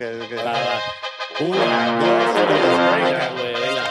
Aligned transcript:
Va, 0.00 0.06
va. 0.06 0.80
Una, 1.40 2.00
dos, 2.00 2.34
tres. 2.34 2.48
Venga, 2.96 3.28
güey, 3.36 3.52
venga. 3.52 3.84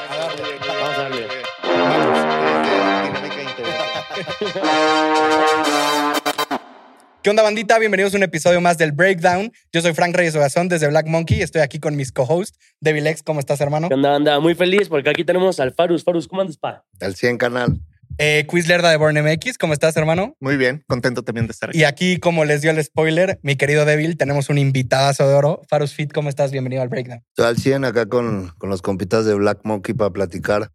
Vamos 0.67 0.97
a 0.97 1.00
darle. 1.04 1.21
¿Qué 7.21 7.29
onda, 7.29 7.43
bandita? 7.43 7.77
Bienvenidos 7.77 8.15
a 8.15 8.17
un 8.17 8.23
episodio 8.23 8.59
más 8.59 8.79
del 8.79 8.91
Breakdown. 8.91 9.51
Yo 9.71 9.83
soy 9.83 9.93
Frank 9.93 10.15
Reyes 10.15 10.35
Ogazón 10.35 10.67
desde 10.67 10.87
Black 10.87 11.05
Monkey. 11.05 11.43
Estoy 11.43 11.61
aquí 11.61 11.79
con 11.79 11.96
mis 11.96 12.12
co-hosts, 12.12 12.57
Devil 12.79 13.05
X. 13.05 13.21
¿Cómo 13.21 13.39
estás, 13.39 13.62
hermano? 13.62 13.89
¿Qué 13.89 13.94
onda, 13.94 14.15
anda? 14.15 14.39
Muy 14.39 14.55
feliz 14.55 14.89
porque 14.89 15.12
aquí 15.12 15.23
tenemos 15.23 15.60
al 15.60 15.76
Farus. 15.76 16.03
Farus, 16.03 16.27
¿cómo 16.27 16.41
andas, 16.41 16.57
pa? 16.57 16.85
Al 17.02 17.13
100 17.13 17.38
canal. 17.38 17.80
Eh, 18.22 18.45
Quiz 18.48 18.67
Lerda 18.67 18.90
de 18.90 18.98
Born 18.98 19.16
MX. 19.23 19.58
¿Cómo 19.58 19.72
estás, 19.72 19.95
hermano? 19.95 20.35
Muy 20.41 20.58
bien, 20.58 20.84
contento 20.88 21.23
también 21.23 21.48
de 21.48 21.52
estar 21.52 21.70
aquí. 21.70 21.80
Y 21.80 21.84
aquí, 21.85 22.17
como 22.20 22.44
les 22.44 22.62
dio 22.62 22.70
el 22.70 22.84
spoiler, 22.84 23.40
mi 23.44 23.55
querido 23.55 23.85
Devil, 23.85 24.17
tenemos 24.17 24.49
un 24.49 24.58
invitadazo 24.58 25.26
de 25.26 25.34
oro. 25.34 25.62
Farus 25.70 25.94
Fit, 25.94 26.12
¿cómo 26.12 26.27
estás? 26.27 26.52
Bienvenido 26.52 26.81
al 26.81 26.90
Breakdown. 26.90 27.23
Estoy 27.30 27.45
al 27.45 27.58
100 27.58 27.85
acá 27.85 28.07
con, 28.07 28.49
con 28.57 28.70
los 28.70 28.81
compitas 28.81 29.26
de 29.26 29.35
Black 29.35 29.59
Monkey 29.63 29.95
para 29.95 30.09
platicar, 30.09 30.70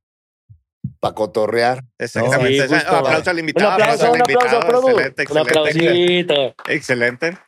para 1.00 1.14
cotorrear. 1.14 1.84
Exactamente. 1.98 2.66
Sí, 2.66 2.74
justo. 2.74 2.90
Un 2.92 2.96
aplauso 3.06 3.30
al 3.30 3.38
invitado. 3.38 3.66
Un 3.68 3.72
aplauso, 3.74 4.04
al 4.06 4.12
un 4.12 4.20
aplauso, 4.22 4.46
invitado. 4.46 4.66
Produ. 4.66 4.88
Excelente, 4.88 5.22
Un 5.30 5.38
excelente. 5.38 5.58
aplausito. 5.58 6.54
Excelente. 6.68 7.38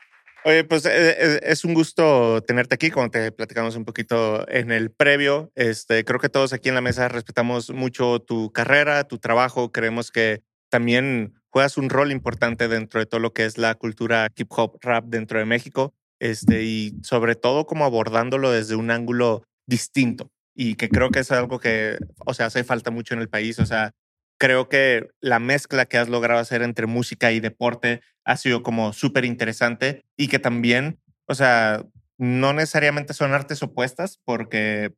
Oye, 0.46 0.62
pues 0.62 0.86
eh, 0.86 0.91
eh, 0.92 1.41
es 1.42 1.64
un 1.64 1.74
gusto 1.74 2.41
tenerte 2.41 2.77
aquí, 2.77 2.92
como 2.92 3.10
te 3.10 3.32
platicamos 3.32 3.74
un 3.74 3.84
poquito 3.84 4.48
en 4.48 4.70
el 4.70 4.92
previo. 4.92 5.50
Este, 5.56 6.05
creo 6.05 6.20
que 6.20 6.28
todos 6.28 6.52
aquí 6.52 6.69
en 6.69 6.77
la 6.77 6.80
mesa 6.80 7.09
respetamos 7.09 7.70
mucho 7.70 8.20
tu 8.20 8.52
carrera, 8.52 9.02
tu 9.02 9.19
trabajo. 9.19 9.72
Creemos 9.72 10.12
que 10.12 10.45
también 10.70 11.34
juegas 11.50 11.77
un 11.78 11.91
rol 11.91 12.12
importante 12.12 12.69
dentro 12.69 13.00
de 13.00 13.06
todo 13.06 13.19
lo 13.19 13.32
que 13.32 13.45
es 13.45 13.59
la 13.59 13.74
cultura 13.74 14.28
hip 14.36 14.46
hop 14.50 14.78
rap 14.82 15.06
dentro 15.06 15.41
de 15.41 15.46
México. 15.46 15.95
Este, 16.20 16.62
y 16.62 16.92
sobre 17.02 17.34
todo 17.34 17.66
como 17.66 17.84
abordándolo 17.84 18.52
desde 18.52 18.77
un 18.77 18.92
ángulo 18.92 19.42
distinto. 19.66 20.30
Y 20.55 20.77
que 20.77 20.88
creo 20.88 21.10
que 21.10 21.19
es 21.19 21.33
algo 21.33 21.58
que, 21.58 21.98
o 22.25 22.34
sea, 22.34 22.47
hace 22.47 22.62
falta 22.62 22.92
mucho 22.92 23.14
en 23.14 23.20
el 23.20 23.28
país. 23.28 23.58
O 23.58 23.66
sea, 23.66 23.91
creo 24.39 24.69
que 24.69 25.09
la 25.20 25.39
mezcla 25.39 25.87
que 25.87 25.98
has 25.98 26.09
logrado 26.09 26.41
hacer 26.41 26.62
entre 26.62 26.87
música 26.87 27.33
y 27.33 27.41
deporte 27.41 28.03
ha 28.25 28.37
sido 28.37 28.62
como 28.62 28.93
súper 28.93 29.25
interesante 29.25 30.05
y 30.17 30.28
que 30.28 30.39
también, 30.39 31.01
o 31.27 31.34
sea, 31.34 31.84
no 32.19 32.53
necesariamente 32.53 33.15
son 33.15 33.33
artes 33.33 33.62
opuestas 33.62 34.19
porque 34.25 34.95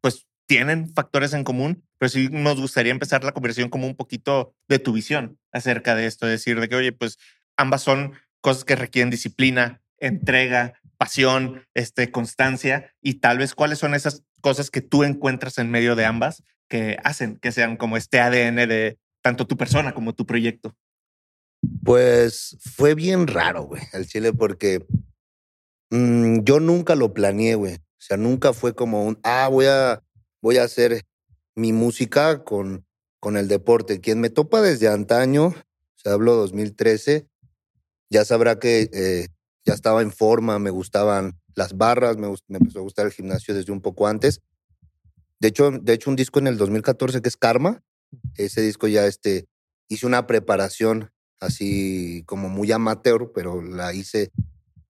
pues 0.00 0.26
tienen 0.46 0.92
factores 0.92 1.32
en 1.34 1.44
común, 1.44 1.84
pero 1.98 2.08
sí 2.08 2.28
nos 2.30 2.60
gustaría 2.60 2.92
empezar 2.92 3.24
la 3.24 3.32
conversación 3.32 3.68
como 3.68 3.86
un 3.86 3.96
poquito 3.96 4.54
de 4.68 4.78
tu 4.78 4.92
visión 4.92 5.38
acerca 5.52 5.94
de 5.94 6.06
esto, 6.06 6.26
decir 6.26 6.60
de 6.60 6.68
que, 6.68 6.76
oye, 6.76 6.92
pues 6.92 7.18
ambas 7.56 7.82
son 7.82 8.14
cosas 8.40 8.64
que 8.64 8.76
requieren 8.76 9.10
disciplina, 9.10 9.82
entrega, 9.98 10.74
pasión, 10.96 11.66
este, 11.74 12.10
constancia 12.10 12.92
y 13.00 13.14
tal 13.14 13.38
vez 13.38 13.54
cuáles 13.54 13.78
son 13.78 13.94
esas 13.94 14.24
cosas 14.40 14.70
que 14.70 14.80
tú 14.80 15.04
encuentras 15.04 15.58
en 15.58 15.70
medio 15.70 15.96
de 15.96 16.04
ambas 16.04 16.42
que 16.68 16.98
hacen 17.04 17.36
que 17.36 17.52
sean 17.52 17.76
como 17.76 17.96
este 17.96 18.20
ADN 18.20 18.68
de 18.68 18.98
tanto 19.22 19.46
tu 19.46 19.56
persona 19.56 19.94
como 19.94 20.14
tu 20.14 20.26
proyecto. 20.26 20.76
Pues 21.84 22.56
fue 22.60 22.94
bien 22.94 23.26
raro, 23.26 23.64
güey, 23.64 23.82
el 23.92 24.06
Chile, 24.06 24.32
porque 24.32 24.86
mm, 25.90 26.40
yo 26.44 26.60
nunca 26.60 26.94
lo 26.94 27.12
planeé, 27.12 27.56
güey. 27.56 27.74
O 27.74 28.00
sea, 28.00 28.16
nunca 28.16 28.52
fue 28.52 28.74
como 28.74 29.04
un, 29.04 29.18
ah, 29.24 29.48
voy 29.48 29.66
a, 29.66 30.02
voy 30.40 30.58
a 30.58 30.64
hacer 30.64 31.04
mi 31.56 31.72
música 31.72 32.44
con, 32.44 32.86
con 33.18 33.36
el 33.36 33.48
deporte. 33.48 34.00
Quien 34.00 34.20
me 34.20 34.30
topa 34.30 34.62
desde 34.62 34.88
antaño, 34.88 35.46
o 35.46 35.54
sea, 35.96 36.12
hablo 36.12 36.36
2013, 36.36 37.26
ya 38.08 38.24
sabrá 38.24 38.58
que 38.60 38.88
eh, 38.92 39.28
ya 39.64 39.74
estaba 39.74 40.02
en 40.02 40.12
forma, 40.12 40.60
me 40.60 40.70
gustaban 40.70 41.40
las 41.54 41.76
barras, 41.76 42.16
me, 42.16 42.28
me 42.46 42.58
empezó 42.58 42.78
a 42.78 42.82
gustar 42.82 43.06
el 43.06 43.12
gimnasio 43.12 43.52
desde 43.52 43.72
un 43.72 43.80
poco 43.80 44.06
antes. 44.06 44.40
De 45.40 45.48
hecho, 45.48 45.70
de 45.70 45.92
hecho, 45.92 46.10
un 46.10 46.16
disco 46.16 46.38
en 46.38 46.48
el 46.48 46.56
2014 46.56 47.22
que 47.22 47.28
es 47.28 47.36
Karma, 47.36 47.82
ese 48.36 48.60
disco 48.60 48.88
ya 48.88 49.06
este, 49.06 49.46
hice 49.88 50.06
una 50.06 50.26
preparación 50.26 51.10
así 51.40 52.24
como 52.26 52.48
muy 52.48 52.72
amateur, 52.72 53.30
pero 53.32 53.62
la 53.62 53.94
hice 53.94 54.30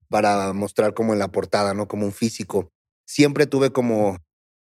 para 0.09 0.53
mostrar 0.55 0.95
como 0.95 1.13
en 1.13 1.19
la 1.19 1.29
portada, 1.29 1.75
¿no? 1.75 1.87
Como 1.89 2.07
un 2.07 2.13
físico. 2.13 2.73
Siempre 3.07 3.47
tuve 3.47 3.73
como, 3.73 4.19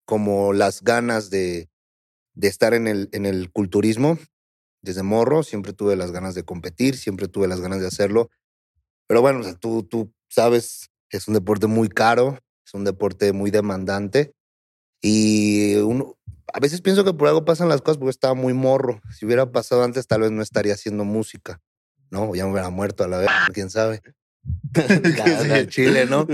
como 0.06 0.52
las 0.52 0.82
ganas 0.84 1.30
de, 1.30 1.70
de 2.34 2.48
estar 2.48 2.74
en 2.74 2.88
el, 2.88 3.10
en 3.14 3.26
el 3.26 3.50
culturismo 3.52 4.18
desde 4.82 5.04
morro, 5.04 5.44
siempre 5.44 5.74
tuve 5.74 5.96
las 5.96 6.12
ganas 6.12 6.36
de 6.36 6.44
competir, 6.44 6.98
siempre 6.98 7.28
tuve 7.28 7.48
las 7.48 7.62
ganas 7.62 7.80
de 7.80 7.88
hacerlo. 7.88 8.30
Pero 9.08 9.22
bueno, 9.22 9.40
o 9.40 9.44
sea, 9.44 9.56
tú, 9.56 9.84
tú 9.84 10.14
sabes, 10.30 10.90
es 11.10 11.28
un 11.28 11.34
deporte 11.34 11.68
muy 11.68 11.90
caro, 11.90 12.38
es 12.66 12.74
un 12.74 12.84
deporte 12.84 13.32
muy 13.34 13.52
demandante 13.52 14.34
y 15.02 15.76
uno, 15.76 16.18
a 16.54 16.60
veces 16.60 16.82
pienso 16.82 17.04
que 17.04 17.14
por 17.14 17.28
algo 17.28 17.46
pasan 17.46 17.70
las 17.70 17.82
cosas 17.82 17.98
porque 17.98 18.12
estaba 18.12 18.34
muy 18.34 18.54
morro. 18.54 19.02
Si 19.18 19.26
hubiera 19.26 19.52
pasado 19.52 19.84
antes, 19.84 20.08
tal 20.08 20.22
vez 20.22 20.32
no 20.32 20.42
estaría 20.42 20.74
haciendo 20.74 21.06
música, 21.06 21.62
¿no? 22.10 22.34
Ya 22.36 22.46
me 22.46 22.52
hubiera 22.52 22.70
muerto 22.70 23.04
a 23.04 23.08
la 23.08 23.18
vez, 23.20 23.30
quién 23.54 23.70
sabe. 23.70 24.02
Ya, 25.18 25.68
Chile, 25.68 26.06
¿no? 26.06 26.26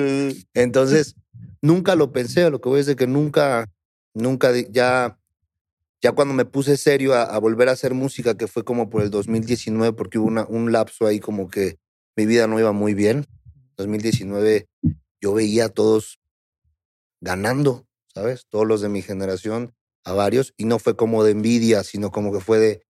Entonces, 0.53 1.15
nunca 1.61 1.95
lo 1.95 2.11
pensé, 2.11 2.43
a 2.43 2.49
lo 2.49 2.61
que 2.61 2.69
voy 2.69 2.79
es 2.81 2.85
de 2.85 2.95
que 2.95 3.07
nunca, 3.07 3.69
nunca, 4.13 4.51
ya, 4.71 5.17
ya 6.01 6.11
cuando 6.13 6.33
me 6.33 6.45
puse 6.45 6.77
serio 6.77 7.13
a, 7.13 7.23
a 7.23 7.39
volver 7.39 7.69
a 7.69 7.73
hacer 7.73 7.93
música, 7.93 8.35
que 8.35 8.47
fue 8.47 8.63
como 8.63 8.89
por 8.89 9.01
el 9.03 9.09
2019, 9.09 9.93
porque 9.93 10.19
hubo 10.19 10.27
una- 10.27 10.45
un 10.45 10.71
lapso 10.71 11.07
ahí 11.07 11.19
como 11.19 11.49
que 11.49 11.77
mi 12.15 12.25
vida 12.25 12.47
no 12.47 12.59
iba 12.59 12.71
muy 12.71 12.93
bien. 12.93 13.25
2019 13.77 14.67
yo 15.21 15.33
veía 15.33 15.65
a 15.65 15.69
todos 15.69 16.19
ganando, 17.21 17.85
¿sabes? 18.15 18.45
Todos 18.49 18.65
los 18.67 18.81
de 18.81 18.89
mi 18.89 19.01
generación, 19.01 19.73
a 20.05 20.13
varios, 20.13 20.53
y 20.57 20.65
no 20.65 20.79
fue 20.79 20.95
como 20.95 21.23
de 21.23 21.31
envidia, 21.31 21.83
sino 21.83 22.11
como 22.11 22.31
que 22.31 22.39
fue 22.39 22.59
de, 22.59 22.83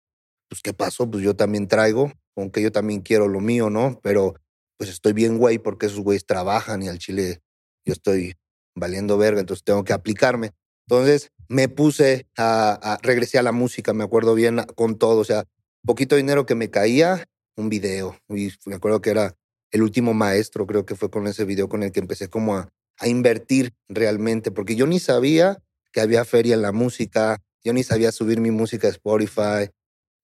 pues, 0.48 0.62
¿qué 0.62 0.74
pasó? 0.74 1.10
Pues 1.10 1.24
yo 1.24 1.36
también 1.36 1.68
traigo, 1.68 2.12
aunque 2.36 2.62
yo 2.62 2.72
también 2.72 3.00
quiero 3.02 3.28
lo 3.28 3.40
mío, 3.40 3.70
¿no? 3.70 4.00
Pero 4.02 4.34
pues 4.78 4.90
estoy 4.90 5.12
bien 5.12 5.38
güey 5.38 5.58
porque 5.58 5.86
esos 5.86 6.00
güeyes 6.00 6.26
trabajan 6.26 6.82
y 6.82 6.88
al 6.88 6.98
chile 6.98 7.40
yo 7.86 7.92
estoy 7.92 8.34
valiendo 8.74 9.18
verga, 9.18 9.40
entonces 9.40 9.64
tengo 9.64 9.84
que 9.84 9.92
aplicarme. 9.92 10.52
Entonces 10.88 11.30
me 11.48 11.68
puse 11.68 12.26
a, 12.36 12.94
a- 12.94 12.98
regresé 13.02 13.38
a 13.38 13.42
la 13.42 13.52
música, 13.52 13.92
me 13.94 14.04
acuerdo 14.04 14.34
bien 14.34 14.58
con 14.74 14.98
todo, 14.98 15.20
o 15.20 15.24
sea, 15.24 15.44
poquito 15.86 16.16
dinero 16.16 16.46
que 16.46 16.54
me 16.54 16.70
caía, 16.70 17.24
un 17.56 17.68
video, 17.68 18.16
y 18.28 18.50
me 18.66 18.76
acuerdo 18.76 19.00
que 19.00 19.10
era 19.10 19.34
el 19.70 19.82
último 19.82 20.14
maestro, 20.14 20.66
creo 20.66 20.84
que 20.86 20.96
fue 20.96 21.10
con 21.10 21.26
ese 21.26 21.44
video 21.44 21.68
con 21.68 21.82
el 21.82 21.92
que 21.92 22.00
empecé 22.00 22.28
como 22.28 22.56
a, 22.56 22.68
a 23.02 23.08
invertir 23.08 23.72
realmente, 23.88 24.52
porque 24.52 24.76
yo 24.76 24.86
ni 24.86 25.00
sabía 25.00 25.58
que 25.92 26.00
había 26.00 26.24
feria 26.24 26.54
en 26.54 26.62
la 26.62 26.70
música, 26.70 27.42
yo 27.64 27.72
ni 27.72 27.82
sabía 27.82 28.12
subir 28.12 28.40
mi 28.40 28.52
música 28.52 28.86
a 28.86 28.90
Spotify, 28.90 29.68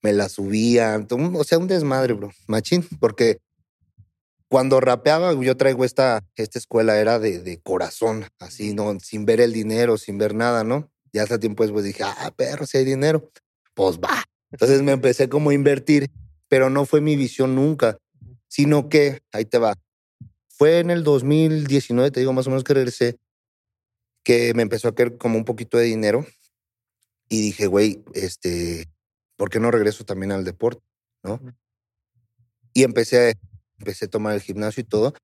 me 0.01 0.13
la 0.13 0.29
un- 1.11 1.35
o 1.37 1.43
sea, 1.45 1.59
un 1.59 1.67
desmadre, 1.67 2.13
bro, 2.15 2.31
machín, 2.47 2.87
porque 3.01 3.39
cuando 4.49 4.81
rapeaba, 4.81 5.35
yo 5.35 5.57
traigo 5.57 5.85
esta, 5.85 6.25
esta 6.37 6.59
escuela, 6.59 6.99
era 6.99 7.19
de, 7.19 7.41
de 7.41 7.61
corazón, 7.61 8.27
así, 8.39 8.75
¿no? 8.75 8.99
Sin 9.01 9.27
ver 9.27 9.41
el 9.41 9.53
dinero, 9.53 9.99
sin 9.99 10.17
ver 10.17 10.35
nada, 10.35 10.63
¿no? 10.65 10.89
Y 11.13 11.19
hasta 11.19 11.39
tiempo 11.41 11.65
después 11.65 11.85
dije, 11.85 12.05
ah, 12.05 12.33
perro, 12.37 12.65
si 12.65 12.79
hay 12.79 12.85
dinero, 12.85 13.29
pues 13.75 13.99
va. 13.99 14.25
Entonces 14.53 14.83
me 14.83 14.93
empecé 14.93 15.29
como 15.29 15.51
a 15.51 15.55
invertir, 15.55 16.11
pero 16.49 16.71
no 16.71 16.87
fue 16.87 17.01
mi 17.01 17.17
visión 17.17 17.57
nunca, 17.57 17.99
sino 18.47 18.89
que, 18.89 19.19
ahí 19.33 19.45
te 19.45 19.59
va, 19.59 19.75
fue 20.59 20.81
en 20.81 20.91
el 20.91 21.05
2019, 21.05 22.11
te 22.11 22.21
digo 22.21 22.33
más 22.33 22.49
o 22.49 22.51
menos 22.51 22.65
que 22.65 22.75
regresé, 22.75 23.17
que 24.25 24.53
me 24.55 24.63
empezó 24.63 24.89
a 24.89 24.95
caer 24.95 25.17
como 25.17 25.39
un 25.39 25.45
poquito 25.45 25.79
de 25.79 25.85
dinero 25.85 26.27
y 27.29 27.41
dije, 27.41 27.69
güey, 27.69 28.03
este, 28.13 28.87
¿por 29.37 29.51
qué 29.51 29.61
no 29.61 29.71
regreso 29.71 30.05
también 30.05 30.33
al 30.33 30.45
deporte? 30.45 30.83
¿No? 31.23 31.41
Y 32.75 32.83
empecé, 32.83 33.39
empecé 33.79 34.07
a 34.07 34.11
tomar 34.11 34.35
el 34.35 34.41
gimnasio 34.41 34.81
y 34.81 34.85
todo. 34.85 35.15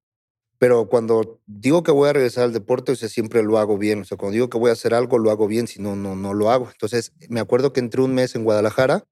Pero 0.58 0.88
cuando 0.88 1.40
digo 1.46 1.82
que 1.82 1.90
voy 1.90 2.08
a 2.08 2.12
regresar 2.12 2.44
al 2.44 2.52
deporte, 2.52 2.92
o 2.92 2.96
sea, 2.96 3.08
siempre 3.08 3.42
lo 3.42 3.58
hago 3.58 3.76
bien. 3.76 4.02
O 4.02 4.04
sea, 4.04 4.16
cuando 4.16 4.34
digo 4.34 4.48
que 4.48 4.58
voy 4.58 4.70
a 4.70 4.74
hacer 4.74 4.94
algo, 4.94 5.18
lo 5.18 5.32
hago 5.32 5.48
bien, 5.48 5.66
si 5.66 5.82
no, 5.82 5.96
no, 5.96 6.14
no 6.14 6.32
lo 6.32 6.50
hago. 6.50 6.70
Entonces, 6.70 7.12
me 7.28 7.40
acuerdo 7.40 7.72
que 7.72 7.80
entré 7.80 8.02
un 8.02 8.14
mes 8.14 8.36
en 8.36 8.44
Guadalajara, 8.44 9.04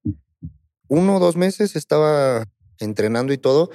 uno 0.87 1.17
o 1.17 1.19
dos 1.19 1.35
meses 1.35 1.75
estaba 1.75 2.45
entrenando 2.79 3.33
y 3.33 3.37
todo, 3.37 3.71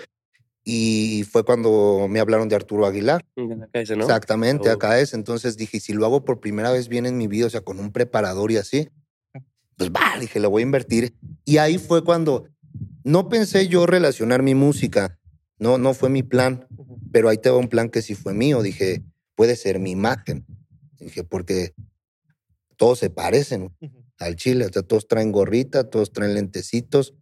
y 0.70 1.24
fue 1.24 1.44
cuando 1.46 2.08
me 2.10 2.20
hablaron 2.20 2.50
de 2.50 2.54
Arturo 2.54 2.84
Aguilar. 2.84 3.24
Dice, 3.72 3.96
¿no? 3.96 4.04
Exactamente, 4.04 4.68
Oh. 4.68 4.72
acá 4.72 5.00
es. 5.00 5.14
Entonces 5.14 5.56
dije, 5.56 5.80
si 5.80 5.94
lo 5.94 6.04
hago 6.04 6.26
por 6.26 6.40
primera 6.40 6.70
vez 6.70 6.88
bien 6.88 7.06
en 7.06 7.16
mi 7.16 7.26
vida, 7.26 7.46
o 7.46 7.50
sea, 7.50 7.62
con 7.62 7.80
un 7.80 7.90
preparador 7.90 8.52
y 8.52 8.58
así, 8.58 8.90
pues 9.78 9.90
va, 9.90 10.18
dije, 10.20 10.40
lo 10.40 10.50
voy 10.50 10.60
a 10.60 10.66
invertir. 10.66 11.14
Y 11.46 11.56
ahí 11.56 11.78
fue 11.78 12.04
cuando 12.04 12.44
no 13.02 13.30
pensé 13.30 13.68
yo 13.68 13.86
relacionar 13.86 14.42
mi 14.42 14.54
música, 14.54 15.18
no, 15.58 15.78
no 15.78 15.94
fue 15.94 16.10
mi 16.10 16.22
plan, 16.22 16.66
pero 17.12 17.30
ahí 17.30 17.38
te 17.38 17.48
va 17.48 17.56
un 17.56 17.68
plan 17.68 17.88
que 17.88 18.02
sí 18.02 18.14
fue 18.14 18.34
mío. 18.34 18.60
Dije, 18.60 19.02
puede 19.36 19.56
ser 19.56 19.78
mi 19.78 19.92
imagen. 19.92 20.44
Dije, 20.98 21.24
porque 21.24 21.72
todos 22.76 22.98
se 22.98 23.08
parecen 23.08 23.74
al 24.18 24.36
chile, 24.36 24.66
o 24.66 24.68
sea, 24.70 24.82
todos 24.82 25.08
traen 25.08 25.32
gorrita, 25.32 25.88
todos 25.88 26.12
traen 26.12 26.34
lentecitos. 26.34 27.14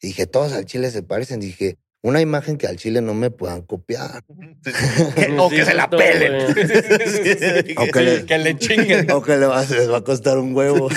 Dije, 0.00 0.26
todos 0.26 0.52
al 0.54 0.64
chile 0.64 0.90
se 0.90 1.02
parecen. 1.02 1.38
Dije, 1.40 1.76
una 2.04 2.20
imagen 2.20 2.58
que 2.58 2.66
al 2.66 2.76
chile 2.76 3.00
no 3.00 3.14
me 3.14 3.30
puedan 3.30 3.62
copiar. 3.62 4.22
o 5.38 5.48
Sí, 5.48 5.56
que 5.56 5.64
se 5.64 5.74
la 5.74 5.88
pelen. 5.88 6.54
O 7.78 7.86
que 7.90 8.02
le, 8.02 8.26
Que 8.26 8.38
le 8.38 8.58
chinguen. 8.58 9.10
o 9.10 9.22
que 9.22 9.38
le 9.38 9.46
va, 9.46 9.64
les 9.64 9.90
va 9.90 9.96
a 9.98 10.04
costar 10.04 10.36
un 10.36 10.54
huevo. 10.54 10.90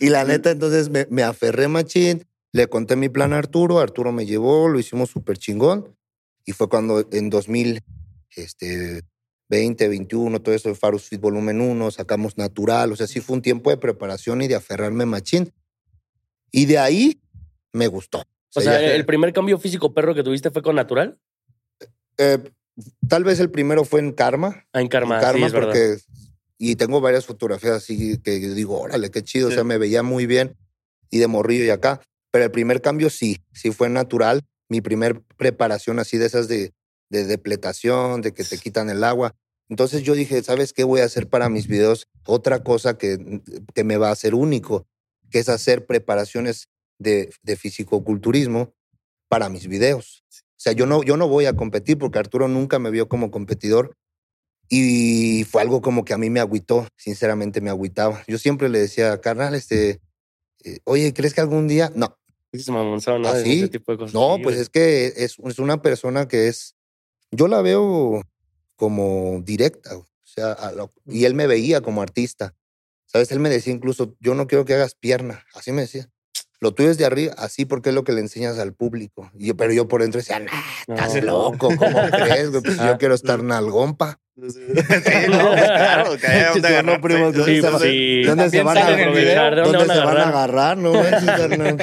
y 0.00 0.08
la 0.08 0.24
neta, 0.24 0.50
entonces 0.50 0.90
me, 0.90 1.06
me 1.08 1.22
aferré 1.22 1.68
machín, 1.68 2.24
le 2.50 2.66
conté 2.66 2.96
mi 2.96 3.08
plan 3.08 3.32
a 3.32 3.38
Arturo, 3.38 3.78
Arturo 3.78 4.10
me 4.10 4.26
llevó, 4.26 4.68
lo 4.68 4.80
hicimos 4.80 5.10
súper 5.10 5.38
chingón. 5.38 5.96
Y 6.44 6.50
fue 6.50 6.68
cuando 6.68 7.06
en 7.12 7.30
2000, 7.30 7.80
este, 8.34 9.02
20, 9.50 9.86
21, 9.86 10.42
todo 10.42 10.52
eso 10.52 10.68
de 10.68 10.74
Farus 10.74 11.04
Fit 11.08 11.20
Volumen 11.20 11.60
1, 11.60 11.92
sacamos 11.92 12.38
Natural. 12.38 12.90
O 12.90 12.96
sea, 12.96 13.06
sí 13.06 13.20
fue 13.20 13.36
un 13.36 13.42
tiempo 13.42 13.70
de 13.70 13.76
preparación 13.76 14.42
y 14.42 14.48
de 14.48 14.56
aferrarme 14.56 15.06
machín. 15.06 15.52
Y 16.50 16.66
de 16.66 16.78
ahí 16.78 17.22
me 17.72 17.86
gustó. 17.86 18.24
O 18.54 18.60
sea, 18.60 18.94
el 18.94 19.04
primer 19.06 19.32
cambio 19.32 19.58
físico 19.58 19.94
perro 19.94 20.14
que 20.14 20.22
tuviste 20.22 20.50
fue 20.50 20.62
con 20.62 20.76
natural. 20.76 21.18
eh, 22.18 22.38
tal 23.08 23.24
vez 23.24 23.40
el 23.40 23.50
primero 23.50 23.84
fue 23.84 24.00
en 24.00 24.12
Karma. 24.12 24.64
Ah, 24.72 24.80
en 24.80 24.88
Karma, 24.88 25.16
en 25.16 25.20
sí, 25.20 25.24
Karma 25.26 25.48
verdad. 25.48 25.60
porque 25.60 25.96
y 26.58 26.76
tengo 26.76 27.00
varias 27.00 27.26
fotografías 27.26 27.72
así 27.74 28.18
que 28.18 28.32
digo, 28.38 28.80
órale, 28.80 29.10
qué 29.10 29.22
chido, 29.22 29.48
o 29.48 29.50
Sí. 29.50 29.54
sea, 29.56 29.64
me 29.64 29.78
veía 29.78 30.02
muy 30.02 30.26
bien 30.26 30.54
y 31.10 31.18
de 31.18 31.26
morrillo 31.26 31.64
y 31.64 31.70
acá, 31.70 32.00
pero 32.30 32.44
el 32.44 32.50
primer 32.50 32.80
cambio 32.80 33.10
sí, 33.10 33.38
sí 33.52 33.72
fue 33.72 33.88
natural, 33.88 34.42
mi 34.68 34.80
primer 34.80 35.22
preparación 35.36 35.98
así 35.98 36.18
de 36.18 36.26
esas 36.26 36.46
de, 36.48 36.72
de 37.10 37.24
depletación, 37.24 38.20
de 38.22 38.32
que 38.32 38.44
te 38.44 38.58
quitan 38.58 38.90
el 38.90 39.02
agua. 39.04 39.34
Entonces 39.68 40.02
yo 40.02 40.14
dije, 40.14 40.42
¿sabes 40.42 40.72
qué 40.72 40.84
voy 40.84 41.00
a 41.00 41.04
hacer 41.04 41.28
para 41.28 41.48
mis 41.48 41.66
videos? 41.66 42.06
Otra 42.26 42.62
cosa 42.62 42.96
que, 42.96 43.42
que 43.74 43.84
me 43.84 43.96
va 43.96 44.10
a 44.10 44.12
hacer 44.12 44.34
único, 44.34 44.86
que 45.30 45.38
es 45.40 45.48
hacer 45.48 45.84
preparaciones 45.86 46.68
de, 46.98 47.30
de 47.42 47.56
fisicoculturismo 47.56 48.74
para 49.28 49.48
mis 49.48 49.66
videos. 49.68 50.24
O 50.30 50.60
sea, 50.62 50.72
yo 50.72 50.86
no, 50.86 51.02
yo 51.02 51.16
no 51.16 51.26
voy 51.28 51.46
a 51.46 51.56
competir 51.56 51.98
porque 51.98 52.18
Arturo 52.18 52.48
nunca 52.48 52.78
me 52.78 52.90
vio 52.90 53.08
como 53.08 53.30
competidor 53.30 53.96
y 54.68 55.44
fue 55.44 55.60
algo 55.62 55.80
como 55.82 56.04
que 56.04 56.14
a 56.14 56.18
mí 56.18 56.30
me 56.30 56.40
agüitó, 56.40 56.86
sinceramente 56.96 57.60
me 57.60 57.70
agüitaba. 57.70 58.22
Yo 58.26 58.38
siempre 58.38 58.68
le 58.68 58.78
decía, 58.78 59.20
carnal, 59.20 59.54
este, 59.54 60.00
eh, 60.64 60.78
oye, 60.84 61.12
¿crees 61.12 61.34
que 61.34 61.40
algún 61.40 61.68
día? 61.68 61.90
No, 61.94 62.16
Es 62.52 62.68
mamonzón, 62.68 63.22
¿no? 63.22 63.28
¿Ah, 63.28 63.36
sí? 63.42 63.58
Ese 63.58 63.68
tipo 63.68 63.92
de 63.92 63.98
cosas. 63.98 64.14
no, 64.14 64.38
pues 64.42 64.56
es 64.56 64.68
que 64.70 65.06
es, 65.16 65.36
es 65.44 65.58
una 65.58 65.82
persona 65.82 66.28
que 66.28 66.48
es, 66.48 66.76
yo 67.30 67.48
la 67.48 67.60
veo 67.60 68.22
como 68.76 69.40
directa, 69.44 69.96
o 69.96 70.08
sea, 70.24 70.56
lo- 70.76 70.92
y 71.06 71.24
él 71.24 71.34
me 71.34 71.46
veía 71.46 71.80
como 71.80 72.02
artista. 72.02 72.54
¿Sabes? 73.06 73.30
Él 73.30 73.40
me 73.40 73.50
decía 73.50 73.74
incluso, 73.74 74.16
yo 74.20 74.34
no 74.34 74.46
quiero 74.46 74.64
que 74.64 74.72
hagas 74.72 74.94
pierna, 74.94 75.44
así 75.54 75.70
me 75.70 75.82
decía. 75.82 76.08
Lo 76.62 76.72
tuyo 76.72 76.92
es 76.92 76.96
de 76.96 77.04
arriba, 77.04 77.34
así 77.38 77.64
porque 77.64 77.88
es 77.88 77.94
lo 77.96 78.04
que 78.04 78.12
le 78.12 78.20
enseñas 78.20 78.56
al 78.60 78.72
público. 78.72 79.28
Y 79.36 79.46
yo, 79.48 79.56
pero 79.56 79.72
yo 79.72 79.88
por 79.88 80.00
dentro 80.00 80.20
decía, 80.20 80.38
nah, 80.38 80.46
estás 80.86 81.16
No. 81.16 81.20
loco, 81.22 81.70
¿cómo 81.76 81.76
crees? 82.12 82.50
Pues 82.50 82.76
yo 82.78 82.98
quiero 82.98 83.16
estar 83.16 83.42
nalgón, 83.42 83.96
pa. 83.96 84.20
Sí, 84.36 84.60
no, 85.28 85.50
pues 85.50 85.64
claro, 85.64 86.16
que 86.16 86.82
no, 86.84 87.00
primo, 87.00 87.32
¿dónde 87.32 87.44
Sí, 87.44 87.56
se 87.56 87.62
pues 87.62 87.74
va- 87.74 87.78
sí. 87.80 88.22
¿Dónde 88.22 88.48
se 88.50 88.62
van 88.62 88.78
a? 88.78 88.90
¿De 88.92 89.04
¿Dónde, 89.04 89.60
dónde 89.62 89.78
van 89.78 89.86
se 89.88 89.92
a 89.92 90.04
van 90.04 90.16
a 90.16 90.28
agarrar? 90.28 90.28
agarrar? 90.28 90.78
No 90.78 90.92
manches, 90.94 91.24
carnal. 91.26 91.78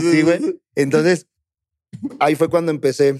Sí, 0.00 0.20
güey. 0.22 0.60
Entonces, 0.74 1.26
ahí 2.20 2.34
fue 2.34 2.48
cuando 2.50 2.70
empecé 2.72 3.16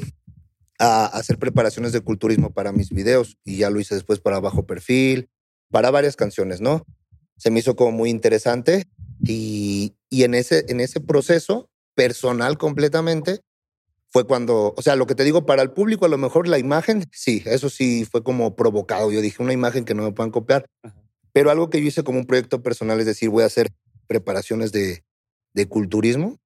a 0.78 1.06
hacer 1.06 1.38
preparaciones 1.38 1.92
de 1.92 2.00
culturismo 2.02 2.52
para 2.52 2.72
mis 2.72 2.90
videos 2.90 3.38
y 3.42 3.56
ya 3.56 3.70
lo 3.70 3.80
hice 3.80 3.94
después 3.94 4.20
para 4.20 4.38
bajo 4.38 4.66
perfil, 4.66 5.30
para 5.70 5.90
varias 5.90 6.14
canciones, 6.16 6.60
¿no? 6.60 6.84
Se 7.38 7.50
me 7.50 7.60
hizo 7.60 7.74
como 7.74 7.90
muy 7.92 8.10
interesante 8.10 8.86
y, 9.24 9.94
y 10.08 10.24
en, 10.24 10.34
ese, 10.34 10.64
en 10.68 10.80
ese 10.80 11.00
proceso 11.00 11.68
personal 11.94 12.58
completamente 12.58 13.40
fue 14.12 14.26
cuando, 14.26 14.74
o 14.76 14.82
sea, 14.82 14.96
lo 14.96 15.06
que 15.06 15.14
te 15.14 15.22
digo, 15.24 15.46
para 15.46 15.62
el 15.62 15.70
público 15.70 16.04
a 16.04 16.08
lo 16.08 16.18
mejor 16.18 16.48
la 16.48 16.58
imagen, 16.58 17.04
sí, 17.12 17.42
eso 17.46 17.68
sí 17.70 18.04
fue 18.10 18.22
como 18.24 18.56
provocado. 18.56 19.12
Yo 19.12 19.20
dije 19.20 19.42
una 19.42 19.52
imagen 19.52 19.84
que 19.84 19.94
no 19.94 20.02
me 20.02 20.12
puedan 20.12 20.32
copiar, 20.32 20.66
pero 21.32 21.50
algo 21.50 21.70
que 21.70 21.80
yo 21.80 21.86
hice 21.88 22.02
como 22.02 22.18
un 22.18 22.26
proyecto 22.26 22.62
personal 22.62 22.98
es 23.00 23.06
decir, 23.06 23.28
voy 23.30 23.44
a 23.44 23.46
hacer 23.46 23.68
preparaciones 24.08 24.72
de, 24.72 25.04
de 25.54 25.66
culturismo 25.68 26.38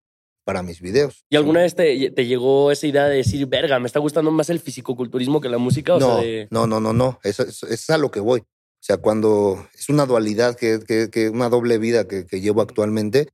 para 0.44 0.62
mis 0.62 0.82
videos. 0.82 1.24
¿Y 1.30 1.36
alguna 1.36 1.60
vez 1.62 1.74
te, 1.74 2.10
te 2.10 2.26
llegó 2.26 2.70
esa 2.70 2.86
idea 2.86 3.04
de 3.06 3.16
decir, 3.16 3.46
verga, 3.46 3.78
me 3.78 3.86
está 3.86 3.98
gustando 3.98 4.30
más 4.30 4.50
el 4.50 4.60
fisicoculturismo 4.60 5.40
que 5.40 5.48
la 5.48 5.56
música? 5.56 5.94
O 5.94 5.98
no, 6.00 6.06
sea, 6.16 6.16
de... 6.22 6.48
no, 6.50 6.66
no, 6.66 6.80
no, 6.80 6.92
no. 6.92 7.18
Eso, 7.22 7.44
eso- 7.44 7.64
eso 7.66 7.72
es 7.74 7.88
a 7.90 7.96
lo 7.96 8.10
que 8.10 8.20
voy. 8.20 8.42
O 8.84 8.86
sea, 8.86 8.98
cuando 8.98 9.66
es 9.72 9.88
una 9.88 10.04
dualidad, 10.04 10.56
que, 10.56 10.78
que, 10.86 11.08
que 11.08 11.30
una 11.30 11.48
doble 11.48 11.78
vida 11.78 12.06
que, 12.06 12.26
que 12.26 12.42
llevo 12.42 12.60
actualmente. 12.60 13.30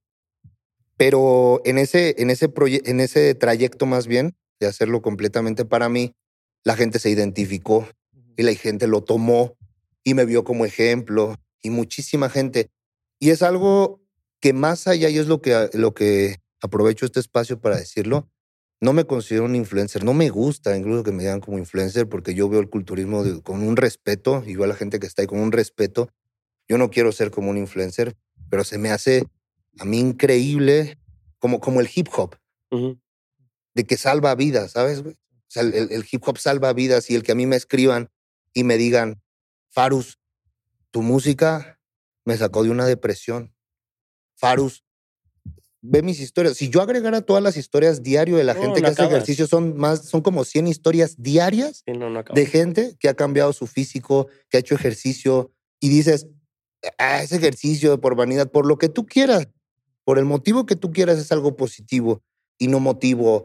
Pero 0.97 1.61
en 1.64 1.76
ese, 1.76 2.14
en, 2.19 2.31
ese 2.31 2.49
proye- 2.49 2.82
en 2.85 3.00
ese 3.00 3.35
trayecto 3.35 3.85
más 3.85 4.06
bien, 4.06 4.37
de 4.61 4.69
hacerlo 4.69 5.02
completamente 5.02 5.64
para 5.64 5.88
mí, 5.88 6.14
la 6.62 6.76
gente 6.76 7.00
se 7.00 7.11
identificó 7.11 7.88
y 8.37 8.44
la 8.44 8.55
gente 8.55 8.87
lo 8.87 9.02
tomó 9.02 9.56
y 10.05 10.14
me 10.14 10.25
vio 10.25 10.44
como 10.44 10.67
ejemplo 10.67 11.35
y 11.62 11.70
muchísima 11.70 12.31
gente. 12.31 12.70
Y 13.19 13.31
es 13.31 13.43
algo 13.43 14.00
que 14.38 14.52
más 14.52 14.87
allá, 14.87 15.08
y 15.08 15.19
es 15.19 15.26
lo 15.26 15.41
que, 15.41 15.69
lo 15.73 15.94
que 15.94 16.37
aprovecho 16.62 17.06
este 17.06 17.19
espacio 17.19 17.61
para 17.61 17.76
decirlo, 17.76 18.31
no 18.81 18.93
me 18.93 19.05
considero 19.05 19.44
un 19.44 19.55
influencer, 19.56 20.05
no 20.05 20.15
me 20.15 20.31
gusta 20.31 20.77
incluso 20.77 21.03
que 21.03 21.12
me 21.12 21.23
digan 21.23 21.41
como 21.41 21.59
influencer 21.59 22.09
porque 22.09 22.35
yo 22.35 22.49
veo 22.49 22.61
el 22.61 22.71
culturismo 22.71 23.23
de- 23.23 23.43
con 23.43 23.62
un 23.62 23.77
respeto 23.77 24.43
y 24.47 24.55
veo 24.55 24.65
a 24.65 24.69
la 24.69 24.75
gente 24.75 24.99
que 24.99 25.06
está 25.06 25.23
ahí 25.23 25.29
con 25.29 25.41
un 25.41 25.53
respeto. 25.53 26.11
Yo 26.69 26.79
no 26.79 26.91
quiero 26.91 27.12
ser 27.12 27.31
como 27.31 27.50
un 27.50 27.59
influencer, 27.59 28.17
pero 28.49 28.65
se 28.65 28.79
me 28.79 28.91
hace 28.91 29.25
a 29.79 29.85
mí 29.85 29.99
increíble 29.99 30.99
como, 31.38 31.61
como 31.61 31.81
el 31.81 31.88
hip 31.94 32.09
hop, 32.17 32.37
Ujú. 32.71 32.99
de 33.75 33.85
que 33.85 33.97
salva 33.97 34.35
vidas, 34.35 34.73
¿sabes? 34.73 35.00
O 35.00 35.12
sea, 35.49 35.62
el- 35.62 35.75
el 35.93 36.05
hip 36.11 36.23
hop 36.26 36.38
salva 36.38 36.73
vidas 36.73 37.11
y 37.11 37.17
el 37.17 37.23
que 37.23 37.33
a 37.33 37.35
mí 37.35 37.47
me 37.47 37.56
escriban 37.56 38.09
y 38.55 38.65
me 38.65 38.76
digan, 38.79 39.21
Farus, 39.71 40.19
tu 40.91 41.03
música 41.03 41.79
me 42.25 42.37
sacó 42.37 42.62
de 42.65 42.71
una 42.71 42.87
depresión. 42.87 43.55
Farus, 44.37 44.85
ve 45.82 46.03
mis 46.03 46.21
historias. 46.21 46.56
Si 46.56 46.69
yo 46.69 46.82
agregara 46.82 47.21
todas 47.23 47.43
las 47.43 47.56
historias 47.56 48.03
diario 48.03 48.37
de 48.37 48.44
la 48.44 48.55
No, 48.55 48.61
gente 48.61 48.81
no 48.81 48.85
que 48.87 48.91
hace 48.93 49.03
acabas. 49.03 49.12
ejercicio, 49.15 49.47
son 49.47 49.77
más, 49.77 50.05
son 50.06 50.21
como 50.21 50.44
100 50.44 50.67
historias 50.67 51.15
diarias 51.19 51.82
Sí, 51.87 51.93
no, 51.93 52.11
de 52.23 52.47
gente 52.47 52.97
que 52.99 53.09
ha 53.09 53.15
cambiado 53.15 53.53
su 53.53 53.67
físico, 53.67 54.29
que 54.49 54.56
ha 54.59 54.61
hecho 54.61 54.75
ejercicio 54.75 55.53
y 55.81 55.88
dices, 55.88 56.27
ah, 56.99 57.23
ese 57.23 57.37
ejercicio 57.37 58.00
por 58.00 58.15
vanidad, 58.17 58.50
por 58.50 58.67
lo 58.67 58.79
que 58.79 58.88
tú 58.88 59.06
quieras, 59.06 59.49
por 60.05 60.19
el 60.19 60.25
motivo 60.25 60.67
que 60.67 60.77
tú 60.77 60.91
quieras 60.93 61.19
es 61.19 61.32
algo 61.32 61.56
positivo 61.56 62.23
y 62.59 62.69
no 62.69 62.81
motivo 62.81 63.44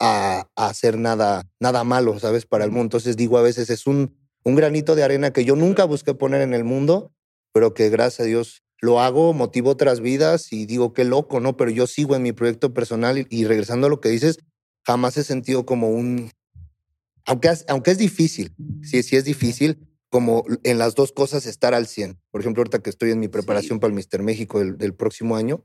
a, 0.00 0.48
a 0.56 0.66
hacer 0.68 0.96
nada, 0.98 1.42
nada 1.60 1.84
malo, 1.84 2.18
¿sabes? 2.18 2.46
Para 2.46 2.64
el 2.64 2.70
mundo. 2.70 2.84
Entonces 2.84 3.16
digo, 3.16 3.36
a 3.38 3.42
veces 3.42 3.68
es 3.70 3.86
un, 3.86 4.16
un 4.44 4.54
granito 4.54 4.94
de 4.94 5.02
arena 5.02 5.32
que 5.32 5.44
yo 5.44 5.56
nunca 5.56 5.84
busqué 5.84 6.14
poner 6.14 6.40
en 6.40 6.54
el 6.54 6.64
mundo, 6.64 7.12
pero 7.52 7.74
que 7.74 7.90
gracias 7.90 8.20
a 8.20 8.24
Dios 8.24 8.62
lo 8.80 9.00
hago, 9.00 9.32
motivo 9.34 9.70
otras 9.70 10.00
vidas 10.00 10.52
y 10.52 10.66
digo, 10.66 10.92
qué 10.92 11.04
loco, 11.04 11.40
¿no? 11.40 11.56
Pero 11.56 11.70
yo 11.70 11.86
sigo 11.86 12.14
en 12.16 12.22
mi 12.22 12.32
proyecto 12.32 12.72
personal 12.72 13.18
y, 13.18 13.26
y 13.30 13.44
regresando 13.44 13.86
a 13.86 13.90
lo 13.90 14.00
que 14.00 14.08
dices, 14.08 14.38
jamás 14.84 15.16
he 15.16 15.24
sentido 15.24 15.66
como 15.66 15.90
un, 15.90 16.30
aunque 17.26 17.48
es, 17.48 17.64
aunque 17.68 17.90
es 17.90 17.98
difícil, 17.98 18.54
sí, 18.82 19.02
sí 19.02 19.16
es 19.16 19.24
difícil, 19.24 19.86
como 20.10 20.44
en 20.62 20.78
las 20.78 20.94
dos 20.94 21.12
cosas 21.12 21.44
estar 21.46 21.74
al 21.74 21.86
100. 21.86 22.18
Por 22.30 22.40
ejemplo, 22.40 22.62
ahorita 22.62 22.78
que 22.78 22.90
estoy 22.90 23.10
en 23.10 23.20
mi 23.20 23.28
preparación 23.28 23.80
para 23.80 23.90
el 23.90 23.94
Mister 23.94 24.22
México 24.22 24.58
del, 24.58 24.78
del 24.78 24.94
próximo 24.94 25.36
año, 25.36 25.64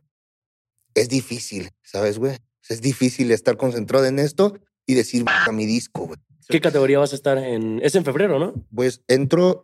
es 0.95 1.07
difícil, 1.09 1.69
¿sabes, 1.81 2.19
güey? 2.19 2.37
Es 2.67 2.81
difícil 2.81 3.31
estar 3.31 3.57
concentrado 3.57 4.05
en 4.05 4.19
esto 4.19 4.59
y 4.85 4.95
decir, 4.95 5.23
a 5.27 5.51
mi 5.51 5.65
disco, 5.65 6.07
güey. 6.07 6.19
¿Qué 6.49 6.59
categoría 6.59 6.99
vas 6.99 7.13
a 7.13 7.15
estar 7.15 7.37
en? 7.37 7.79
Es 7.81 7.95
en 7.95 8.03
febrero, 8.03 8.37
¿no? 8.37 8.53
Pues 8.75 9.01
entro, 9.07 9.63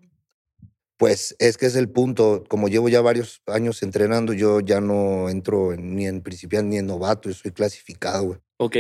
pues 1.00 1.34
es 1.39 1.58
que 1.58 1.65
es 1.65 1.75
el 1.77 1.89
punto, 1.89 2.44
como 2.50 2.68
llevo 2.68 2.89
ya 2.89 3.00
varios 3.00 3.41
años 3.48 3.82
entrenando, 3.84 4.34
yo 4.34 4.60
ya 4.60 4.82
no 4.82 5.29
entro 5.29 5.72
en- 5.72 5.96
ni 5.96 6.06
en 6.06 6.22
principiante 6.22 6.68
ni 6.72 6.77
en 6.77 6.88
novato, 6.88 7.29
yo 7.29 7.36
soy 7.36 7.51
clasificado, 7.51 8.24
güey, 8.25 8.39
Ok. 8.58 8.75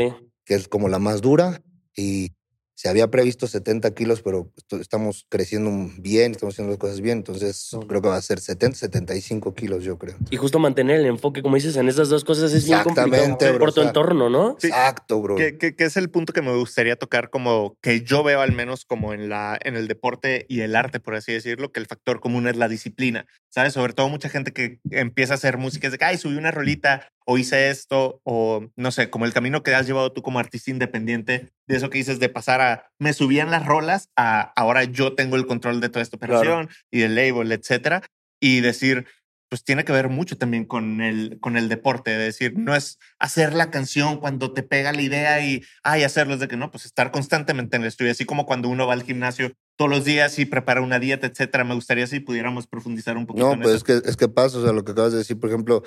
que 0.45 0.53
es 0.55 0.67
como 0.67 0.89
la 0.89 0.99
más 0.99 1.21
dura 1.21 1.61
y 1.95 2.33
se 2.79 2.87
había 2.87 3.11
previsto 3.11 3.45
70 3.45 3.93
kilos, 3.93 4.21
pero 4.21 4.53
estamos 4.79 5.25
creciendo 5.27 5.69
bien, 5.97 6.31
estamos 6.31 6.55
haciendo 6.55 6.71
las 6.71 6.79
cosas 6.79 7.01
bien, 7.01 7.17
entonces 7.17 7.71
creo 7.89 8.01
que 8.01 8.07
va 8.07 8.15
a 8.15 8.21
ser 8.21 8.39
70, 8.39 8.77
75 8.77 9.53
kilos, 9.53 9.83
yo 9.83 9.97
creo. 9.97 10.15
Y 10.29 10.37
justo 10.37 10.59
mantener 10.59 11.01
el 11.01 11.05
enfoque, 11.07 11.41
como 11.41 11.55
dices, 11.55 11.75
en 11.75 11.89
esas 11.89 12.07
dos 12.07 12.23
cosas 12.23 12.53
es 12.53 12.65
bien 12.65 12.79
complicado 12.79 13.07
Exactamente, 13.15 13.49
bro, 13.49 13.59
por 13.59 13.73
tu 13.73 13.81
o 13.81 13.83
sea, 13.83 13.89
entorno, 13.89 14.29
¿no? 14.29 14.55
Sí. 14.59 14.67
Exacto, 14.67 15.21
bro. 15.21 15.35
Que, 15.35 15.57
que- 15.57 15.75
que 15.75 15.83
es 15.83 15.97
el 15.97 16.09
punto 16.09 16.31
que 16.31 16.41
me 16.41 16.55
gustaría 16.55 16.95
tocar 16.95 17.29
como 17.29 17.75
que 17.81 17.99
yo 17.99 18.23
veo 18.23 18.39
al 18.39 18.53
menos 18.53 18.85
como 18.85 19.13
en, 19.13 19.27
la, 19.27 19.59
en 19.61 19.75
el 19.75 19.89
deporte 19.89 20.45
y 20.47 20.61
el 20.61 20.73
arte, 20.77 21.01
por 21.01 21.15
así 21.15 21.33
decirlo, 21.33 21.73
que 21.73 21.81
el 21.81 21.85
factor 21.85 22.21
común 22.21 22.47
es 22.47 22.55
la 22.55 22.69
disciplina, 22.69 23.25
¿sabes? 23.49 23.73
Sobre 23.73 23.93
todo 23.93 24.09
mucha 24.09 24.29
gente 24.29 24.53
que 24.53 24.79
empieza 24.91 25.33
a 25.33 25.35
hacer 25.35 25.57
música 25.57 25.87
es 25.87 25.91
de 25.91 25.97
que, 25.97 26.05
ay, 26.05 26.17
subí 26.17 26.35
una 26.35 26.51
rolita 26.51 27.07
o 27.25 27.37
hice 27.37 27.69
esto 27.69 28.21
o 28.23 28.65
no 28.75 28.91
sé, 28.91 29.09
como 29.09 29.25
el 29.25 29.33
camino 29.33 29.63
que 29.63 29.75
has 29.75 29.87
llevado 29.87 30.11
tú 30.11 30.21
como 30.21 30.39
artista 30.39 30.71
independiente, 30.71 31.49
de 31.67 31.75
eso 31.75 31.89
que 31.89 31.97
dices 31.97 32.19
de 32.19 32.29
pasar 32.29 32.61
a, 32.61 32.91
me 32.99 33.13
subían 33.13 33.51
las 33.51 33.65
rolas 33.65 34.09
a 34.15 34.53
ahora 34.55 34.83
yo 34.83 35.15
tengo 35.15 35.35
el 35.35 35.45
control 35.45 35.81
de 35.81 35.89
toda 35.89 36.03
esta 36.03 36.17
operación 36.17 36.69
y 36.91 36.99
del 36.99 37.15
label, 37.15 37.51
etcétera, 37.51 38.01
y 38.39 38.61
decir, 38.61 39.05
pues 39.49 39.63
tiene 39.63 39.83
que 39.83 39.91
ver 39.91 40.09
mucho 40.09 40.37
también 40.37 40.65
con 40.65 41.01
el, 41.01 41.39
con 41.41 41.57
el 41.57 41.69
deporte. 41.69 42.11
Es 42.11 42.19
decir, 42.19 42.53
no 42.55 42.75
es 42.75 42.99
hacer 43.17 43.53
la 43.53 43.71
canción 43.71 44.19
cuando 44.19 44.53
te 44.53 44.61
pega 44.61 44.93
la 44.93 45.01
idea 45.01 45.43
y, 45.43 45.63
ay, 45.83 46.03
hacerlo. 46.03 46.35
Es 46.35 46.39
de 46.39 46.47
que 46.47 46.55
no, 46.55 46.69
pues 46.69 46.85
estar 46.85 47.11
constantemente 47.11 47.75
en 47.75 47.81
el 47.81 47.87
estudio. 47.87 48.11
Así 48.11 48.25
como 48.25 48.45
cuando 48.45 48.69
uno 48.69 48.85
va 48.85 48.93
al 48.93 49.03
gimnasio 49.03 49.53
todos 49.79 49.89
los 49.89 50.03
días 50.03 50.37
y 50.39 50.45
prepara 50.45 50.81
una 50.81 50.99
dieta, 50.99 51.25
etcétera. 51.25 51.63
Me 51.63 51.73
gustaría 51.73 52.05
si 52.05 52.19
pudiéramos 52.19 52.67
profundizar 52.67 53.15
un 53.15 53.25
poquito 53.25 53.47
No, 53.47 53.53
en 53.53 53.61
pues 53.61 53.75
eso. 53.75 53.77
es 53.77 54.01
que, 54.03 54.09
es 54.09 54.17
que 54.17 54.27
pasa, 54.27 54.57
o 54.57 54.61
sea, 54.61 54.73
lo 54.73 54.83
que 54.83 54.91
acabas 54.91 55.13
de 55.13 55.19
decir, 55.19 55.39
por 55.39 55.49
ejemplo, 55.49 55.83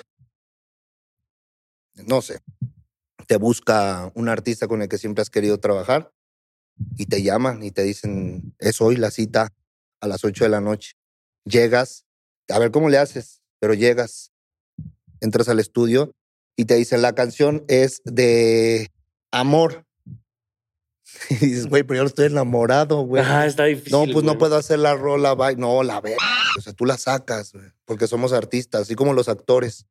no 2.07 2.23
sé, 2.23 2.39
te 3.27 3.37
busca 3.37 4.11
un 4.15 4.29
artista 4.29 4.67
con 4.67 4.81
el 4.81 4.89
que 4.89 4.97
siempre 4.97 5.21
has 5.21 5.29
querido 5.29 5.59
trabajar 5.59 6.11
y 6.97 7.05
te 7.05 7.21
llaman 7.21 7.61
y 7.61 7.69
te 7.69 7.83
dicen, 7.83 8.55
es 8.57 8.81
hoy 8.81 8.95
la 8.95 9.11
cita 9.11 9.53
a 10.01 10.07
las 10.07 10.25
8 10.25 10.45
de 10.45 10.49
la 10.49 10.59
noche. 10.59 10.93
Llegas, 11.45 12.07
a 12.49 12.57
ver 12.57 12.71
cómo 12.71 12.89
le 12.89 12.97
haces, 12.97 13.43
pero 13.59 13.75
llegas, 13.75 14.31
entras 15.21 15.49
al 15.49 15.59
estudio 15.59 16.15
y 16.55 16.65
te 16.65 16.73
dicen, 16.73 17.03
la 17.03 17.13
canción 17.13 17.63
es 17.67 18.01
de 18.05 18.89
amor. 19.31 19.85
Y 21.29 21.35
dices, 21.35 21.67
güey, 21.67 21.83
pero 21.83 22.01
yo 22.01 22.07
estoy 22.07 22.25
enamorado, 22.27 23.01
güey. 23.01 23.23
Ajá, 23.23 23.45
está 23.45 23.65
difícil. 23.65 23.91
No, 23.91 24.05
pues 24.11 24.25
no 24.25 24.37
puedo 24.37 24.55
hacer 24.55 24.79
la 24.79 24.95
rola, 24.95 25.35
bye. 25.35 25.55
No, 25.55 25.83
la 25.83 26.01
ve. 26.01 26.17
O 26.57 26.61
sea, 26.61 26.73
tú 26.73 26.85
la 26.85 26.97
sacas, 26.97 27.53
güey, 27.53 27.65
porque 27.85 28.07
somos 28.07 28.33
artistas, 28.33 28.83
así 28.83 28.95
como 28.95 29.13
los 29.13 29.29
actores. 29.29 29.85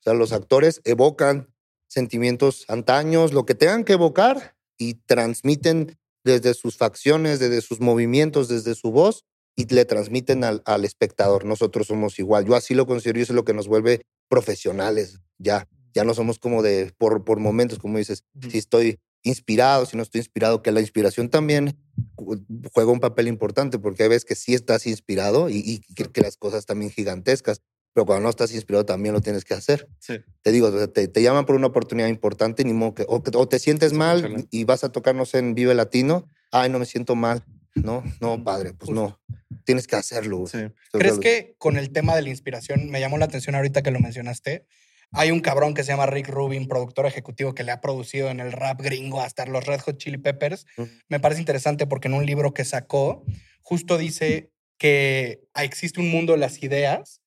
O 0.00 0.02
sea, 0.04 0.14
los 0.14 0.32
actores 0.32 0.80
evocan 0.84 1.54
sentimientos 1.88 2.64
antaños, 2.68 3.32
lo 3.32 3.46
que 3.46 3.54
tengan 3.54 3.84
que 3.84 3.94
evocar 3.94 4.56
y 4.76 4.94
transmiten 4.94 5.96
desde 6.24 6.54
sus 6.54 6.76
facciones, 6.76 7.38
desde 7.38 7.60
sus 7.60 7.80
movimientos, 7.80 8.48
desde 8.48 8.74
su 8.74 8.90
voz 8.90 9.24
y 9.56 9.72
le 9.72 9.84
transmiten 9.84 10.44
al, 10.44 10.62
al 10.64 10.84
espectador. 10.84 11.44
Nosotros 11.44 11.86
somos 11.86 12.18
igual. 12.18 12.44
Yo 12.44 12.56
así 12.56 12.74
lo 12.74 12.86
considero 12.86 13.18
y 13.18 13.22
eso 13.22 13.32
es 13.32 13.36
lo 13.36 13.44
que 13.44 13.54
nos 13.54 13.68
vuelve 13.68 14.02
profesionales. 14.28 15.20
Ya, 15.38 15.68
ya 15.94 16.04
no 16.04 16.14
somos 16.14 16.38
como 16.38 16.62
de 16.62 16.92
por, 16.98 17.24
por 17.24 17.38
momentos, 17.38 17.78
como 17.78 17.98
dices, 17.98 18.24
si 18.50 18.58
estoy 18.58 18.98
inspirado, 19.24 19.84
si 19.86 19.96
no 19.96 20.02
estoy 20.04 20.20
inspirado, 20.20 20.62
que 20.62 20.70
la 20.70 20.80
inspiración 20.80 21.28
también 21.28 21.76
ju- 22.16 22.44
juega 22.72 22.92
un 22.92 23.00
papel 23.00 23.26
importante 23.26 23.78
porque 23.80 24.04
hay 24.04 24.08
veces 24.10 24.24
que 24.24 24.36
sí 24.36 24.54
estás 24.54 24.86
inspirado 24.86 25.48
y, 25.50 25.56
y 25.58 25.80
que, 25.94 26.04
que 26.04 26.20
las 26.20 26.36
cosas 26.36 26.64
también 26.66 26.90
gigantescas, 26.92 27.60
pero 27.92 28.06
cuando 28.06 28.22
no 28.24 28.30
estás 28.30 28.52
inspirado 28.54 28.84
también 28.84 29.12
lo 29.14 29.20
tienes 29.20 29.44
que 29.44 29.54
hacer. 29.54 29.88
Sí. 29.98 30.18
Te 30.42 30.52
digo, 30.52 30.68
o 30.68 30.72
sea, 30.78 30.88
te, 30.88 31.08
te 31.08 31.22
llaman 31.22 31.46
por 31.46 31.56
una 31.56 31.66
oportunidad 31.68 32.08
importante, 32.08 32.64
ni 32.64 32.72
modo 32.72 32.94
que, 32.94 33.04
o, 33.08 33.20
te 33.48 33.58
sientes 33.58 33.92
mal 33.92 34.46
y 34.50 34.64
vas 34.64 34.84
a 34.84 34.92
tocarnos 34.92 35.34
en 35.34 35.54
Vive 35.54 35.74
Latino, 35.74 36.28
ay, 36.52 36.70
no 36.70 36.78
me 36.78 36.86
siento 36.86 37.14
mal. 37.16 37.44
No, 37.76 38.04
no, 38.20 38.44
padre, 38.44 38.72
pues 38.72 38.92
no. 38.92 39.20
Tienes 39.64 39.88
que 39.88 39.96
hacerlo. 39.96 40.38
güey. 40.38 40.48
Sí. 40.48 40.58
¿Crees 40.92 41.18
que 41.18 41.56
con 41.58 41.76
el 41.76 41.90
tema 41.90 42.14
de 42.14 42.22
la 42.22 42.28
inspiración, 42.28 42.88
me 42.88 43.00
llamó 43.00 43.18
la 43.18 43.24
atención 43.24 43.56
ahorita 43.56 43.82
que 43.82 43.90
lo 43.90 43.98
mencionaste, 43.98 44.64
hay 45.12 45.30
un 45.30 45.40
cabrón 45.40 45.74
que 45.74 45.84
se 45.84 45.92
llama 45.92 46.06
Rick 46.06 46.28
Rubin, 46.28 46.68
productor 46.68 47.06
ejecutivo 47.06 47.54
que 47.54 47.64
le 47.64 47.72
ha 47.72 47.80
producido 47.80 48.30
en 48.30 48.40
el 48.40 48.52
rap 48.52 48.80
gringo 48.80 49.20
hasta 49.20 49.46
los 49.46 49.64
Red 49.64 49.80
Hot 49.80 49.98
Chili 49.98 50.18
Peppers? 50.18 50.66
Me 51.08 51.20
parece 51.20 51.40
interesante 51.40 51.86
porque 51.86 52.08
en 52.08 52.14
un 52.14 52.26
libro 52.26 52.54
que 52.54 52.64
sacó, 52.64 53.24
justo 53.62 53.98
dice 53.98 54.50
que 54.78 55.40
existe 55.54 56.00
un 56.00 56.10
mundo 56.10 56.32
de 56.32 56.38
las 56.38 56.62
ideas 56.62 57.20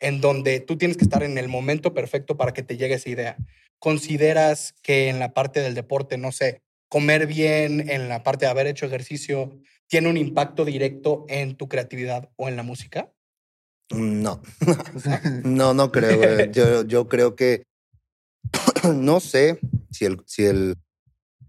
en 0.00 0.20
donde 0.20 0.60
tú 0.60 0.76
tienes 0.76 0.96
que 0.96 1.04
estar 1.04 1.22
en 1.22 1.38
el 1.38 1.48
momento 1.48 1.94
perfecto 1.94 2.36
para 2.36 2.52
que 2.52 2.62
te 2.62 2.76
llegue 2.76 2.94
esa 2.94 3.08
idea. 3.08 3.36
¿Consideras 3.78 4.74
que 4.82 5.08
en 5.08 5.18
la 5.18 5.32
parte 5.32 5.60
del 5.60 5.74
deporte, 5.74 6.18
no 6.18 6.32
sé, 6.32 6.62
comer 6.88 7.26
bien, 7.26 7.88
en 7.88 8.08
la 8.08 8.22
parte 8.22 8.44
de 8.44 8.50
haber 8.50 8.66
hecho 8.66 8.86
ejercicio, 8.86 9.58
tiene 9.86 10.08
un 10.08 10.16
impacto 10.16 10.64
directo 10.64 11.24
en 11.28 11.56
tu 11.56 11.68
creatividad 11.68 12.30
o 12.36 12.48
en 12.48 12.56
la 12.56 12.62
música? 12.62 13.12
No, 13.92 14.40
no, 15.44 15.74
no 15.74 15.92
creo. 15.92 16.18
güey. 16.18 16.50
Yo, 16.52 16.82
yo 16.84 17.08
creo 17.08 17.36
que 17.36 17.62
no 18.94 19.20
sé 19.20 19.60
si 19.90 20.04
el, 20.04 20.22
si 20.26 20.44
el, 20.44 20.76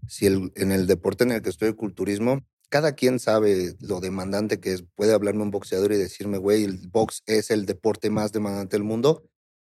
si 0.06 0.26
el, 0.26 0.52
en 0.56 0.72
el 0.72 0.86
deporte 0.86 1.24
en 1.24 1.32
el 1.32 1.42
que 1.42 1.50
estoy, 1.50 1.68
el 1.68 1.76
culturismo, 1.76 2.40
cada 2.68 2.92
quien 2.94 3.18
sabe 3.18 3.74
lo 3.80 4.00
demandante 4.00 4.60
que 4.60 4.72
es. 4.72 4.84
Puede 4.94 5.12
hablarme 5.14 5.42
un 5.42 5.50
boxeador 5.50 5.92
y 5.92 5.96
decirme, 5.96 6.38
güey, 6.38 6.64
el 6.64 6.88
box 6.88 7.22
es 7.26 7.50
el 7.50 7.66
deporte 7.66 8.10
más 8.10 8.32
demandante 8.32 8.76
del 8.76 8.84
mundo. 8.84 9.28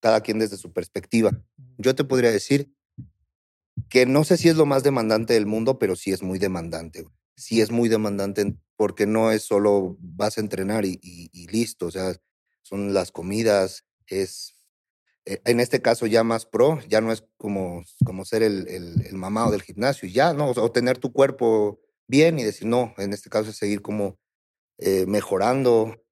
Cada 0.01 0.21
quien 0.21 0.39
desde 0.39 0.57
su 0.59 0.73
perspectiva. 0.73 1.31
Yo 1.79 1.95
te 1.95 2.05
podría 2.05 2.31
decir 2.31 2.71
que 3.89 4.07
no 4.07 4.25
sé 4.25 4.37
si 4.37 4.49
es 4.49 4.57
lo 4.57 4.67
más 4.67 4.83
demandante 4.83 5.35
del 5.35 5.47
mundo, 5.47 5.79
pero 5.79 5.97
sí 5.97 6.13
es 6.13 6.23
muy 6.23 6.39
demandante. 6.39 7.03
güey. 7.03 7.15
Sí 7.37 7.61
es 7.61 7.71
muy 7.73 7.89
demandante 7.89 8.55
porque 8.77 9.07
no 9.07 9.33
es 9.33 9.43
solo 9.43 9.97
vas 10.01 10.39
a 10.39 10.41
entrenar 10.41 10.85
y, 10.85 10.99
y- 11.03 11.31
y 11.33 11.47
listo. 11.49 11.87
O 11.87 11.91
sea, 11.91 12.15
son 12.65 12.95
las 12.95 13.13
comidas, 13.13 13.85
es 14.07 14.55
eh, 15.27 15.41
en 15.45 15.61
este 15.61 15.81
caso 15.81 16.07
ya 16.07 16.25
más 16.25 16.45
pro, 16.47 16.81
ya 16.89 17.01
no 17.01 17.13
es 17.13 17.25
como, 17.37 17.85
como 18.05 18.25
ser 18.25 18.43
el, 18.43 18.69
el, 18.69 19.07
el 19.07 19.15
mamado 19.15 19.53
del 19.53 19.63
gimnasio, 19.63 20.09
y 20.09 20.13
ya, 20.13 20.33
¿no? 20.33 20.51
O, 20.51 20.55
sea, 20.55 20.63
o 20.63 20.73
tener 20.73 20.99
tu 20.99 21.13
cuerpo 21.13 21.81
bien 22.07 22.39
y 22.39 22.43
decir, 22.43 22.67
no, 22.67 22.95
en 22.99 23.13
este 23.13 23.31
caso 23.31 23.51
es 23.51 23.57
seguir 23.57 23.81
como 23.81 24.19
eh, 24.79 25.07
mejorando, 25.07 26.03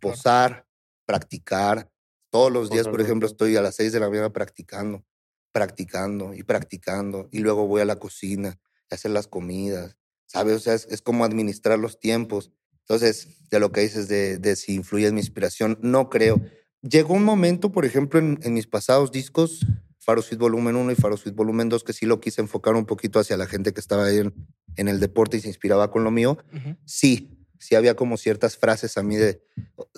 posar, 0.00 0.66
practicar. 1.06 1.90
Todos 2.30 2.52
los 2.52 2.70
días, 2.70 2.86
por 2.86 3.00
ejemplo, 3.00 3.26
estoy 3.26 3.56
a 3.56 3.62
las 3.62 3.76
6 3.76 3.92
de 3.92 4.00
la 4.00 4.08
mañana 4.08 4.32
practicando, 4.32 5.04
practicando 5.52 6.34
y 6.34 6.42
practicando, 6.42 7.28
y 7.32 7.38
luego 7.40 7.66
voy 7.66 7.80
a 7.80 7.86
la 7.86 7.96
cocina 7.96 8.60
a 8.90 8.94
hacer 8.94 9.10
las 9.10 9.26
comidas, 9.26 9.96
¿sabes? 10.26 10.56
O 10.56 10.60
sea, 10.60 10.74
es, 10.74 10.86
es 10.90 11.02
como 11.02 11.24
administrar 11.24 11.78
los 11.78 11.98
tiempos. 11.98 12.52
Entonces, 12.90 13.28
de 13.50 13.60
lo 13.60 13.70
que 13.70 13.82
dices 13.82 14.08
de, 14.08 14.38
de 14.38 14.56
si 14.56 14.74
influye 14.74 15.06
en 15.06 15.14
mi 15.14 15.20
inspiración, 15.20 15.78
no 15.80 16.10
creo. 16.10 16.40
Llegó 16.82 17.14
un 17.14 17.22
momento, 17.22 17.70
por 17.70 17.84
ejemplo, 17.84 18.18
en, 18.18 18.40
en 18.42 18.52
mis 18.52 18.66
pasados 18.66 19.12
discos, 19.12 19.64
Faro 20.00 20.22
Suite 20.22 20.42
Volumen 20.42 20.74
1 20.74 20.90
y 20.90 20.94
Faro 20.96 21.16
Suite 21.16 21.36
Volumen 21.36 21.68
2, 21.68 21.84
que 21.84 21.92
sí 21.92 22.04
lo 22.04 22.20
quise 22.20 22.40
enfocar 22.40 22.74
un 22.74 22.86
poquito 22.86 23.20
hacia 23.20 23.36
la 23.36 23.46
gente 23.46 23.72
que 23.72 23.78
estaba 23.78 24.06
ahí 24.06 24.18
en, 24.18 24.34
en 24.74 24.88
el 24.88 24.98
deporte 24.98 25.36
y 25.36 25.40
se 25.40 25.46
inspiraba 25.46 25.92
con 25.92 26.02
lo 26.02 26.10
mío. 26.10 26.38
Sí, 26.84 27.46
sí 27.60 27.76
había 27.76 27.94
como 27.94 28.16
ciertas 28.16 28.56
frases 28.56 28.98
a 28.98 29.04
mí 29.04 29.14
de 29.14 29.40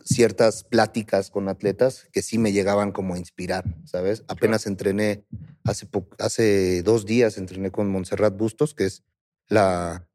ciertas 0.05 0.63
pláticas 0.63 1.31
con 1.31 1.49
atletas 1.49 2.09
que 2.13 2.21
sí 2.21 2.37
me 2.37 2.53
llegaban 2.53 2.93
como 2.93 3.15
a 3.15 3.19
inspirar, 3.19 3.65
¿sabes? 3.87 4.23
Apenas 4.29 4.67
entrené 4.67 5.25
hace, 5.65 5.89
hace 6.19 6.83
dos 6.83 7.07
días, 7.07 7.39
entrené 7.39 7.71
con 7.71 7.91
Montserrat 7.91 8.37
Bustos, 8.37 8.75
que 8.75 8.85
es 8.85 9.03
la, 9.49 10.11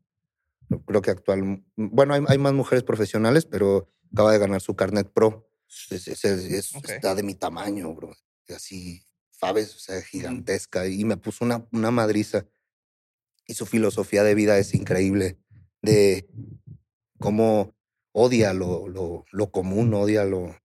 creo 0.85 1.01
que 1.01 1.11
actual, 1.11 1.63
bueno, 1.75 2.13
hay, 2.13 2.23
hay 2.27 2.37
más 2.37 2.53
mujeres 2.53 2.83
profesionales, 2.83 3.45
pero 3.45 3.89
acaba 4.11 4.31
de 4.31 4.39
ganar 4.39 4.61
su 4.61 4.75
carnet 4.75 5.11
pro. 5.11 5.49
Es. 5.89 6.07
Está 6.07 7.15
de 7.15 7.23
mi 7.23 7.35
tamaño, 7.35 7.93
bro. 7.93 8.15
Así, 8.49 9.03
¿sabes? 9.31 9.75
O 9.75 9.79
sea, 9.79 10.01
gigantesca. 10.01 10.87
Y 10.87 11.03
me 11.05 11.17
puso 11.17 11.45
una, 11.45 11.67
una 11.71 11.91
madriza. 11.91 12.45
Y 13.45 13.53
su 13.53 13.65
filosofía 13.65 14.23
de 14.23 14.35
vida 14.35 14.57
es 14.57 14.73
increíble. 14.73 15.37
De 15.81 16.29
cómo 17.19 17.75
odia 18.11 18.53
lo, 18.53 18.87
lo, 18.87 19.25
lo 19.31 19.51
común, 19.51 19.93
odia 19.93 20.25
lo, 20.25 20.55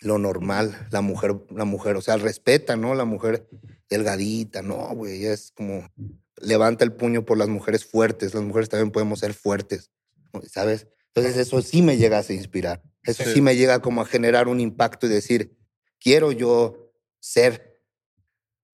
lo 0.00 0.18
normal, 0.18 0.88
la 0.90 1.00
mujer, 1.00 1.34
la 1.50 1.64
mujer, 1.64 1.96
o 1.96 2.02
sea, 2.02 2.16
respeta, 2.16 2.76
¿no? 2.76 2.94
La 2.94 3.04
mujer 3.04 3.48
delgadita, 3.88 4.62
no, 4.62 4.76
güey, 4.94 5.18
ella 5.18 5.32
es 5.32 5.50
como, 5.52 5.88
levanta 6.40 6.84
el 6.84 6.92
puño 6.92 7.24
por 7.24 7.38
las 7.38 7.48
mujeres 7.48 7.84
fuertes, 7.84 8.34
las 8.34 8.42
mujeres 8.42 8.68
también 8.68 8.90
podemos 8.90 9.20
ser 9.20 9.34
fuertes, 9.34 9.90
¿sabes? 10.50 10.86
Entonces 11.14 11.36
eso 11.36 11.60
sí 11.62 11.82
me 11.82 11.96
llega 11.96 12.18
a 12.18 12.32
inspirar, 12.32 12.82
eso 13.02 13.24
Sí. 13.24 13.34
sí 13.34 13.40
me 13.40 13.56
llega 13.56 13.80
como 13.80 14.00
a 14.02 14.04
generar 14.06 14.48
un 14.48 14.60
impacto 14.60 15.06
y 15.06 15.10
decir, 15.10 15.56
quiero 15.98 16.32
yo 16.32 16.92
ser, 17.20 17.82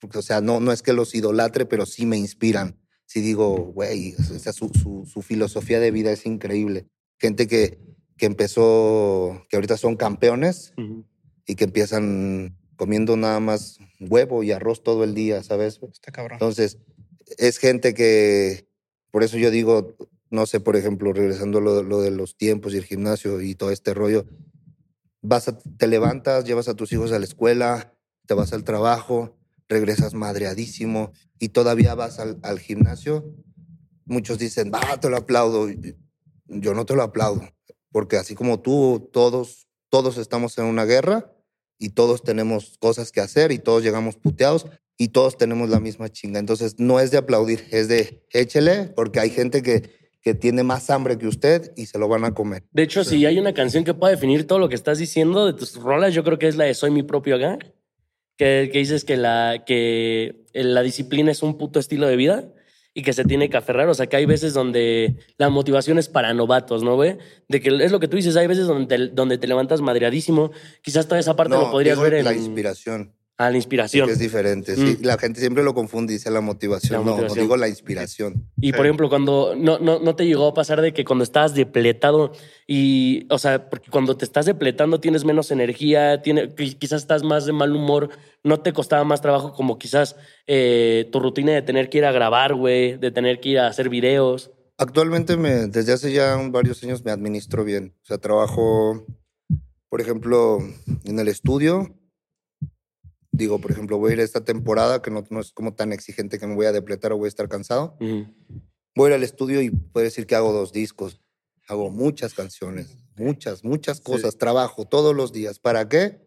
porque, 0.00 0.18
o 0.18 0.23
sea, 0.23 0.40
no, 0.40 0.61
no 0.61 0.73
es 0.73 0.83
que 0.83 0.92
los 0.92 1.14
idolatre, 1.14 1.64
pero 1.64 1.87
sí 1.87 2.04
me 2.06 2.18
inspiran. 2.18 2.78
Sí 3.06 3.21
digo, 3.21 3.56
güey, 3.56 4.14
o 4.14 4.38
sea, 4.38 4.52
su, 4.52 4.68
su, 4.71 5.06
su 5.06 5.23
filosofía 5.23 5.78
de 5.80 5.90
vida 5.90 6.11
es 6.11 6.26
increíble. 6.26 6.87
Gente 7.18 7.47
que, 7.47 7.78
que 8.16 8.26
empezó, 8.26 9.42
que 9.49 9.56
ahorita 9.56 9.76
son 9.76 9.97
campeones 9.97 10.73
y 11.47 11.54
que 11.54 11.64
empiezan 11.64 12.59
comiendo 12.76 13.16
nada 13.16 13.40
más 13.40 13.78
huevo 14.00 14.42
y 14.42 14.52
arroz 14.52 14.83
todo 14.83 15.04
el 15.04 15.14
día, 15.14 15.42
¿sabes? 15.42 15.80
Está 15.92 16.12
cabrón. 16.12 16.37
Entonces, 16.37 16.78
es 17.38 17.58
gente 17.58 17.94
que, 17.94 18.66
por 19.10 19.22
eso 19.22 19.36
yo 19.36 19.50
digo, 19.50 19.96
no 20.30 20.46
sé, 20.46 20.60
por 20.60 20.76
ejemplo, 20.76 21.12
regresando 21.12 21.60
lo, 21.60 21.82
lo 21.82 22.00
de 22.00 22.10
los 22.10 22.36
tiempos 22.36 22.74
y 22.74 22.78
el 22.78 22.84
gimnasio 22.84 23.40
y 23.40 23.54
todo 23.54 23.70
este 23.70 23.94
rollo, 23.94 24.26
vas 25.22 25.52
te 25.78 25.86
levantas, 25.86 26.44
llevas 26.44 26.68
a 26.68 26.74
tus 26.74 26.92
hijos 26.92 27.12
a 27.12 27.18
la 27.18 27.24
escuela, 27.24 27.94
te 28.26 28.34
vas 28.34 28.52
al 28.52 28.64
trabajo, 28.64 29.36
regresas 29.68 30.14
madreadísimo 30.14 31.12
y 31.38 31.50
todavía 31.50 31.94
vas 31.94 32.18
al, 32.18 32.58
gimnasio. 32.58 33.34
Muchos 34.04 34.38
dicen, 34.38 34.70
va, 34.72 35.00
te 35.00 35.08
lo 35.08 35.16
aplaudo. 35.16 35.68
Yo 36.46 36.74
no 36.74 36.84
te 36.84 36.94
lo 36.94 37.02
aplaudo, 37.02 37.42
porque 37.90 38.16
así 38.16 38.34
como 38.34 38.60
tú, 38.60 39.08
todos, 39.12 39.66
todos 39.88 40.18
estamos 40.18 40.58
en 40.58 40.66
una 40.66 40.84
guerra 40.84 41.32
y 41.78 41.90
todos 41.90 42.22
tenemos 42.22 42.76
cosas 42.78 43.12
que 43.12 43.20
hacer 43.20 43.50
y 43.50 43.58
todos 43.58 43.82
llegamos 43.82 44.16
puteados 44.16 44.66
y 44.96 45.08
todos 45.08 45.36
tenemos 45.36 45.70
la 45.70 45.80
misma 45.80 46.08
chinga. 46.08 46.38
Entonces 46.38 46.76
no 46.78 47.00
es 47.00 47.10
de 47.10 47.18
aplaudir, 47.18 47.64
es 47.70 47.88
de 47.88 48.24
échele, 48.30 48.92
porque 48.94 49.20
hay 49.20 49.30
gente 49.30 49.62
que, 49.62 49.90
que 50.22 50.34
tiene 50.34 50.62
más 50.62 50.88
hambre 50.90 51.18
que 51.18 51.26
usted 51.26 51.72
y 51.76 51.86
se 51.86 51.98
lo 51.98 52.08
van 52.08 52.24
a 52.24 52.34
comer. 52.34 52.64
De 52.72 52.82
hecho, 52.82 53.04
si 53.04 53.26
hay 53.26 53.38
una 53.38 53.54
canción 53.54 53.84
que 53.84 53.94
pueda 53.94 54.12
definir 54.12 54.46
todo 54.46 54.58
lo 54.58 54.68
que 54.68 54.74
estás 54.74 54.98
diciendo 54.98 55.46
de 55.46 55.52
tus 55.52 55.76
rolas, 55.76 56.14
yo 56.14 56.24
creo 56.24 56.38
que 56.38 56.48
es 56.48 56.56
la 56.56 56.64
de 56.64 56.74
Soy 56.74 56.90
mi 56.90 57.02
propio 57.02 57.38
gang. 57.38 57.62
Que, 58.36 58.68
que 58.72 58.80
dices 58.80 59.04
que 59.04 59.16
la, 59.16 59.62
que 59.64 60.44
la 60.52 60.82
disciplina 60.82 61.30
es 61.30 61.44
un 61.44 61.56
puto 61.56 61.78
estilo 61.78 62.08
de 62.08 62.16
vida 62.16 62.52
y 62.92 63.02
que 63.02 63.12
se 63.12 63.24
tiene 63.24 63.48
que 63.48 63.56
aferrar. 63.56 63.88
O 63.88 63.94
sea, 63.94 64.08
que 64.08 64.16
hay 64.16 64.26
veces 64.26 64.54
donde 64.54 65.16
la 65.36 65.50
motivación 65.50 65.98
es 65.98 66.08
para 66.08 66.34
novatos, 66.34 66.82
¿no, 66.82 66.96
güey? 66.96 67.18
De 67.48 67.60
que 67.60 67.68
es 67.68 67.92
lo 67.92 68.00
que 68.00 68.08
tú 68.08 68.16
dices, 68.16 68.36
hay 68.36 68.48
veces 68.48 68.66
donde 68.66 68.86
te, 68.86 69.08
donde 69.08 69.38
te 69.38 69.46
levantas 69.46 69.80
madreadísimo. 69.82 70.50
Quizás 70.82 71.06
toda 71.06 71.20
esa 71.20 71.36
parte 71.36 71.54
lo 71.54 71.70
podrías 71.70 72.00
ver 72.00 72.14
en... 72.14 72.24
la 72.24 72.34
inspiración. 72.34 73.12
Ah, 73.36 73.50
la 73.50 73.56
inspiración. 73.56 74.06
Que 74.06 74.12
es 74.12 74.20
diferente. 74.20 74.76
Sí, 74.76 74.98
Mm. 75.00 75.04
la 75.06 75.18
gente 75.18 75.40
siempre 75.40 75.64
lo 75.64 75.74
confunde 75.74 76.12
y 76.12 76.16
dice 76.18 76.30
la 76.30 76.40
motivación. 76.40 77.04
La 77.04 77.10
no, 77.16 77.20
no 77.20 77.34
digo 77.34 77.56
la 77.56 77.68
inspiración. 77.68 78.48
Y 78.60 78.68
Sí. 78.68 78.72
por 78.74 78.86
ejemplo, 78.86 79.08
cuando 79.08 79.54
no, 79.56 79.80
no, 79.80 79.98
no 79.98 80.14
te 80.14 80.24
llegó 80.24 80.46
a 80.46 80.54
pasar 80.54 80.80
de 80.80 80.92
que 80.92 81.04
cuando 81.04 81.24
estabas 81.24 81.52
depletado 81.52 82.30
y, 82.68 83.26
o 83.30 83.38
sea, 83.38 83.68
porque 83.68 83.90
cuando 83.90 84.16
te 84.16 84.24
estás 84.24 84.46
depletando 84.46 85.00
tienes 85.00 85.24
menos 85.24 85.50
energía, 85.50 86.22
tiene, 86.22 86.54
qui- 86.54 86.78
quizás 86.78 87.02
estás 87.02 87.24
más 87.24 87.44
de 87.44 87.52
mal 87.52 87.74
humor, 87.74 88.10
no 88.44 88.60
te 88.60 88.72
costaba 88.72 89.02
más 89.02 89.20
trabajo 89.20 89.52
como 89.52 89.78
quizás 89.78 90.14
eh, 90.46 91.08
tu 91.10 91.18
rutina 91.18 91.50
de 91.52 91.62
tener 91.62 91.88
que 91.90 91.98
ir 91.98 92.04
a 92.04 92.12
grabar, 92.12 92.54
güey, 92.54 92.98
de 92.98 93.10
tener 93.10 93.40
que 93.40 93.48
ir 93.48 93.58
a 93.58 93.66
hacer 93.66 93.88
videos. 93.88 94.52
Actualmente, 94.78 95.36
me, 95.36 95.66
desde 95.66 95.92
hace 95.92 96.12
ya 96.12 96.36
varios 96.50 96.84
años, 96.84 97.04
me 97.04 97.10
administro 97.10 97.64
bien. 97.64 97.94
O 98.02 98.06
sea, 98.06 98.18
trabajo, 98.18 99.04
por 99.88 100.00
ejemplo, 100.00 100.58
en 101.04 101.18
el 101.18 101.26
estudio. 101.26 101.96
Digo, 103.36 103.58
por 103.60 103.72
ejemplo, 103.72 103.98
voy 103.98 104.10
a 104.10 104.14
ir 104.14 104.20
esta 104.20 104.44
temporada, 104.44 105.02
que 105.02 105.10
no, 105.10 105.24
no 105.28 105.40
es 105.40 105.50
como 105.50 105.74
tan 105.74 105.92
exigente 105.92 106.38
que 106.38 106.46
me 106.46 106.54
voy 106.54 106.66
a 106.66 106.72
depletar 106.72 107.12
o 107.12 107.16
voy 107.16 107.26
a 107.26 107.28
estar 107.28 107.48
cansado. 107.48 107.96
Ujú. 108.00 108.26
Voy 108.94 109.06
a 109.06 109.08
ir 109.10 109.14
al 109.16 109.24
estudio 109.24 109.60
y 109.60 109.70
puedo 109.70 110.04
decir 110.04 110.26
que 110.26 110.36
hago 110.36 110.52
dos 110.52 110.72
discos. 110.72 111.20
Hago 111.66 111.90
muchas 111.90 112.32
canciones, 112.34 112.96
muchas, 113.16 113.64
muchas 113.64 114.00
cosas. 114.00 114.36
Trabajo 114.38 114.84
todos 114.84 115.16
los 115.16 115.32
días. 115.32 115.58
¿Para 115.58 115.88
qué? 115.88 116.20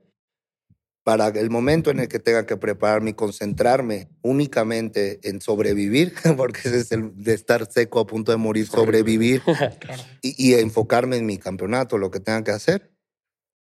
Para 1.03 1.27
el 1.29 1.49
momento 1.49 1.91
en 1.91 1.99
el 2.01 2.09
que 2.09 2.19
tenga 2.19 2.45
que 2.45 2.57
prepararme 2.57 3.11
y 3.11 3.13
concentrarme 3.13 4.09
únicamente 4.23 5.21
en 5.29 5.39
sobrevivir, 5.39 6.13
porque 6.35 6.59
ese 6.65 6.79
es 6.79 6.91
el 6.91 7.13
de 7.15 7.33
estar 7.35 7.71
seco 7.71 8.01
a 8.01 8.05
punto 8.07 8.33
de 8.33 8.37
morir, 8.37 8.67
sobrevivir 8.67 9.41
Claro. 9.79 10.03
y, 10.21 10.35
y 10.49 10.55
enfocarme 10.55 11.15
en 11.15 11.25
mi 11.25 11.37
campeonato, 11.37 11.97
lo 11.97 12.11
que 12.11 12.19
tenga 12.19 12.43
que 12.43 12.51
hacer. 12.51 12.91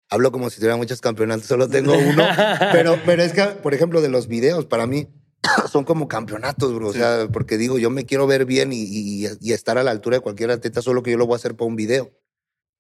Hablo 0.10 0.32
como 0.32 0.50
si 0.50 0.58
tuviera 0.58 0.76
muchos 0.76 1.02
campeonatos, 1.02 1.46
solo 1.46 1.68
tengo 1.70 1.94
uno. 1.98 2.24
pero, 2.72 2.98
pero 3.06 3.22
es 3.24 3.34
que, 3.34 3.44
por 3.44 3.74
ejemplo, 3.74 4.02
de 4.02 4.10
los 4.10 4.28
videos, 4.28 4.66
para 4.66 4.88
mí 4.88 5.08
son 5.72 5.84
como 5.86 6.08
campeonatos, 6.08 6.74
bro. 6.74 6.88
O 6.88 6.94
sea, 6.94 7.28
porque 7.32 7.58
digo, 7.58 7.78
yo 7.80 7.90
me 7.90 8.06
quiero 8.06 8.26
ver 8.28 8.46
bien 8.46 8.74
y, 8.74 8.82
y- 8.82 9.28
y 9.40 9.54
estar 9.54 9.78
a 9.78 9.84
la 9.84 9.92
altura 9.92 10.18
de 10.18 10.22
cualquier 10.22 10.52
atleta, 10.52 10.82
solo 10.82 11.04
que 11.04 11.12
yo 11.12 11.18
lo 11.18 11.28
voy 11.28 11.34
a 11.34 11.38
hacer 11.38 11.56
para 11.56 11.68
un 11.68 11.76
video. 11.76 12.12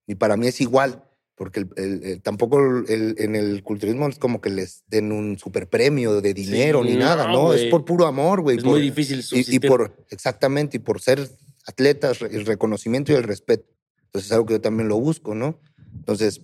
Y 0.08 0.16
para 0.16 0.38
mí 0.38 0.48
es 0.48 0.60
igual, 0.60 1.04
porque 1.36 1.60
el- 1.62 1.70
el- 1.76 2.04
el- 2.04 2.22
tampoco 2.22 2.60
el- 2.88 3.16
en 3.20 3.36
el 3.36 3.62
culturismo 3.64 4.08
es 4.08 4.18
como 4.18 4.42
que 4.42 4.50
les 4.50 4.84
den 4.88 5.12
un 5.12 5.38
super 5.38 5.70
premio 5.70 6.22
de 6.22 6.34
dinero 6.34 6.84
ni 6.84 6.94
no, 6.96 7.06
nada, 7.06 7.28
¿no? 7.28 7.54
Es 7.54 7.60
güey. 7.62 7.70
por 7.70 7.86
puro 7.86 8.08
amor, 8.08 8.42
güey. 8.42 8.58
Es 8.58 8.64
por- 8.64 8.72
muy 8.74 8.82
difícil 8.82 9.24
y, 9.34 9.56
y 9.56 9.60
por, 9.60 9.96
exactamente, 10.10 10.78
y 10.78 10.80
por 10.80 11.00
ser 11.00 11.30
atletas, 11.68 12.22
el 12.24 12.46
reconocimiento 12.48 13.12
y 13.12 13.16
el 13.16 13.24
respeto. 13.24 13.66
Entonces 14.06 14.32
es 14.32 14.34
algo 14.34 14.48
que 14.48 14.54
yo 14.56 14.62
también 14.62 14.90
lo 14.90 15.00
busco, 15.00 15.36
¿no? 15.36 15.60
Entonces, 15.96 16.42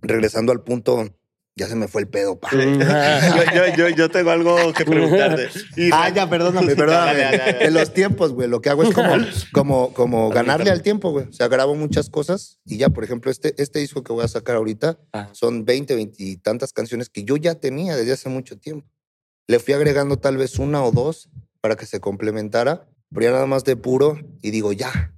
regresando 0.00 0.52
al 0.52 0.62
punto, 0.62 1.08
ya 1.54 1.66
se 1.68 1.74
me 1.76 1.86
fue 1.86 2.00
el 2.02 2.08
pedo, 2.08 2.40
pa. 2.40 2.48
Yo, 2.52 3.66
yo, 3.66 3.76
yo, 3.76 3.88
yo 3.90 4.08
tengo 4.08 4.30
algo 4.30 4.72
que 4.72 4.84
preguntarte. 4.86 5.48
Y 5.76 5.90
Ah, 5.92 6.08
ya, 6.08 6.28
perdóname, 6.30 6.74
perdóname. 6.76 7.18
Dale, 7.20 7.36
dale, 7.38 7.52
dale. 7.52 7.64
En 7.66 7.74
los 7.74 7.92
tiempos, 7.92 8.32
güey, 8.32 8.48
lo 8.48 8.60
que 8.62 8.70
hago 8.70 8.82
es 8.84 8.94
como, 8.94 9.14
como, 9.52 9.92
como 9.92 10.30
ganarle 10.30 10.70
al 10.70 10.80
tiempo, 10.80 11.10
güey. 11.10 11.26
O 11.28 11.32
sea, 11.32 11.48
grabo 11.48 11.74
muchas 11.74 12.08
cosas 12.08 12.58
y 12.64 12.78
ya, 12.78 12.88
por 12.88 13.04
ejemplo, 13.04 13.30
este, 13.30 13.54
este 13.62 13.80
disco 13.80 14.02
que 14.02 14.12
voy 14.14 14.24
a 14.24 14.28
sacar 14.28 14.56
ahorita 14.56 14.98
Ah. 15.12 15.28
son 15.32 15.64
20, 15.66 15.94
20 15.94 16.22
y 16.22 16.36
tantas 16.38 16.72
canciones 16.72 17.10
que 17.10 17.24
yo 17.24 17.36
ya 17.36 17.54
tenía 17.56 17.96
desde 17.96 18.12
hace 18.12 18.28
mucho 18.30 18.58
tiempo. 18.58 18.88
Le 19.46 19.58
fui 19.58 19.74
agregando 19.74 20.16
tal 20.18 20.38
vez 20.38 20.58
una 20.58 20.82
o 20.82 20.90
dos 20.90 21.28
para 21.60 21.76
que 21.76 21.84
se 21.84 22.00
complementara, 22.00 22.88
pero 23.12 23.24
ya 23.26 23.32
nada 23.32 23.46
más 23.46 23.64
de 23.64 23.76
puro 23.76 24.18
y 24.40 24.52
digo, 24.52 24.72
ya. 24.72 25.12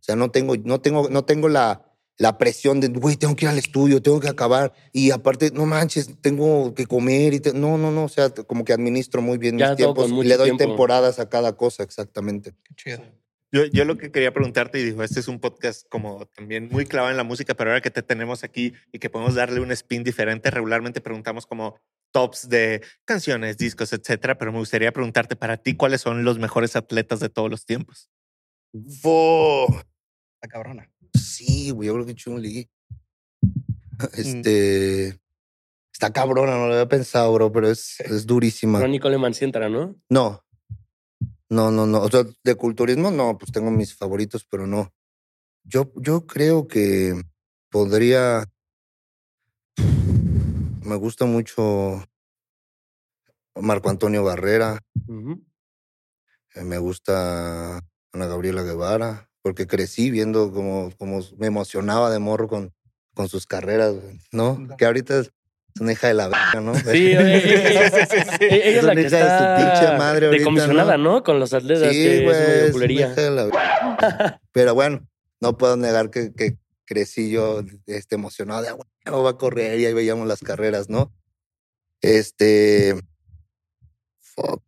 O 0.00 0.02
sea, 0.02 0.16
no 0.16 0.32
tengo, 0.32 0.56
no 0.56 0.80
tengo, 0.80 1.08
no 1.10 1.24
tengo 1.24 1.48
la, 1.48 1.85
la 2.18 2.38
presión 2.38 2.80
de, 2.80 2.88
güey, 2.88 3.16
tengo 3.16 3.36
que 3.36 3.44
ir 3.44 3.50
al 3.50 3.58
estudio, 3.58 4.00
tengo 4.00 4.20
que 4.20 4.28
acabar. 4.28 4.72
Y 4.92 5.10
aparte, 5.10 5.50
no 5.52 5.66
manches, 5.66 6.10
tengo 6.22 6.74
que 6.74 6.86
comer. 6.86 7.34
Y 7.34 7.40
te- 7.40 7.52
No, 7.52 7.76
no, 7.78 7.90
no. 7.90 8.04
O 8.04 8.08
sea, 8.08 8.30
como 8.30 8.64
que 8.64 8.72
administro 8.72 9.20
muy 9.22 9.36
bien 9.38 9.58
Ya 9.58 9.68
mis 9.68 9.76
tiempos 9.76 10.10
le 10.10 10.36
doy 10.36 10.46
tiempo. 10.48 10.64
temporadas 10.64 11.18
a 11.18 11.28
cada 11.28 11.56
cosa, 11.56 11.82
exactamente. 11.82 12.52
Qué 12.64 12.74
chido. 12.74 13.02
Yo, 13.52 13.64
yo 13.66 13.84
lo 13.84 13.96
que 13.96 14.10
quería 14.10 14.32
preguntarte, 14.34 14.80
y 14.80 14.84
digo, 14.84 15.02
este 15.02 15.20
es 15.20 15.28
un 15.28 15.38
podcast 15.38 15.86
como 15.88 16.26
también 16.26 16.68
muy 16.70 16.84
clavado 16.84 17.10
en 17.12 17.16
la 17.16 17.22
música, 17.22 17.54
pero 17.54 17.70
ahora 17.70 17.80
que 17.80 17.90
te 17.92 18.02
tenemos 18.02 18.42
aquí 18.44 18.72
y 18.92 18.98
que 18.98 19.08
podemos 19.08 19.34
darle 19.36 19.60
un 19.60 19.70
spin 19.70 20.02
diferente, 20.02 20.50
regularmente 20.50 21.00
preguntamos 21.00 21.46
como 21.46 21.78
tops 22.12 22.48
de 22.48 22.82
canciones, 23.04 23.56
discos, 23.56 23.92
etcétera, 23.92 24.36
pero 24.36 24.52
me 24.52 24.58
gustaría 24.58 24.90
preguntarte 24.90 25.36
para 25.36 25.58
ti 25.58 25.74
cuáles 25.76 26.00
son 26.00 26.24
los 26.24 26.38
mejores 26.38 26.74
atletas 26.76 27.20
de 27.20 27.28
todos 27.28 27.48
los 27.50 27.64
tiempos. 27.66 28.10
Fo. 29.00 29.66
Está 29.68 30.48
cabrona. 30.48 30.90
Sí, 31.16 31.70
güey, 31.70 31.88
yo 31.88 31.94
creo 31.94 32.06
que 32.06 32.14
Chun-Li. 32.14 32.68
Este. 34.16 35.18
Está 35.92 36.12
cabrona, 36.12 36.52
no 36.52 36.66
lo 36.66 36.74
había 36.74 36.88
pensado, 36.88 37.32
bro, 37.32 37.50
pero 37.50 37.70
es, 37.70 37.98
es 38.00 38.26
durísima. 38.26 38.80
Ronnie 38.80 39.00
Coleman 39.00 39.32
sí 39.32 39.44
entra, 39.44 39.68
¿no? 39.68 39.96
No. 40.10 40.42
No, 41.48 41.70
no, 41.70 41.86
no. 41.86 42.02
O 42.02 42.10
sea, 42.10 42.24
de 42.44 42.54
culturismo, 42.54 43.10
no, 43.10 43.38
pues 43.38 43.52
tengo 43.52 43.70
mis 43.70 43.94
favoritos, 43.94 44.44
pero 44.50 44.66
no. 44.66 44.92
Yo, 45.64 45.92
yo 45.96 46.26
creo 46.26 46.66
que 46.68 47.20
podría. 47.70 48.44
Me 50.82 50.96
gusta 50.96 51.24
mucho 51.24 52.04
Marco 53.54 53.88
Antonio 53.88 54.22
Barrera. 54.22 54.78
Eh, 56.54 56.62
Me 56.62 56.78
gusta 56.78 57.78
Ana 58.12 58.26
Gabriela 58.26 58.62
Guevara, 58.62 59.25
porque 59.46 59.68
crecí 59.68 60.10
viendo 60.10 60.50
cómo, 60.50 60.90
cómo 60.98 61.20
me 61.38 61.46
emocionaba 61.46 62.10
de 62.10 62.18
morro 62.18 62.48
con, 62.48 62.74
con 63.14 63.28
sus 63.28 63.46
carreras, 63.46 63.94
¿no? 64.32 64.66
Que 64.76 64.86
ahorita 64.86 65.20
es 65.20 65.30
una 65.78 65.92
hija 65.92 66.08
de 66.08 66.14
la 66.14 66.26
verga, 66.26 66.60
¿no? 66.60 66.74
Sí, 66.74 66.82
ella, 67.12 67.36
ella 67.38 68.30
es 68.40 68.82
la 68.82 68.90
una 68.90 69.02
que 69.02 69.06
hija 69.06 69.16
de 69.18 69.38
su 69.38 69.64
pinche 69.64 69.98
madre 69.98 70.26
ahorita, 70.26 70.40
decomisionada, 70.40 70.96
¿no? 70.98 71.22
Con 71.22 71.38
los 71.38 71.52
atletas, 71.52 71.92
Sí, 71.92 72.02
que 72.02 72.24
güey, 72.24 72.36
es 72.36 72.44
es 72.70 72.74
una 72.74 72.92
hija 72.92 73.14
de 73.14 73.30
la 73.30 73.44
verga. 73.44 74.40
Pero 74.50 74.74
bueno, 74.74 75.08
no 75.40 75.56
puedo 75.56 75.76
negar 75.76 76.10
que, 76.10 76.32
que 76.34 76.56
crecí 76.84 77.30
yo 77.30 77.62
este, 77.86 78.16
emocionado 78.16 78.62
de, 78.62 78.70
"Ah, 78.70 78.76
bueno, 79.04 79.22
va 79.22 79.30
a 79.30 79.38
correr 79.38 79.78
y 79.78 79.86
ahí 79.86 79.94
veíamos 79.94 80.26
las 80.26 80.40
carreras, 80.40 80.90
¿no? 80.90 81.14
Este... 82.00 82.96
Fuck. 84.18 84.64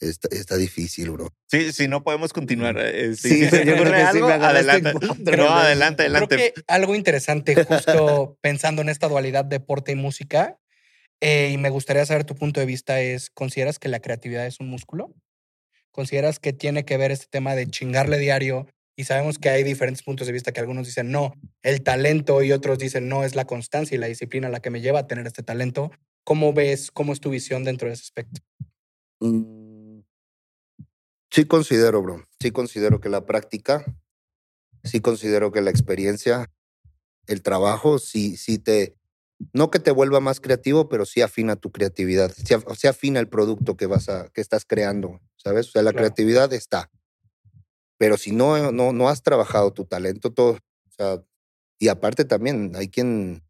Está, 0.00 0.28
está 0.30 0.56
difícil, 0.56 1.10
bro. 1.10 1.32
Sí, 1.50 1.72
sí, 1.72 1.88
no 1.88 2.02
podemos 2.04 2.32
continuar. 2.32 2.76
eh, 2.78 3.16
si 3.16 3.28
Sí, 3.28 3.40
yo 3.44 3.50
creo 3.50 3.84
que 3.84 3.88
sí 3.98 4.02
algo, 4.18 4.26
me 4.28 4.32
agarraste 4.34 4.76
en 4.76 4.86
adelante. 4.86 5.36
No, 5.36 5.44
güey. 5.44 5.48
adelante, 5.48 6.04
Creo 6.04 6.16
adelante. 6.16 6.36
que 6.36 6.54
algo 6.66 6.94
interesante, 6.94 7.64
justo 7.64 8.38
pensando 8.40 8.82
en 8.82 8.88
esta 8.88 9.08
dualidad 9.08 9.44
deporte 9.44 9.92
y 9.92 9.96
música, 9.96 10.58
eh, 11.20 11.50
y 11.52 11.58
me 11.58 11.70
gustaría 11.70 12.06
saber 12.06 12.24
tu 12.24 12.36
punto 12.36 12.60
de 12.60 12.66
vista, 12.66 13.00
es, 13.00 13.30
¿consideras 13.30 13.78
que 13.78 13.88
la 13.88 13.98
creatividad 14.00 14.46
es 14.46 14.60
un 14.60 14.68
músculo? 14.68 15.12
¿Consideras 15.90 16.38
que 16.38 16.52
tiene 16.52 16.84
que 16.84 16.96
ver 16.96 17.10
este 17.10 17.26
tema 17.28 17.56
de 17.56 17.66
chingarle 17.66 18.18
diario? 18.18 18.68
Y 18.96 19.04
sabemos 19.04 19.38
que 19.38 19.48
hay 19.48 19.64
diferentes 19.64 20.02
puntos 20.04 20.26
de 20.26 20.32
vista 20.32 20.52
que 20.52 20.60
algunos 20.60 20.86
dicen, 20.86 21.10
no, 21.10 21.32
el 21.62 21.82
talento 21.82 22.42
y 22.42 22.52
otros 22.52 22.78
dicen, 22.78 23.08
no, 23.08 23.24
es 23.24 23.34
la 23.34 23.46
constancia 23.46 23.94
y 23.94 23.98
la 23.98 24.06
disciplina 24.06 24.48
la 24.48 24.60
que 24.60 24.70
me 24.70 24.80
lleva 24.80 25.00
a 25.00 25.06
tener 25.08 25.26
este 25.26 25.42
talento. 25.42 25.90
¿Cómo 26.24 26.52
ves, 26.52 26.90
cómo 26.92 27.12
es 27.12 27.20
tu 27.20 27.30
visión 27.30 27.64
dentro 27.64 27.88
de 27.88 27.94
ese 27.94 28.02
aspecto? 28.02 28.40
Mm, 29.20 29.57
Sí 31.30 31.44
considero, 31.44 32.02
bro. 32.02 32.24
Sí 32.40 32.50
considero 32.50 33.00
que 33.00 33.08
la 33.08 33.26
práctica, 33.26 33.84
sí 34.84 35.00
considero 35.00 35.52
que 35.52 35.60
la 35.60 35.70
experiencia, 35.70 36.50
el 37.26 37.42
trabajo, 37.42 37.98
sí, 37.98 38.36
sí 38.36 38.58
te, 38.58 38.96
no 39.52 39.70
que 39.70 39.78
te 39.78 39.90
vuelva 39.90 40.20
más 40.20 40.40
creativo, 40.40 40.88
pero 40.88 41.04
sí 41.04 41.20
afina 41.20 41.56
tu 41.56 41.70
creatividad, 41.70 42.32
sí, 42.34 42.54
af- 42.54 42.74
sí 42.76 42.86
afina 42.86 43.20
el 43.20 43.28
producto 43.28 43.76
que 43.76 43.86
vas 43.86 44.08
a, 44.08 44.28
que 44.30 44.40
estás 44.40 44.64
creando, 44.64 45.20
¿sabes? 45.36 45.68
O 45.68 45.72
sea, 45.72 45.82
la 45.82 45.92
Claro. 45.92 46.04
creatividad 46.06 46.52
está. 46.52 46.90
Pero 47.98 48.16
si 48.16 48.30
no, 48.32 48.72
no, 48.72 48.92
no 48.92 49.08
has 49.08 49.22
trabajado 49.22 49.72
tu 49.72 49.84
talento, 49.84 50.32
todo, 50.32 50.52
o 50.52 50.90
sea, 50.90 51.22
y 51.78 51.88
aparte 51.88 52.24
también 52.24 52.72
hay 52.74 52.88
quien, 52.88 53.42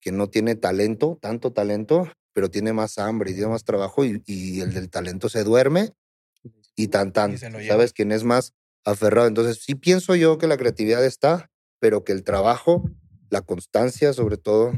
quien 0.00 0.16
no 0.16 0.28
tiene 0.28 0.54
talento, 0.56 1.18
tanto 1.20 1.52
talento, 1.52 2.10
pero 2.32 2.50
tiene 2.50 2.72
más 2.72 2.98
hambre 2.98 3.30
y 3.30 3.34
tiene 3.34 3.48
más 3.50 3.64
trabajo 3.64 4.04
y, 4.04 4.22
y 4.26 4.60
el 4.60 4.72
del 4.74 4.90
talento 4.90 5.28
se 5.28 5.44
duerme 5.44 5.92
y 6.82 6.88
tan 6.88 7.12
tan, 7.12 7.34
Y. 7.34 7.38
¿sabes? 7.66 7.92
Quien 7.92 8.12
es 8.12 8.24
más 8.24 8.52
aferrado. 8.84 9.28
Entonces, 9.28 9.62
sí 9.62 9.74
pienso 9.74 10.14
yo 10.16 10.38
que 10.38 10.46
la 10.46 10.56
creatividad 10.56 11.04
está, 11.04 11.50
pero 11.80 12.04
que 12.04 12.12
el 12.12 12.24
trabajo, 12.24 12.84
la 13.30 13.42
constancia 13.42 14.12
sobre 14.12 14.36
todo, 14.36 14.72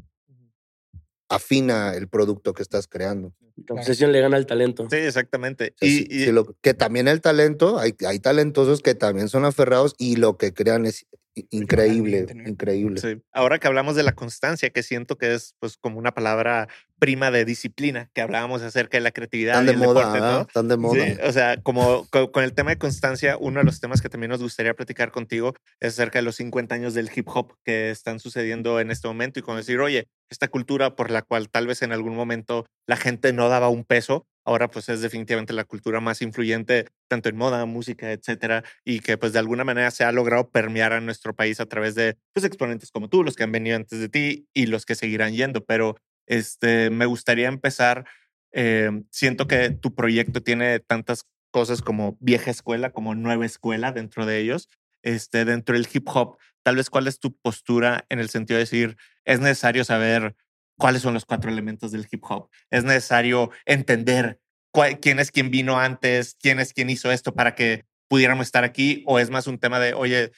afina 1.29 1.95
el 1.95 2.09
producto 2.09 2.53
que 2.53 2.63
estás 2.63 2.87
creando. 2.89 3.33
La 3.69 3.75
obsesión 3.77 4.13
le 4.13 4.21
gana 4.21 4.37
al 4.37 4.47
talento. 4.47 4.87
Sí, 4.91 4.97
exactamente. 4.97 5.73
O 5.75 5.79
sea, 5.79 5.89
y, 5.89 5.93
sí- 5.99 6.07
y- 6.11 6.25
sí, 6.25 6.33
lo- 6.33 6.57
que 6.61 6.75
también 6.75 7.09
el 7.09 7.21
talento, 7.21 7.79
hay, 7.79 7.95
hay 8.07 8.19
talentosos 8.19 8.83
que 8.83 8.95
también 8.95 9.29
son 9.29 9.45
aferrados 9.45 9.95
y 9.99 10.17
lo 10.17 10.37
que 10.37 10.53
crean 10.53 10.85
es 10.87 11.07
increíble, 11.51 12.27
increíble. 12.47 13.01
sí, 13.01 13.23
ahora 13.33 13.59
que 13.59 13.67
hablamos 13.67 13.97
de 13.97 14.03
la 14.03 14.13
constancia, 14.13 14.71
que 14.71 14.83
siento 14.83 15.17
que 15.17 15.35
es 15.35 15.55
pues 15.59 15.77
como 15.77 15.99
una 15.99 16.13
palabra 16.13 16.69
prima 16.99 17.31
de 17.31 17.45
disciplina, 17.45 18.11
que 18.15 18.21
hablábamos 18.21 18.63
acerca 18.63 18.97
de 18.97 19.03
la 19.03 19.11
creatividad 19.11 19.63
y 19.63 19.67
de 19.67 19.73
el 19.73 19.79
moda, 19.79 20.01
deporte, 20.01 20.19
¿ah? 20.23 20.31
¿no? 20.31 20.41
están 20.43 20.69
de 20.69 20.77
moda. 20.77 21.05
Sí, 21.05 21.17
o 21.25 21.33
sea, 21.33 21.57
como 21.63 22.07
co- 22.11 22.31
con, 22.31 22.45
el 22.45 22.53
tema 22.53 22.71
de 22.71 22.79
constancia, 22.79 23.37
uno 23.39 23.59
de 23.61 23.65
los 23.65 23.81
temas 23.81 24.01
que 24.01 24.09
también 24.09 24.31
nos 24.31 24.43
gustaría 24.43 24.75
platicar 24.75 25.11
contigo 25.11 25.55
es 25.81 25.95
acerca 25.95 26.21
de 26.21 26.23
los 26.23 26.37
50 26.37 26.75
años 26.75 26.95
del 26.95 27.11
hip 27.15 27.29
hop 27.29 27.55
que 27.65 27.91
están 27.91 28.21
sucediendo 28.21 28.79
en 28.79 28.91
este 28.91 29.09
momento 29.09 29.41
y 29.41 29.43
con 29.43 29.57
decir, 29.57 29.81
oye, 29.81 30.07
esta 30.31 30.49
cultura 30.49 30.95
por 30.95 31.11
la 31.11 31.23
cual 31.23 31.51
tal 31.51 31.67
vez 31.67 31.83
en 31.83 31.93
algún 31.93 32.15
momento 32.15 32.67
la 32.87 32.97
gente 32.97 33.33
no 33.33 33.49
daba 33.49 33.69
un 33.69 33.85
peso, 33.85 34.27
ahora 34.45 34.71
pues 34.71 34.89
es 34.89 35.01
definitivamente 35.01 35.53
la 35.53 35.65
cultura 35.65 36.01
más 36.01 36.23
influyente 36.23 36.87
tanto 37.09 37.29
en 37.29 37.37
moda, 37.37 37.65
música, 37.67 38.13
etcétera, 38.13 38.65
y 38.85 39.01
que 39.01 39.19
pues 39.19 39.33
de 39.33 39.39
alguna 39.39 39.65
manera 39.65 39.91
se 39.91 40.05
ha 40.05 40.13
logrado 40.13 40.51
permear 40.51 40.93
a 40.93 41.01
nuestro 41.01 41.35
país 41.35 41.61
a 41.61 41.67
través 41.67 41.95
de 41.95 42.17
pues 42.33 42.45
exponentes 42.45 42.91
como 42.91 43.09
tú, 43.09 43.23
los 43.23 43.37
que 43.37 43.45
han 43.45 43.53
venido 43.53 43.77
antes 43.77 44.01
de 44.01 44.09
ti 44.09 44.49
y 44.55 44.67
los 44.67 44.87
que 44.87 44.95
seguirán 44.95 45.33
yendo, 45.35 45.65
pero 45.65 45.97
este, 46.27 46.91
me 46.91 47.07
gustaría 47.07 47.49
empezar 47.49 48.05
eh, 48.53 48.91
siento 49.11 49.47
que 49.47 49.71
tu 49.71 49.95
proyecto 49.95 50.43
tiene 50.43 50.79
tantas 50.81 51.27
cosas 51.51 51.83
como 51.83 52.17
vieja 52.21 52.51
escuela, 52.51 52.91
como 52.91 53.15
nueva 53.15 53.47
escuela 53.47 53.93
dentro 53.93 54.27
de 54.27 54.39
ellos. 54.39 54.69
Este, 55.03 55.45
dentro 55.45 55.75
del 55.75 55.89
hip 55.93 56.09
hop, 56.15 56.39
tal 56.63 56.77
vez 56.77 56.89
cuál 56.89 57.09
es 57.09 57.19
tu 57.19 57.37
postura 57.37 58.07
en 58.09 58.21
el 58.21 58.29
sentido 58.31 58.57
de 58.57 58.63
decir, 58.65 58.97
es 59.25 59.41
necesario 59.41 59.85
saber 59.85 60.37
cuáles 60.83 61.03
son 61.03 61.15
los 61.15 61.25
cuatro 61.25 61.49
elementos 61.49 61.93
del 61.93 62.09
hip 62.11 62.25
hop. 62.29 62.49
Es 62.69 62.83
necesario 62.83 63.53
entender 63.67 64.41
cuál- 64.73 64.99
quién 64.99 65.21
es 65.21 65.31
quien 65.31 65.49
vino 65.49 65.79
antes, 65.79 66.35
quién 66.41 66.59
es 66.59 66.73
quien 66.73 66.91
hizo 66.91 67.13
esto 67.13 67.33
para 67.33 67.55
que 67.55 67.85
pudiéramos 68.09 68.47
estar 68.47 68.65
aquí, 68.65 69.05
o 69.07 69.21
es 69.21 69.31
más 69.31 69.47
un 69.47 69.61
tema 69.61 69.79
de, 69.79 69.95
oye, 69.95 70.33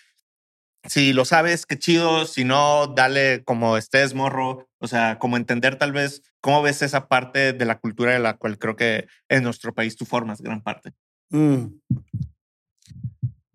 si 0.86 1.14
lo 1.14 1.24
sabes, 1.24 1.64
qué 1.64 1.78
chido, 1.78 2.26
si 2.26 2.44
no, 2.44 2.88
dale 2.88 3.42
como 3.44 3.78
estés, 3.78 4.12
morro. 4.12 4.68
O 4.80 4.86
sea, 4.86 5.18
como 5.18 5.38
entender 5.38 5.76
tal 5.78 5.92
vez 5.92 6.20
cómo 6.42 6.60
ves 6.60 6.82
esa 6.82 7.08
parte 7.08 7.54
de 7.54 7.64
la 7.64 7.78
cultura 7.78 8.12
de 8.12 8.18
la 8.18 8.36
cual 8.36 8.58
creo 8.58 8.76
que 8.76 9.06
en 9.30 9.44
nuestro 9.44 9.72
país 9.72 9.96
tú 9.96 10.04
formas 10.04 10.42
gran 10.42 10.62
parte. 10.62 10.92
Mm. 11.30 11.68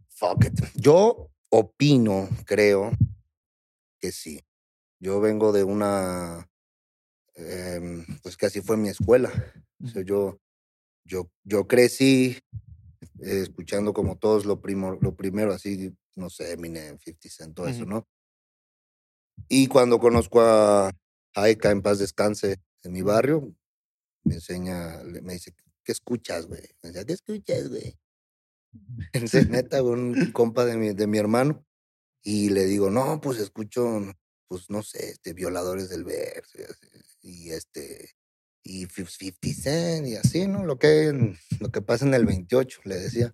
Fuck 0.10 0.46
it. 0.46 0.60
Yo 0.74 1.30
opino, 1.50 2.28
creo 2.46 2.94
que 4.00 4.12
sí. 4.12 4.42
Yo 5.00 5.22
vengo 5.22 5.52
de 5.52 5.64
una, 5.64 6.49
em, 7.40 8.06
pues 8.22 8.38
que 8.38 8.46
así 8.46 8.62
fue 8.62 8.78
mi 8.78 8.90
escuela. 8.90 9.32
O 9.84 9.88
sea, 9.88 10.04
yo, 10.04 10.40
yo, 11.06 11.32
yo 11.44 11.68
crecí 11.68 12.38
eh, 13.22 13.42
escuchando 13.42 13.94
como 13.94 14.18
todos 14.18 14.46
lo, 14.46 14.62
primo, 14.62 14.98
lo 15.02 15.16
primero, 15.16 15.54
así, 15.54 15.94
no 16.16 16.30
sé, 16.30 16.54
Eminem, 16.54 17.00
50 17.00 17.30
Cent, 17.30 17.56
todo 17.56 17.68
eso, 17.68 17.84
Ujú. 17.84 17.90
¿no? 17.90 18.08
Y 19.48 19.68
cuando 19.68 20.00
conozco 20.00 20.42
a 20.42 20.92
Aika 21.34 21.72
en 21.72 21.82
paz 21.82 22.00
descanse 22.00 22.58
en 22.84 22.92
mi 22.92 23.02
barrio, 23.02 23.56
me 24.24 24.36
enseña, 24.36 25.02
me 25.24 25.34
dice, 25.34 25.54
¿qué 25.84 25.92
escuchas, 25.92 26.46
güey? 26.46 26.62
Me 26.84 26.90
decía, 26.90 27.06
¿qué 27.06 27.14
escuchas, 27.14 27.70
güey? 27.70 27.98
Entonces, 29.14 29.50
neta, 29.50 29.82
un 29.82 30.14
compa 30.34 30.66
de 30.66 30.78
mi, 30.78 30.94
de 30.94 31.08
mi 31.08 31.18
hermano. 31.18 31.66
Y 32.22 32.50
le 32.50 32.66
digo, 32.66 32.90
no, 32.90 33.22
pues 33.22 33.40
escucho, 33.40 34.02
pues 34.50 34.70
no 34.70 34.84
sé, 34.84 35.12
este, 35.12 35.32
violadores 35.34 35.88
del 35.90 36.04
verso 36.04 36.58
y, 37.22 37.52
este, 37.52 38.10
y 38.64 38.86
fif- 38.88 39.10
50 39.18 39.62
Cent 39.62 40.08
y 40.08 40.16
así, 40.18 40.48
¿no? 40.48 40.66
Lo 40.66 40.78
que, 40.78 41.36
lo 41.62 41.70
que 41.72 41.82
pasa 41.82 42.06
en 42.06 42.14
el 42.14 42.26
28, 42.26 42.82
le 42.84 42.96
decía. 42.98 43.34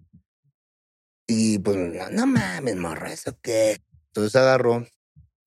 Y 1.28 1.58
pues, 1.60 1.78
no, 1.78 2.10
no 2.12 2.28
mames, 2.28 2.76
morra, 2.76 3.12
¿eso 3.12 3.36
qué? 3.42 3.82
Entonces 4.08 4.36
agarró. 4.36 4.86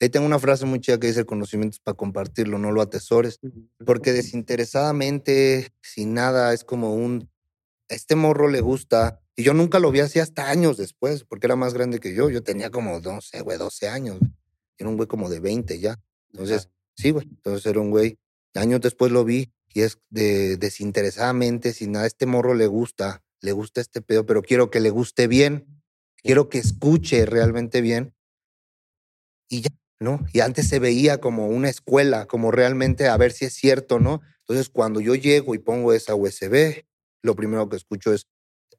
Ahí 0.00 0.09
tengo 0.09 0.26
una 0.26 0.38
frase 0.38 0.64
muy 0.64 0.81
chida 0.81 0.98
que 0.98 1.09
dice, 1.09 1.20
el 1.20 1.26
conocimiento 1.26 1.74
es 1.74 1.81
para 1.81 1.96
compartirlo, 1.96 2.59
no 2.59 2.72
lo 2.72 2.83
atesores. 2.83 3.38
Porque 3.85 4.12
desinteresadamente, 4.12 5.68
sin 5.83 6.14
nada, 6.14 6.52
es 6.54 6.64
como 6.64 6.94
un, 6.94 7.31
a 7.90 7.94
este 7.94 8.14
morro 8.14 8.48
le 8.48 8.61
gusta. 8.61 9.20
Y 9.37 9.42
yo 9.44 9.54
nunca 9.54 9.78
lo 9.78 9.90
vi 9.92 10.00
así 10.00 10.18
hasta 10.18 10.50
años 10.50 10.76
después, 10.76 11.24
porque 11.24 11.46
era 11.46 11.57
más 11.57 11.74
grande 11.74 12.00
que 12.00 12.14
yo. 12.14 12.28
Yo 12.31 12.42
tenía 12.42 12.70
como, 12.70 12.98
no 13.00 13.20
sé, 13.20 13.40
güey, 13.40 13.59
12 13.59 13.88
años. 13.88 14.18
güey. 14.18 14.33
Era 14.78 14.88
un 14.88 14.96
güey 14.96 15.08
como 15.08 15.28
de 15.28 15.40
20 15.40 15.78
ya. 15.80 16.00
Entonces, 16.32 16.70
sí, 16.96 17.10
güey. 17.10 17.26
Entonces 17.28 17.66
era 17.66 17.80
un 17.80 17.90
güey. 17.90 18.18
Años 18.54 18.80
después 18.80 19.12
lo 19.12 19.24
vi 19.24 19.52
y 19.72 19.82
es 19.82 19.98
de 20.10 20.56
desinteresadamente, 20.56 21.72
sin 21.72 21.92
nada, 21.92 22.06
este 22.06 22.26
morro 22.26 22.54
le 22.54 22.66
gusta, 22.66 23.22
le 23.40 23.52
gusta 23.52 23.80
este 23.80 24.00
pedo, 24.00 24.26
pero 24.26 24.42
quiero 24.42 24.70
que 24.70 24.80
le 24.80 24.90
guste 24.90 25.26
bien. 25.26 25.82
Quiero 26.22 26.48
que 26.48 26.58
escuche 26.58 27.26
realmente 27.26 27.80
bien. 27.80 28.14
Y 29.48 29.62
ya, 29.62 29.70
¿no? 30.00 30.24
Y 30.32 30.40
antes 30.40 30.68
se 30.68 30.78
veía 30.78 31.20
como 31.20 31.48
una 31.48 31.68
escuela, 31.68 32.26
como 32.26 32.50
realmente 32.50 33.08
a 33.08 33.16
ver 33.16 33.32
si 33.32 33.44
es 33.44 33.54
cierto, 33.54 33.98
¿no? 34.00 34.20
Entonces, 34.40 34.68
cuando 34.68 35.00
yo 35.00 35.14
llego 35.14 35.54
y 35.54 35.58
pongo 35.58 35.92
esa 35.92 36.14
USB, 36.14 36.84
lo 37.22 37.36
primero 37.36 37.68
que 37.68 37.76
escucho 37.76 38.12
es 38.12 38.26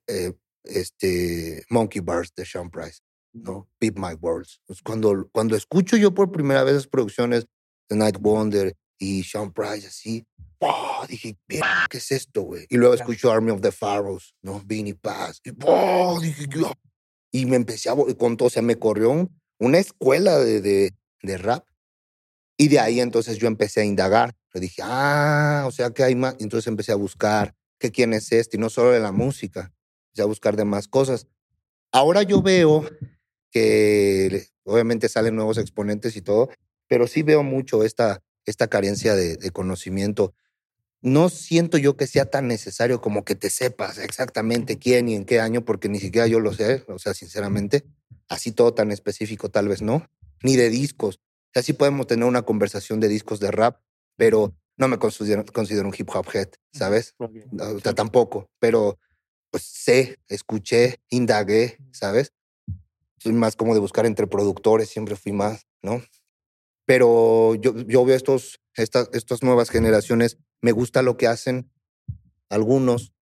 eh, 0.08 0.34
este 0.64 1.64
Monkey 1.70 2.02
Bars 2.02 2.34
de 2.36 2.46
Sean 2.46 2.70
Price, 2.70 3.00
¿no? 3.34 3.68
Beat 3.80 3.96
My 3.98 4.14
Words. 4.20 4.62
Pues 4.66 4.82
cuando, 4.82 5.30
cuando 5.32 5.56
escucho 5.56 5.98
yo 5.98 6.14
por 6.14 6.32
primera 6.32 6.64
vez 6.64 6.76
las 6.76 6.88
producciones 6.88 7.46
de 7.90 7.96
Night 7.98 8.18
Wonder 8.20 8.76
y 8.98 9.24
Sean 9.24 9.52
Price 9.54 9.88
así, 9.88 10.26
¡wow! 10.60 11.06
dije, 11.08 11.38
"Verga, 11.48 11.88
¿qué 11.90 11.98
es 12.00 12.12
esto, 12.12 12.42
güey? 12.42 12.66
Y 12.70 12.78
luego 12.78 12.94
escucho 12.94 13.32
Army 13.32 13.52
of 13.52 13.62
the 13.62 13.72
Pharaohs, 13.72 14.36
¿no? 14.42 14.62
Beanie 14.66 14.96
Pass. 14.96 15.40
Y, 15.44 15.52
¡wow! 15.52 16.20
dije, 16.20 16.46
"Dios". 16.48 16.72
y 17.32 17.46
me 17.46 17.56
empecé 17.56 17.90
a, 17.90 17.96
con 18.18 18.38
todo, 18.38 18.48
o 18.48 18.50
sea, 18.50 18.62
me 18.62 18.78
corrió 18.78 19.12
un- 19.12 19.40
una 19.60 19.78
escuela 19.78 20.38
de, 20.40 20.62
de, 20.62 20.94
de 21.22 21.38
rap. 21.38 21.66
Y 22.58 22.68
de 22.68 22.80
ahí 22.80 23.00
entonces 23.00 23.38
yo 23.38 23.48
empecé 23.48 23.82
a 23.82 23.86
indagar. 23.86 24.36
Le 24.54 24.62
dije, 24.62 24.82
ah, 24.84 25.64
o 25.68 25.72
sea 25.72 25.92
que 25.92 26.04
hay 26.04 26.16
más. 26.16 26.36
Entonces 26.40 26.68
empecé 26.68 26.92
a 26.92 26.96
buscar 26.96 27.56
que 27.80 27.92
quién 27.92 28.14
es 28.14 28.32
este, 28.32 28.58
y 28.58 28.60
no 28.60 28.70
solo 28.70 28.92
de 28.92 29.00
la 29.00 29.12
música, 29.14 29.72
empecé 30.08 30.22
a 30.24 30.26
buscar 30.26 30.56
de 30.58 30.66
más 30.66 30.88
cosas. 30.88 31.28
Ahora 31.94 32.24
yo 32.24 32.42
veo 32.42 32.84
que 33.52 34.48
obviamente 34.64 35.10
salen 35.10 35.36
nuevos 35.36 35.58
exponentes 35.58 36.16
y 36.16 36.22
todo, 36.22 36.50
pero 36.88 37.08
sí 37.08 37.24
veo 37.24 37.44
mucho 37.44 37.84
esta, 37.84 38.22
esta 38.46 38.68
carencia 38.68 39.16
de, 39.16 39.38
de 39.38 39.52
conocimiento. 39.52 40.34
No 41.02 41.30
siento 41.30 41.78
yo 41.78 41.96
que 41.96 42.08
sea 42.08 42.26
tan 42.26 42.48
necesario 42.48 43.00
como 43.00 43.24
que 43.24 43.36
te 43.36 43.50
sepas 43.50 43.98
exactamente 43.98 44.78
quién 44.78 45.08
y 45.08 45.16
en 45.16 45.26
qué 45.26 45.40
año, 45.40 45.64
porque 45.64 45.88
ni 45.88 46.00
siquiera 46.00 46.28
yo 46.28 46.40
lo 46.40 46.54
sé, 46.54 46.84
o 46.88 47.00
sea, 47.00 47.14
sinceramente, 47.14 47.86
así 48.28 48.52
todo 48.52 48.74
tan 48.74 48.92
específico 48.92 49.50
tal 49.50 49.68
vez 49.68 49.82
no, 49.82 50.10
ni 50.44 50.56
de 50.56 50.70
discos. 50.70 51.20
O 51.50 51.52
sea, 51.54 51.64
sí 51.64 51.74
podemos 51.74 52.08
tener 52.08 52.26
una 52.26 52.44
conversación 52.44 53.00
de 53.00 53.08
discos 53.08 53.40
de 53.40 53.52
rap, 53.52 53.82
pero 54.18 54.54
no 54.78 54.88
me 54.88 54.98
considero, 54.98 55.46
considero 55.46 55.88
un 55.88 55.96
hip 55.98 56.10
hop 56.14 56.28
head, 56.34 56.50
¿sabes? 56.74 57.16
O 57.20 57.80
sea, 57.80 57.94
tampoco, 57.94 58.50
pero 58.60 59.00
pues 59.52 59.64
sé, 59.64 60.20
escuché, 60.28 61.00
indagué, 61.10 61.78
¿sabes? 61.92 62.34
Soy 63.20 63.34
más 63.34 63.56
como 63.56 63.74
de 63.74 63.80
buscar 63.80 64.06
entre 64.06 64.28
productores, 64.28 64.90
siempre 64.90 65.16
fui 65.16 65.32
más, 65.32 65.68
¿no? 65.82 66.02
Pero 66.86 67.56
yo, 67.56 67.76
yo 67.76 68.04
veo 68.06 68.16
estos, 68.16 68.60
estas, 68.74 69.10
estas 69.14 69.44
nuevas 69.44 69.70
generaciones, 69.70 70.38
me 70.62 70.72
gusta 70.72 71.02
lo 71.02 71.18
que 71.18 71.28
hacen 71.28 71.70
algunos, 72.50 73.14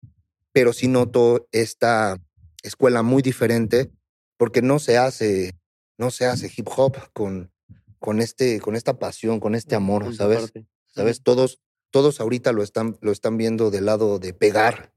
pero 0.52 0.72
sí 0.72 0.88
noto 0.88 1.48
esta 1.50 2.18
escuela 2.62 3.02
muy 3.02 3.22
diferente 3.22 3.90
porque 4.36 4.62
no 4.62 4.78
se 4.78 4.98
hace, 4.98 5.58
no 5.98 6.10
se 6.10 6.26
hace 6.26 6.50
hip 6.54 6.68
hop 6.76 6.96
con, 7.12 7.50
con, 7.98 8.20
este, 8.20 8.60
con 8.60 8.76
esta 8.76 8.98
pasión, 8.98 9.40
con 9.40 9.54
este 9.54 9.74
amor, 9.74 10.14
¿sabes? 10.14 10.40
parte. 10.40 10.66
¿Sabes? 10.86 11.22
Todos, 11.22 11.60
todos 11.90 12.20
ahorita 12.20 12.52
lo 12.52 12.62
están, 12.62 12.96
lo 13.00 13.12
están 13.12 13.36
viendo 13.36 13.70
del 13.70 13.86
lado 13.86 14.18
de 14.18 14.32
pegar, 14.32 14.92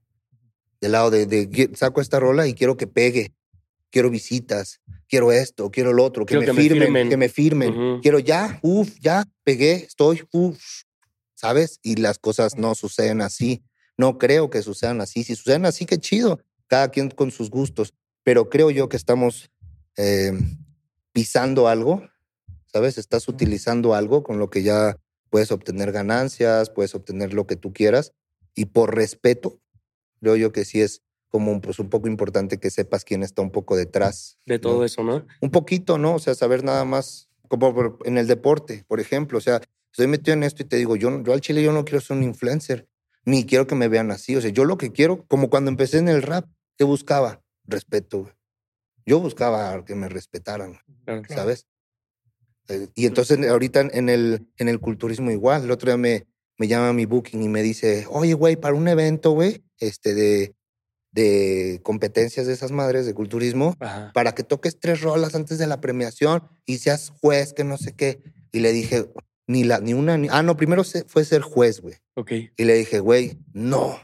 del 0.80 0.92
lado 0.92 1.10
de, 1.10 1.26
de 1.26 1.70
saco 1.74 2.00
esta 2.00 2.20
rola 2.20 2.46
y 2.46 2.54
quiero 2.54 2.76
que 2.76 2.86
pegue, 2.86 3.34
quiero 3.90 4.10
visitas, 4.10 4.80
quiero 5.08 5.32
esto, 5.32 5.70
quiero 5.70 5.92
lo 5.92 6.04
otro, 6.04 6.24
que, 6.24 6.38
me, 6.38 6.46
que 6.46 6.52
me 6.52 6.62
firmen, 6.62 7.08
que 7.08 7.16
me 7.16 7.28
firmen, 7.28 8.00
quiero 8.00 8.18
ya, 8.18 8.58
uff, 8.62 8.98
ya 9.00 9.24
pegué, 9.44 9.74
estoy, 9.74 10.22
uff, 10.32 10.60
¿sabes? 11.40 11.80
Y 11.82 11.96
las 11.96 12.18
cosas 12.18 12.56
no 12.56 12.74
suceden 12.74 13.22
así. 13.22 13.62
No 13.96 14.18
creo 14.18 14.50
que 14.50 14.62
sucedan 14.62 15.00
así. 15.00 15.24
Si 15.24 15.34
suceden 15.34 15.64
así, 15.64 15.86
qué 15.86 15.98
chido. 15.98 16.40
Cada 16.66 16.90
quien 16.90 17.10
con 17.10 17.30
sus 17.30 17.50
gustos. 17.50 17.94
Pero 18.22 18.50
creo 18.50 18.70
yo 18.70 18.88
que 18.88 18.96
estamos 18.98 19.50
eh, 19.96 20.32
pisando 21.12 21.66
algo, 21.68 22.08
¿sabes? 22.66 22.98
Estás 22.98 23.26
utilizando 23.28 23.94
algo 23.94 24.22
con 24.22 24.38
lo 24.38 24.50
que 24.50 24.62
ya 24.62 24.96
puedes 25.30 25.50
obtener 25.50 25.92
ganancias, 25.92 26.70
puedes 26.70 26.94
obtener 26.94 27.32
lo 27.32 27.46
que 27.46 27.56
tú 27.56 27.72
quieras. 27.72 28.12
Y 28.54 28.66
por 28.66 28.94
respeto, 28.94 29.60
creo 30.20 30.36
yo 30.36 30.52
que 30.52 30.64
sí 30.66 30.80
es 30.82 31.02
como 31.30 31.52
un, 31.52 31.60
pues, 31.60 31.78
un 31.78 31.88
poco 31.88 32.08
importante 32.08 32.58
que 32.58 32.70
sepas 32.70 33.04
quién 33.04 33.22
está 33.22 33.40
un 33.40 33.50
poco 33.50 33.76
detrás. 33.76 34.38
De 34.46 34.58
todo 34.58 34.78
¿no? 34.80 34.84
eso, 34.84 35.02
¿no? 35.02 35.24
Un 35.40 35.50
poquito, 35.50 35.96
¿no? 35.96 36.16
O 36.16 36.18
sea, 36.18 36.34
saber 36.34 36.62
nada 36.64 36.84
más, 36.84 37.28
como 37.48 37.98
en 38.04 38.18
el 38.18 38.26
deporte, 38.26 38.84
por 38.88 39.00
ejemplo. 39.00 39.38
O 39.38 39.40
sea, 39.40 39.60
estoy 39.92 40.06
metido 40.08 40.34
en 40.34 40.42
esto 40.42 40.62
y 40.62 40.66
te 40.66 40.76
digo, 40.76 40.96
yo, 40.96 41.22
yo 41.22 41.32
al 41.32 41.40
chile 41.40 41.62
yo 41.62 41.72
no 41.72 41.84
quiero 41.84 42.00
ser 42.00 42.16
un 42.16 42.24
influencer. 42.24 42.86
ni 43.24 43.44
quiero 43.44 43.66
que 43.66 43.74
me 43.74 43.88
vean 43.88 44.10
así. 44.10 44.34
O 44.36 44.40
sea, 44.40 44.50
yo 44.50 44.64
lo 44.64 44.76
que 44.76 44.92
quiero, 44.92 45.24
como 45.28 45.50
cuando 45.50 45.70
empecé 45.70 45.98
en 45.98 46.08
el 46.08 46.22
rap, 46.22 46.46
¿qué 46.76 46.84
buscaba? 46.84 47.42
Respeto, 47.64 48.20
güey. 48.22 48.32
Yo 49.06 49.20
buscaba 49.20 49.84
que 49.84 49.94
me 49.94 50.08
respetaran, 50.08 50.78
Claro. 51.04 51.22
¿sabes? 51.28 51.66
Eh, 52.68 52.88
Y 52.94 53.06
entonces 53.06 53.38
ahorita 53.48 53.80
en 53.80 54.08
el, 54.08 54.46
en 54.56 54.68
el 54.68 54.78
culturismo 54.80 55.30
igual, 55.30 55.64
el 55.64 55.70
otro 55.70 55.88
día 55.90 55.96
me, 55.96 56.26
me 56.58 56.68
llama 56.68 56.92
mi 56.92 57.06
booking 57.06 57.42
y 57.42 57.48
me 57.48 57.62
dice, 57.62 58.06
oye, 58.10 58.34
güey, 58.34 58.56
para 58.56 58.74
un 58.74 58.86
evento, 58.88 59.30
güey, 59.32 59.64
este, 59.78 60.14
de, 60.14 60.54
de 61.12 61.80
competencias 61.82 62.46
de 62.46 62.52
esas 62.52 62.70
madres 62.72 63.06
de 63.06 63.14
culturismo, 63.14 63.76
Ajá. 63.80 64.10
para 64.14 64.34
que 64.34 64.44
toques 64.44 64.78
tres 64.78 65.00
rolas 65.00 65.34
antes 65.34 65.58
de 65.58 65.66
la 65.66 65.80
premiación 65.80 66.42
y 66.66 66.78
seas 66.78 67.12
juez, 67.20 67.52
que 67.52 67.64
no 67.64 67.76
sé 67.78 67.94
qué. 67.94 68.22
Y 68.52 68.60
le 68.60 68.72
dije, 68.72 69.10
ni 69.46 69.64
la, 69.64 69.80
ni 69.80 69.94
una, 69.94 70.16
ni... 70.16 70.28
Ah, 70.30 70.42
no, 70.42 70.56
primero 70.56 70.82
fue 71.06 71.24
ser 71.24 71.42
juez, 71.42 71.80
güey. 71.80 71.94
Ok. 72.14 72.32
Y 72.56 72.64
le 72.64 72.74
dije, 72.74 73.00
güey, 73.00 73.38
no, 73.52 73.98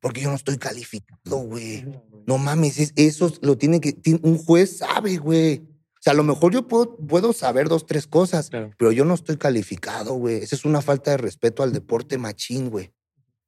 porque 0.00 0.20
yo 0.20 0.28
no 0.30 0.36
estoy 0.36 0.58
calificado, 0.58 1.38
güey. 1.38 1.84
No 2.26 2.38
mames, 2.38 2.78
es- 2.78 2.92
eso 2.96 3.32
lo 3.42 3.56
tiene 3.58 3.80
que, 3.80 3.96
un 4.22 4.38
juez 4.38 4.78
sabe, 4.78 5.16
güey. 5.16 5.64
O 5.98 5.98
sea, 6.06 6.12
a 6.12 6.16
lo 6.16 6.22
mejor 6.22 6.52
yo 6.52 6.68
puedo, 6.68 6.96
puedo 6.96 7.32
saber 7.32 7.68
dos, 7.68 7.86
tres 7.86 8.06
cosas, 8.06 8.50
Claro. 8.50 8.70
pero 8.78 8.92
yo 8.92 9.04
no 9.04 9.14
estoy 9.14 9.36
calificado, 9.38 10.14
güey. 10.14 10.36
Esa 10.36 10.54
es 10.54 10.64
una 10.64 10.80
falta 10.82 11.10
de 11.12 11.16
respeto 11.16 11.64
al 11.64 11.72
deporte 11.72 12.18
machín, 12.18 12.70
güey. 12.70 12.92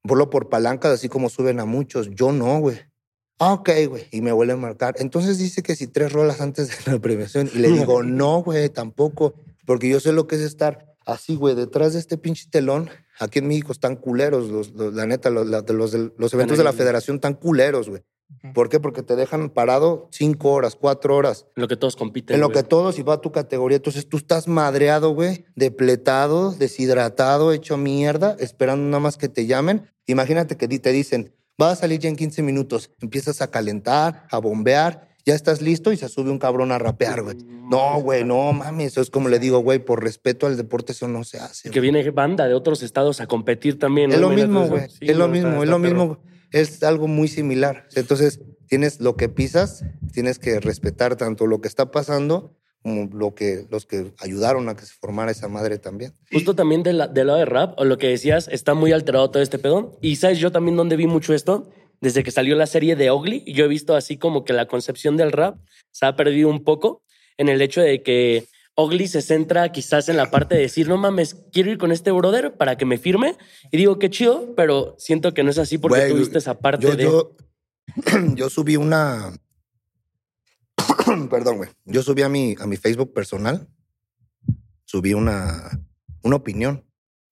Vuelo 0.03 0.29
por 0.29 0.49
palancas, 0.49 0.91
así 0.93 1.07
como 1.09 1.29
suben 1.29 1.59
a 1.61 1.65
muchos. 1.65 2.09
Yo 2.11 2.31
no, 2.33 2.59
güey. 2.59 2.77
Ah, 3.39 3.53
ok, 3.53 3.69
güey. 3.87 4.05
Y 4.11 4.21
me 4.21 4.31
vuelve 4.31 4.53
a 4.53 4.57
marcar. 4.57 4.95
Entonces 4.99 5.37
dice 5.37 5.63
que 5.63 5.75
si 5.75 5.87
tres 5.87 6.11
rolas 6.11 6.41
antes 6.41 6.67
de 6.85 6.91
la 6.91 6.99
premiación. 6.99 7.49
Y 7.53 7.59
le 7.59 7.69
digo, 7.69 8.03
no, 8.03 8.43
güey, 8.43 8.69
tampoco. 8.69 9.33
Porque 9.65 9.87
yo 9.89 9.99
sé 9.99 10.11
lo 10.11 10.27
que 10.27 10.35
es 10.35 10.41
estar 10.41 10.85
así, 11.05 11.35
güey, 11.35 11.55
detrás 11.55 11.93
de 11.93 11.99
este 11.99 12.17
pinche 12.17 12.47
telón. 12.49 12.89
Aquí 13.19 13.39
en 13.39 13.47
México 13.47 13.71
están 13.71 13.95
culeros, 13.95 14.49
los, 14.49 14.71
los- 14.71 14.93
la 14.93 15.05
neta, 15.05 15.29
los, 15.29 15.47
los, 15.47 15.93
los 16.17 16.33
eventos 16.33 16.57
de 16.57 16.63
la 16.63 16.73
federación 16.73 17.15
están 17.15 17.33
culeros, 17.33 17.89
güey. 17.89 18.01
¿Por 18.53 18.69
qué? 18.69 18.79
Porque 18.79 19.01
te 19.03 19.15
dejan 19.15 19.49
parado 19.49 20.07
cinco 20.11 20.51
horas, 20.51 20.75
cuatro 20.75 21.15
horas. 21.15 21.47
En 21.55 21.61
lo 21.61 21.67
que 21.67 21.75
todos 21.75 21.95
compiten. 21.95 22.35
En 22.35 22.41
lo 22.41 22.47
güey. 22.49 22.57
que 22.57 22.63
todos 22.63 22.99
y 22.99 23.01
va 23.01 23.15
a 23.15 23.21
tu 23.21 23.31
categoría. 23.31 23.77
Entonces 23.77 24.07
tú 24.07 24.17
estás 24.17 24.47
madreado, 24.47 25.13
güey, 25.15 25.45
depletado, 25.55 26.51
deshidratado, 26.51 27.51
hecho 27.53 27.77
mierda, 27.77 28.35
esperando 28.39 28.85
nada 28.85 28.99
más 28.99 29.17
que 29.17 29.29
te 29.29 29.47
llamen. 29.47 29.89
Imagínate 30.05 30.57
que 30.57 30.67
te 30.67 30.91
dicen, 30.91 31.33
vas 31.59 31.77
a 31.77 31.81
salir 31.81 31.99
ya 31.99 32.09
en 32.09 32.15
15 32.15 32.41
minutos. 32.41 32.89
Empiezas 33.01 33.41
a 33.41 33.51
calentar, 33.51 34.25
a 34.31 34.37
bombear, 34.39 35.09
ya 35.25 35.35
estás 35.35 35.61
listo 35.61 35.91
y 35.91 35.97
se 35.97 36.07
sube 36.09 36.31
un 36.31 36.39
cabrón 36.39 36.71
a 36.71 36.79
rapear, 36.79 37.21
güey. 37.21 37.37
No, 37.69 38.01
güey, 38.01 38.23
no 38.23 38.51
mames. 38.53 38.93
Eso 38.93 39.01
es 39.01 39.09
como 39.11 39.29
le 39.29 39.37
digo, 39.37 39.59
güey, 39.59 39.77
por 39.79 40.01
respeto 40.03 40.47
al 40.47 40.57
deporte, 40.57 40.93
eso 40.93 41.07
no 41.07 41.23
se 41.23 41.37
hace. 41.37 41.69
Que 41.69 41.79
güey. 41.79 41.91
viene 41.91 42.09
banda 42.11 42.47
de 42.47 42.55
otros 42.55 42.81
estados 42.81 43.21
a 43.21 43.27
competir 43.27 43.77
también. 43.77 44.11
Es 44.11 44.19
lo 44.19 44.29
mismo, 44.29 44.67
güey. 44.67 44.89
Sí, 44.89 44.97
es 45.01 45.15
lo 45.17 45.27
no, 45.27 45.33
mismo, 45.33 45.49
está- 45.49 45.63
es 45.63 45.69
lo 45.69 45.81
perro. 45.81 45.95
mismo. 45.95 46.19
Es 46.51 46.81
algo 46.81 47.07
muy 47.07 47.27
similar. 47.27 47.85
Entonces, 47.95 48.39
tienes 48.67 49.01
lo 49.01 49.15
que 49.15 49.29
pisas, 49.29 49.83
tienes 50.13 50.39
que 50.39 50.59
respetar 50.59 51.15
tanto 51.15 51.45
lo 51.45 51.61
que 51.61 51.67
está 51.67 51.91
pasando 51.91 52.55
como 52.81 53.09
lo 53.13 53.35
que 53.35 53.65
los 53.69 53.85
que 53.85 54.13
ayudaron 54.19 54.69
a 54.69 54.75
que 54.75 54.85
se 54.85 54.93
formara 54.99 55.31
esa 55.31 55.47
madre 55.47 55.77
también. 55.77 56.13
Justo 56.31 56.55
también 56.55 56.81
de 56.83 56.93
la- 56.93 57.07
del 57.07 57.27
lado 57.27 57.39
de 57.39 57.45
rap, 57.45 57.77
o 57.77 57.85
lo 57.85 57.97
que 57.97 58.07
decías, 58.07 58.47
está 58.47 58.73
muy 58.73 58.91
alterado 58.91 59.29
todo 59.31 59.43
este 59.43 59.59
pedo. 59.59 59.97
Y 60.01 60.15
sabes, 60.15 60.39
yo 60.39 60.51
también 60.51 60.77
donde 60.77 60.95
vi 60.95 61.07
mucho 61.07 61.33
esto, 61.33 61.69
desde 62.01 62.23
que 62.23 62.31
salió 62.31 62.55
la 62.55 62.67
serie 62.67 62.95
de 62.95 63.11
Ugly, 63.11 63.43
yo 63.53 63.65
he 63.65 63.67
visto 63.67 63.95
así 63.95 64.17
como 64.17 64.45
que 64.45 64.53
la 64.53 64.67
concepción 64.67 65.17
del 65.17 65.31
rap 65.33 65.57
se 65.91 66.05
ha 66.05 66.15
perdido 66.15 66.47
un 66.49 66.63
poco 66.63 67.03
en 67.37 67.49
el 67.49 67.61
hecho 67.61 67.81
de 67.81 68.01
que 68.03 68.45
Ugly 68.77 69.09
se 69.09 69.21
centra 69.21 69.73
quizás 69.73 70.07
en 70.07 70.15
la 70.15 70.31
parte 70.31 70.55
de 70.55 70.61
decir, 70.61 70.87
no 70.87 70.95
mames, 70.95 71.35
quiero 71.51 71.69
ir 71.71 71.77
con 71.77 71.91
este 71.91 72.11
brother 72.11 72.53
para 72.55 72.77
que 72.77 72.85
me 72.85 72.97
firme. 72.97 73.35
Y 73.71 73.77
digo, 73.77 73.99
qué 73.99 74.09
chido, 74.09 74.53
pero 74.55 74.95
siento 74.97 75.33
que 75.33 75.43
no 75.43 75.49
es 75.49 75.57
así 75.57 75.77
porque 75.77 76.07
tuviste 76.07 76.37
esa 76.37 76.59
parte 76.59 76.85
Yo, 76.87 76.95
de... 76.95 77.03
yo, 77.03 77.35
yo 78.35 78.49
subí 78.49 78.77
una. 78.77 79.33
Perdón, 81.29 81.57
güey. 81.57 81.69
Yo 81.85 82.01
subí 82.03 82.21
a 82.21 82.29
mi, 82.29 82.55
a 82.59 82.65
mi 82.67 82.77
Facebook 82.77 83.13
personal, 83.13 83.67
subí 84.85 85.13
una, 85.13 85.69
una 86.23 86.35
opinión. 86.35 86.85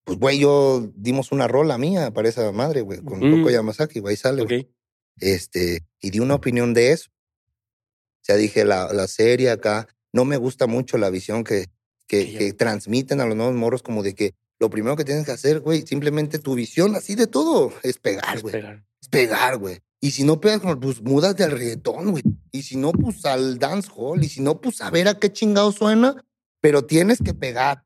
Pues, 0.03 0.17
güey, 0.19 0.39
yo 0.39 0.89
dimos 0.95 1.31
una 1.31 1.47
rola 1.47 1.77
mía 1.77 2.11
para 2.11 2.29
esa 2.29 2.51
madre, 2.51 2.81
güey, 2.81 3.01
con 3.01 3.19
Mm. 3.19 3.37
Coco 3.39 3.49
Yamasaki, 3.51 3.99
güey, 3.99 4.13
ahí 4.13 4.17
sale. 4.17 4.43
güey. 4.43 4.71
Este, 5.19 5.85
y 5.99 6.11
di 6.11 6.19
una 6.19 6.35
opinión 6.35 6.73
de 6.73 6.91
eso. 6.93 7.09
O 7.11 8.23
sea, 8.27 8.35
dije, 8.35 8.65
la, 8.65 8.91
la 8.93 9.07
serie 9.07 9.49
acá, 9.49 9.87
no 10.13 10.25
me 10.25 10.37
gusta 10.37 10.67
mucho 10.67 10.97
la 10.97 11.09
visión 11.09 11.43
que, 11.43 11.65
que, 12.07 12.37
Que 12.37 12.53
transmiten 12.53 13.19
a 13.19 13.25
los 13.25 13.35
nuevos 13.35 13.55
morros 13.55 13.83
como 13.83 14.01
de 14.01 14.15
que 14.15 14.33
lo 14.59 14.69
primero 14.69 14.95
que 14.95 15.03
tienes 15.03 15.25
que 15.25 15.31
hacer, 15.33 15.59
güey, 15.59 15.85
simplemente 15.85 16.39
tu 16.39 16.55
visión 16.55 16.95
así 16.95 17.15
de 17.15 17.27
todo 17.27 17.73
es 17.83 17.97
pegar, 17.99 18.41
güey. 18.41 18.55
Es 19.01 19.09
pegar, 19.09 19.57
güey. 19.57 19.79
Y 19.99 20.11
si 20.11 20.23
no 20.23 20.39
pegas, 20.39 20.77
pues 20.79 21.01
múdate 21.01 21.43
al 21.43 21.51
reggaetón, 21.51 22.11
güey. 22.11 22.23
Y 22.51 22.61
si 22.61 22.77
no, 22.77 22.91
pues 22.91 23.25
al 23.25 23.57
dance 23.57 23.89
hall. 23.95 24.23
Y 24.23 24.29
si 24.29 24.41
no, 24.41 24.61
pues 24.61 24.81
a 24.81 24.91
ver 24.91 25.07
a 25.07 25.17
qué 25.17 25.31
chingado 25.31 25.71
suena, 25.71 26.23
pero 26.61 26.85
tienes 26.85 27.19
que 27.19 27.33
pegar. 27.33 27.83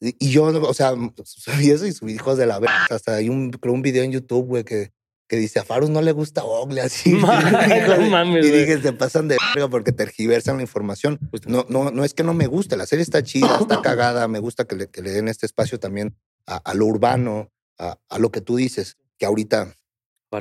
Y 0.00 0.14
y 0.18 0.30
yo, 0.30 0.44
o 0.44 0.74
sea, 0.74 0.94
subí 1.24 1.70
eso 1.70 1.86
y 1.86 1.92
subí 1.92 2.12
hijos 2.12 2.38
de 2.38 2.46
la 2.46 2.60
verga. 2.60 2.86
Hasta 2.90 3.16
hay 3.16 3.28
un, 3.28 3.50
creo 3.50 3.74
un 3.74 3.82
video 3.82 4.04
en 4.04 4.12
YouTube, 4.12 4.46
güey, 4.46 4.64
que, 4.64 4.92
que 5.28 5.36
dice 5.36 5.58
a 5.58 5.64
Farus 5.64 5.90
no 5.90 6.00
le 6.00 6.12
gusta 6.12 6.44
Ogle 6.44 6.80
así. 6.80 7.12
No 7.18 8.10
mames, 8.10 8.46
y 8.46 8.50
dije, 8.50 8.80
se 8.80 8.92
pasan 8.92 9.26
de 9.26 9.36
verga 9.54 9.68
porque 9.68 9.90
tergiversan 9.90 10.56
la 10.56 10.62
información. 10.62 11.18
Justo. 11.30 11.48
No, 11.48 11.66
no, 11.68 11.90
no 11.90 12.04
es 12.04 12.14
que 12.14 12.22
no 12.22 12.34
me 12.34 12.46
guste, 12.46 12.76
la 12.76 12.86
serie 12.86 13.02
está 13.02 13.22
chida, 13.22 13.58
está 13.60 13.82
cagada, 13.82 14.28
me 14.28 14.38
gusta 14.38 14.64
que 14.64 14.76
le, 14.76 14.88
que 14.88 15.02
le 15.02 15.10
den 15.10 15.26
este 15.26 15.46
espacio 15.46 15.80
también 15.80 16.16
a, 16.46 16.56
a 16.56 16.74
lo 16.74 16.86
urbano, 16.86 17.50
a, 17.78 17.98
a 18.08 18.18
lo 18.18 18.30
que 18.30 18.40
tú 18.40 18.56
dices, 18.56 18.96
que 19.18 19.26
ahorita 19.26 19.74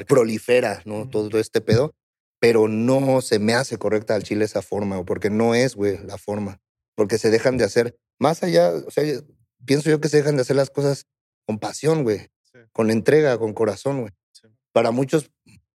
Prolifera, 0.08 0.82
¿no? 0.86 1.10
Todo 1.10 1.39
este 1.39 1.62
pedo, 1.62 1.93
pero 2.39 2.67
no 2.67 3.21
se 3.21 3.39
me 3.39 3.53
hace 3.53 3.77
correcta 3.77 4.15
al 4.15 4.23
chile 4.23 4.45
esa 4.45 4.62
forma, 4.62 4.99
o 4.99 5.06
porque 5.06 5.29
no 5.29 5.56
es, 5.56 5.75
güey, 5.75 5.97
la 6.06 6.17
forma. 6.17 6.60
Porque 6.95 7.17
se 7.17 7.29
dejan 7.32 7.58
de 7.58 7.63
hacer, 7.65 7.97
más 8.19 8.43
allá, 8.43 8.71
o 8.71 8.91
sea, 8.91 9.03
pienso 9.65 9.89
yo 9.89 9.99
que 10.01 10.10
se 10.10 10.17
dejan 10.17 10.36
de 10.36 10.41
hacer 10.41 10.56
las 10.56 10.69
cosas 10.69 11.06
con 11.45 11.60
pasión, 11.60 12.03
güey, 12.03 12.27
Sí. 12.51 12.60
con 12.71 12.91
entrega, 12.91 13.38
con 13.38 13.53
corazón, 13.53 14.01
güey. 14.01 14.12
Sí. 14.32 14.47
Para 14.71 14.91
muchos 14.91 15.32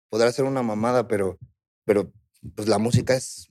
podrá 0.09 0.31
ser 0.31 0.45
una 0.45 0.61
mamada, 0.61 1.07
pero, 1.07 1.37
pero 1.85 2.11
pues 2.55 2.67
la 2.67 2.77
música 2.77 3.15
es, 3.15 3.49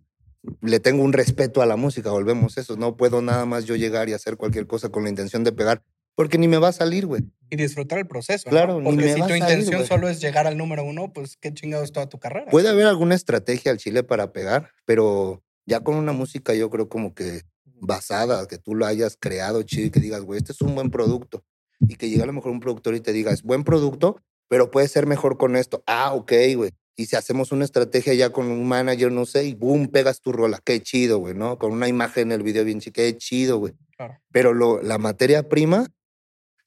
le 0.62 0.78
tengo 0.80 1.02
un 1.02 1.12
respeto 1.12 1.60
a 1.62 1.66
la 1.66 1.76
música, 1.76 2.10
volvemos 2.10 2.56
a 2.56 2.60
eso, 2.60 2.76
no 2.76 2.96
puedo 2.96 3.20
nada 3.22 3.44
más 3.46 3.64
yo 3.64 3.74
llegar 3.76 4.08
y 4.08 4.12
hacer 4.12 4.36
cualquier 4.36 4.66
cosa 4.66 4.90
con 4.90 5.02
la 5.02 5.08
intención 5.10 5.42
de 5.42 5.52
pegar, 5.52 5.82
porque 6.16 6.38
ni 6.38 6.48
me 6.48 6.56
va 6.58 6.68
a 6.68 6.72
salir, 6.72 7.06
güey. 7.06 7.22
Y 7.48 7.56
disfrutar 7.56 7.98
el 8.00 8.08
proceso. 8.08 8.48
¿no? 8.48 8.50
Claro, 8.50 8.80
ni 8.80 8.86
Porque 8.86 9.04
me 9.04 9.14
si 9.14 9.20
va 9.20 9.26
tu 9.28 9.34
a 9.34 9.38
salir, 9.38 9.42
intención 9.42 9.76
güey. 9.76 9.86
solo 9.88 10.08
es 10.08 10.20
llegar 10.20 10.48
al 10.48 10.56
número 10.56 10.82
uno, 10.82 11.12
pues 11.12 11.36
qué 11.40 11.54
chingados 11.54 11.92
toda 11.92 12.08
tu 12.08 12.18
carrera. 12.18 12.50
Puede 12.50 12.68
haber 12.68 12.86
alguna 12.86 13.14
estrategia 13.14 13.70
al 13.70 13.78
chile 13.78 14.02
para 14.02 14.32
pegar, 14.32 14.72
pero 14.84 15.44
ya 15.64 15.80
con 15.80 15.94
una 15.94 16.12
música 16.12 16.54
yo 16.54 16.70
creo 16.70 16.88
como 16.88 17.14
que 17.14 17.42
basada, 17.64 18.48
que 18.48 18.58
tú 18.58 18.74
lo 18.74 18.86
hayas 18.86 19.16
creado 19.20 19.62
chido 19.62 19.86
y 19.86 19.90
que 19.90 20.00
digas, 20.00 20.22
güey, 20.22 20.38
este 20.38 20.52
es 20.52 20.60
un 20.60 20.74
buen 20.74 20.90
producto. 20.90 21.44
Y 21.80 21.96
que 21.96 22.08
llegue 22.08 22.22
a 22.22 22.26
lo 22.26 22.32
mejor 22.32 22.52
un 22.52 22.60
productor 22.60 22.94
y 22.94 23.00
te 23.00 23.12
diga, 23.12 23.30
es 23.32 23.42
buen 23.42 23.62
producto, 23.62 24.20
pero 24.48 24.70
puede 24.70 24.88
ser 24.88 25.06
mejor 25.06 25.36
con 25.36 25.54
esto. 25.56 25.84
Ah, 25.86 26.14
ok, 26.14 26.32
güey. 26.56 26.70
Y 26.96 27.06
si 27.06 27.16
hacemos 27.16 27.52
una 27.52 27.66
estrategia 27.66 28.14
ya 28.14 28.30
con 28.30 28.46
un 28.46 28.66
manager, 28.66 29.12
no 29.12 29.26
sé, 29.26 29.44
y 29.44 29.54
boom, 29.54 29.88
pegas 29.88 30.22
tu 30.22 30.32
rola. 30.32 30.58
Qué 30.64 30.80
chido, 30.80 31.18
güey, 31.18 31.34
¿no? 31.34 31.58
Con 31.58 31.72
una 31.72 31.86
imagen 31.88 32.28
en 32.28 32.32
el 32.32 32.42
video 32.42 32.64
bien 32.64 32.80
chica, 32.80 33.02
qué 33.02 33.14
chido, 33.18 33.58
güey. 33.58 33.74
Claro. 33.98 34.18
Pero 34.32 34.54
lo, 34.54 34.80
la 34.80 34.96
materia 34.96 35.46
prima, 35.46 35.86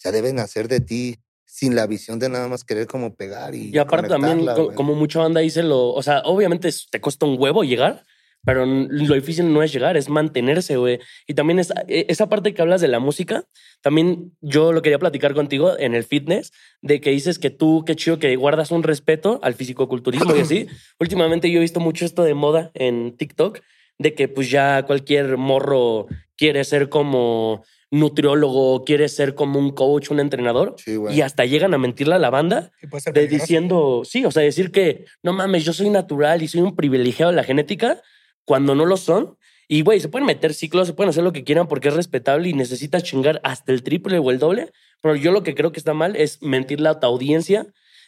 sea, 0.01 0.12
deben 0.12 0.39
hacer 0.39 0.67
de 0.67 0.79
ti 0.81 1.17
sin 1.45 1.75
la 1.75 1.88
visión 1.88 2.19
de 2.19 2.29
nada 2.29 2.47
más 2.47 2.63
querer 2.63 2.88
como 2.88 3.15
pegar 3.15 3.55
y 3.55 3.71
Y 3.73 3.77
aparte 3.79 4.07
también, 4.07 4.45
güey. 4.45 4.75
como 4.75 4.95
mucha 4.95 5.19
banda 5.19 5.41
dice, 5.41 5.63
lo, 5.63 5.89
o 5.93 6.01
sea, 6.03 6.21
obviamente 6.25 6.69
te 6.91 7.01
cuesta 7.01 7.25
un 7.25 7.35
huevo 7.39 7.63
llegar, 7.63 8.03
pero 8.45 8.65
lo 8.65 9.15
difícil 9.15 9.51
no 9.51 9.62
es 9.63 9.73
llegar, 9.73 9.97
es 9.97 10.07
mantenerse, 10.07 10.77
güey. 10.77 10.99
Y 11.27 11.33
también 11.33 11.59
es, 11.59 11.73
e- 11.89 12.05
esa 12.07 12.29
parte 12.29 12.53
que 12.53 12.62
hablas 12.62 12.79
de 12.79 12.88
la 12.88 12.99
música, 12.99 13.43
también 13.81 14.31
yo 14.39 14.71
lo 14.71 14.81
quería 14.81 14.97
platicar 14.99 15.33
contigo 15.33 15.77
en 15.77 15.93
el 15.95 16.05
fitness, 16.05 16.53
de 16.81 17.01
que 17.01 17.09
dices 17.09 17.38
que 17.39 17.49
tú, 17.49 17.83
qué 17.85 17.95
chido 17.97 18.17
que 18.19 18.33
guardas 18.38 18.71
un 18.71 18.83
respeto 18.83 19.39
al 19.43 19.55
fisicoculturismo 19.55 20.35
y 20.38 20.39
así. 20.39 20.67
Últimamente 20.99 21.51
yo 21.51 21.57
he 21.57 21.62
visto 21.62 21.81
mucho 21.81 22.05
esto 22.05 22.23
de 22.23 22.33
moda 22.35 22.71
en 22.75 23.17
TikTok, 23.17 23.59
de 23.97 24.13
que 24.13 24.29
pues 24.29 24.49
ya 24.49 24.83
cualquier 24.83 25.35
morro 25.35 26.07
quiere 26.38 26.63
ser 26.63 26.88
como 26.88 27.65
nutriólogo, 27.91 28.84
quiere 28.86 29.10
ser 29.10 29.34
como 29.36 29.60
un 29.60 29.71
coach, 29.71 30.12
un 30.12 30.19
entrenador, 30.19 30.75
Sí, 30.78 30.97
y 31.10 31.21
hasta 31.21 31.45
llegan 31.45 31.73
a 31.73 31.78
mentirle 31.78 32.15
a 32.15 32.19
la 32.19 32.30
banda 32.30 32.71
de 33.13 33.28
diciendo, 33.28 34.04
sí, 34.06 34.25
o 34.25 34.32
sea, 34.32 34.43
decir 34.43 34.71
que 34.71 35.06
no 35.23 35.34
mames, 35.34 35.65
yo 35.65 35.73
soy 35.73 35.89
natural 35.89 36.43
y 36.43 36.47
soy 36.47 36.62
un 36.62 36.75
privilegiado 36.75 37.32
de 37.32 37.36
la 37.36 37.43
genética 37.43 38.02
cuando 38.45 38.75
no 38.75 38.86
lo 38.86 38.97
son. 38.97 39.38
Y 39.67 39.82
güey, 39.82 39.99
se 39.99 40.10
pueden 40.10 40.25
meter 40.25 40.54
ciclos, 40.54 40.88
se 40.88 40.93
pueden 40.93 41.10
hacer 41.10 41.23
lo 41.23 41.32
que 41.32 41.43
quieran 41.43 41.67
porque 41.67 41.89
es 41.89 41.93
respetable 41.93 42.49
y 42.49 42.54
necesitas 42.54 43.04
chingar 43.04 43.39
hasta 43.43 43.71
el 43.71 43.84
triple 43.84 44.17
o 44.17 44.32
el 44.32 44.39
doble. 44.39 44.71
Pero 45.02 45.15
yo 45.15 45.32
lo 45.32 45.43
que 45.43 45.54
creo 45.54 45.71
que 45.71 45.80
está 45.80 45.93
mal 45.93 46.15
es 46.15 46.41
mentirle 46.41 46.89
a 46.89 46.99
tu 46.99 47.06
audiencia, 47.06 47.67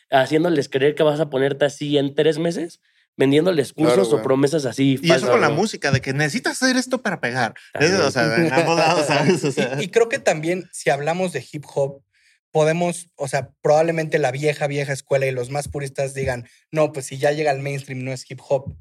haciéndoles 0.10 0.70
creer 0.70 0.96
que 0.96 1.04
vas 1.04 1.20
a 1.20 1.30
ponerte 1.30 1.66
así 1.66 1.98
en 1.98 2.16
tres 2.16 2.40
meses, 2.40 2.82
vendiéndoles 3.18 3.74
Claro, 3.74 3.92
cursos 3.96 4.08
o 4.10 4.18
güey. 4.18 4.24
promesas 4.24 4.66
así. 4.66 4.98
Y 5.02 5.06
eso 5.06 5.14
falsas, 5.14 5.30
con 5.30 5.42
la 5.42 5.50
¿no? 5.50 5.56
música, 5.56 5.92
de 5.92 6.02
que 6.02 6.14
necesitas 6.14 6.62
hacer 6.62 6.78
esto 6.78 7.02
para 7.02 7.20
pegar. 7.20 7.54
O 7.76 8.12
sea, 8.12 8.36
en 8.38 8.52
ambos 8.52 8.78
lados, 8.78 9.06
¿sabes? 9.08 9.44
O 9.44 9.52
sea, 9.52 9.78
Y, 9.80 9.86
y 9.86 9.88
creo 9.90 10.10
que 10.10 10.20
también, 10.20 10.70
si 10.72 10.90
hablamos 10.90 11.32
de 11.34 11.46
hip 11.52 11.66
hop, 11.74 12.04
podemos, 12.52 13.10
o 13.16 13.28
sea, 13.28 13.52
probablemente 13.62 14.20
la 14.20 14.32
vieja, 14.32 14.68
vieja 14.68 14.92
escuela 14.94 15.26
y 15.26 15.32
los 15.32 15.50
más 15.50 15.68
puristas 15.68 16.14
digan, 16.14 16.48
no, 16.72 16.92
pues 16.92 17.06
si 17.06 17.18
ya 17.18 17.32
llega 17.32 17.52
al 17.52 17.60
mainstream 17.62 18.04
no 18.04 18.12
es 18.12 18.30
hip 18.30 18.40
hop. 18.48 18.76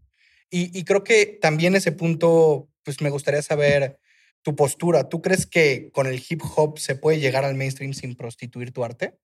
Y, 0.51 0.77
y 0.77 0.85
creo 0.85 1.05
que 1.05 1.27
también 1.41 1.77
ese 1.77 1.93
punto, 1.93 2.69
pues 2.83 3.01
me 3.01 3.11
gustaría 3.11 3.43
saber 3.43 3.99
tu 4.43 4.57
postura. 4.57 5.09
¿Tú 5.09 5.23
crees 5.23 5.47
que 5.47 5.91
con 5.93 6.07
el 6.07 6.21
hip 6.29 6.43
hop 6.57 6.79
se 6.79 6.97
puede 6.97 7.21
llegar 7.21 7.45
al 7.45 7.55
mainstream 7.55 7.93
sin 7.93 8.17
prostituir 8.17 8.73
tu 8.73 8.83
arte? 8.85 9.19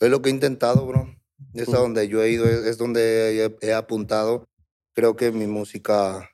Es 0.00 0.08
lo 0.10 0.20
que 0.22 0.30
he 0.30 0.32
intentado, 0.32 0.84
bro. 0.86 1.14
Es 1.54 1.68
a 1.68 1.78
donde 1.78 2.08
yo 2.08 2.22
he 2.22 2.30
ido, 2.30 2.48
es, 2.48 2.64
es 2.66 2.78
donde 2.78 3.44
he, 3.44 3.56
he 3.68 3.72
apuntado. 3.74 4.48
Creo 4.94 5.16
que 5.16 5.32
mi 5.32 5.46
música 5.46 6.30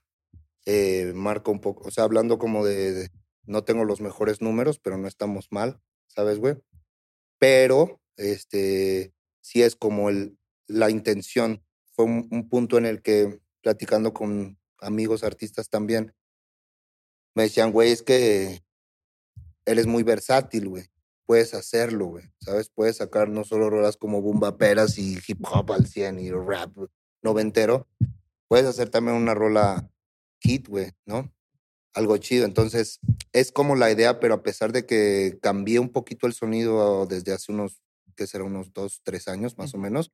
eh, 0.66 1.12
marca 1.14 1.50
un 1.50 1.60
poco, 1.60 1.88
o 1.88 1.90
sea, 1.90 2.04
hablando 2.04 2.38
como 2.38 2.64
de, 2.64 2.92
de- 2.92 3.10
no 3.44 3.64
tengo 3.64 3.84
los 3.84 4.00
mejores 4.00 4.40
números, 4.42 4.78
pero 4.80 4.98
no 4.98 5.06
estamos 5.08 5.46
mal, 5.50 5.80
¿sabes, 6.08 6.38
güey? 6.38 6.56
Pero, 7.38 8.00
este, 8.16 9.12
sí 9.40 9.62
es 9.62 9.76
como 9.76 10.10
el, 10.10 10.36
la 10.66 10.90
intención. 10.90 11.62
Fue 11.92 12.04
un, 12.06 12.26
un 12.30 12.48
punto 12.48 12.76
en 12.78 12.86
el 12.86 13.02
que, 13.02 13.40
platicando 13.62 14.12
con 14.12 14.58
amigos 14.80 15.22
artistas 15.22 15.68
también, 15.70 16.12
me 17.34 17.44
decían, 17.44 17.70
güey, 17.72 17.92
es 17.92 18.02
que 18.02 18.62
eres 19.64 19.86
muy 19.86 20.02
versátil, 20.02 20.68
güey. 20.68 20.84
Puedes 21.26 21.54
hacerlo, 21.54 22.06
güey. 22.06 22.24
¿Sabes? 22.40 22.70
Puedes 22.70 22.96
sacar 22.96 23.28
no 23.28 23.44
solo 23.44 23.68
rolas 23.68 23.96
como 23.96 24.22
bumbaperas 24.22 24.98
y 24.98 25.18
hip 25.26 25.44
hop 25.50 25.72
al 25.72 25.86
100 25.86 26.20
y 26.20 26.30
rap 26.30 26.72
noventero. 27.22 27.88
Puedes 28.48 28.66
hacer 28.66 28.88
también 28.88 29.16
una 29.16 29.34
rola 29.34 29.90
hit, 30.40 30.68
güey, 30.68 30.92
¿no? 31.04 31.32
Algo 31.94 32.16
chido. 32.18 32.44
Entonces, 32.44 33.00
es 33.32 33.50
como 33.50 33.74
la 33.74 33.90
idea, 33.90 34.20
pero 34.20 34.34
a 34.34 34.42
pesar 34.42 34.72
de 34.72 34.86
que 34.86 35.38
cambié 35.42 35.80
un 35.80 35.90
poquito 35.90 36.26
el 36.26 36.32
sonido 36.32 37.06
desde 37.06 37.32
hace 37.32 37.52
unos, 37.52 37.82
que 38.14 38.26
será 38.26 38.44
unos 38.44 38.72
dos, 38.72 39.00
tres 39.02 39.28
años 39.28 39.58
más 39.58 39.74
o 39.74 39.78
menos, 39.78 40.12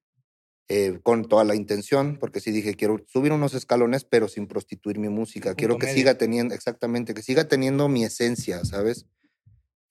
eh, 0.69 1.01
con 1.03 1.27
toda 1.27 1.45
la 1.45 1.55
intención, 1.55 2.17
porque 2.19 2.41
sí 2.41 2.51
dije, 2.53 2.75
quiero 2.75 3.05
subir 3.07 3.33
unos 3.33 3.53
escalones, 3.53 4.05
pero 4.05 4.29
sin 4.29 4.47
prostituir 4.47 4.99
mi 4.99 5.09
música. 5.09 5.55
Quiero 5.55 5.77
que 5.77 5.87
medio. 5.87 5.99
siga 5.99 6.15
teniendo, 6.17 6.55
exactamente, 6.55 7.15
que 7.15 7.23
siga 7.23 7.49
teniendo 7.49 7.89
mi 7.89 8.05
esencia, 8.05 8.65
¿sabes? 8.65 9.07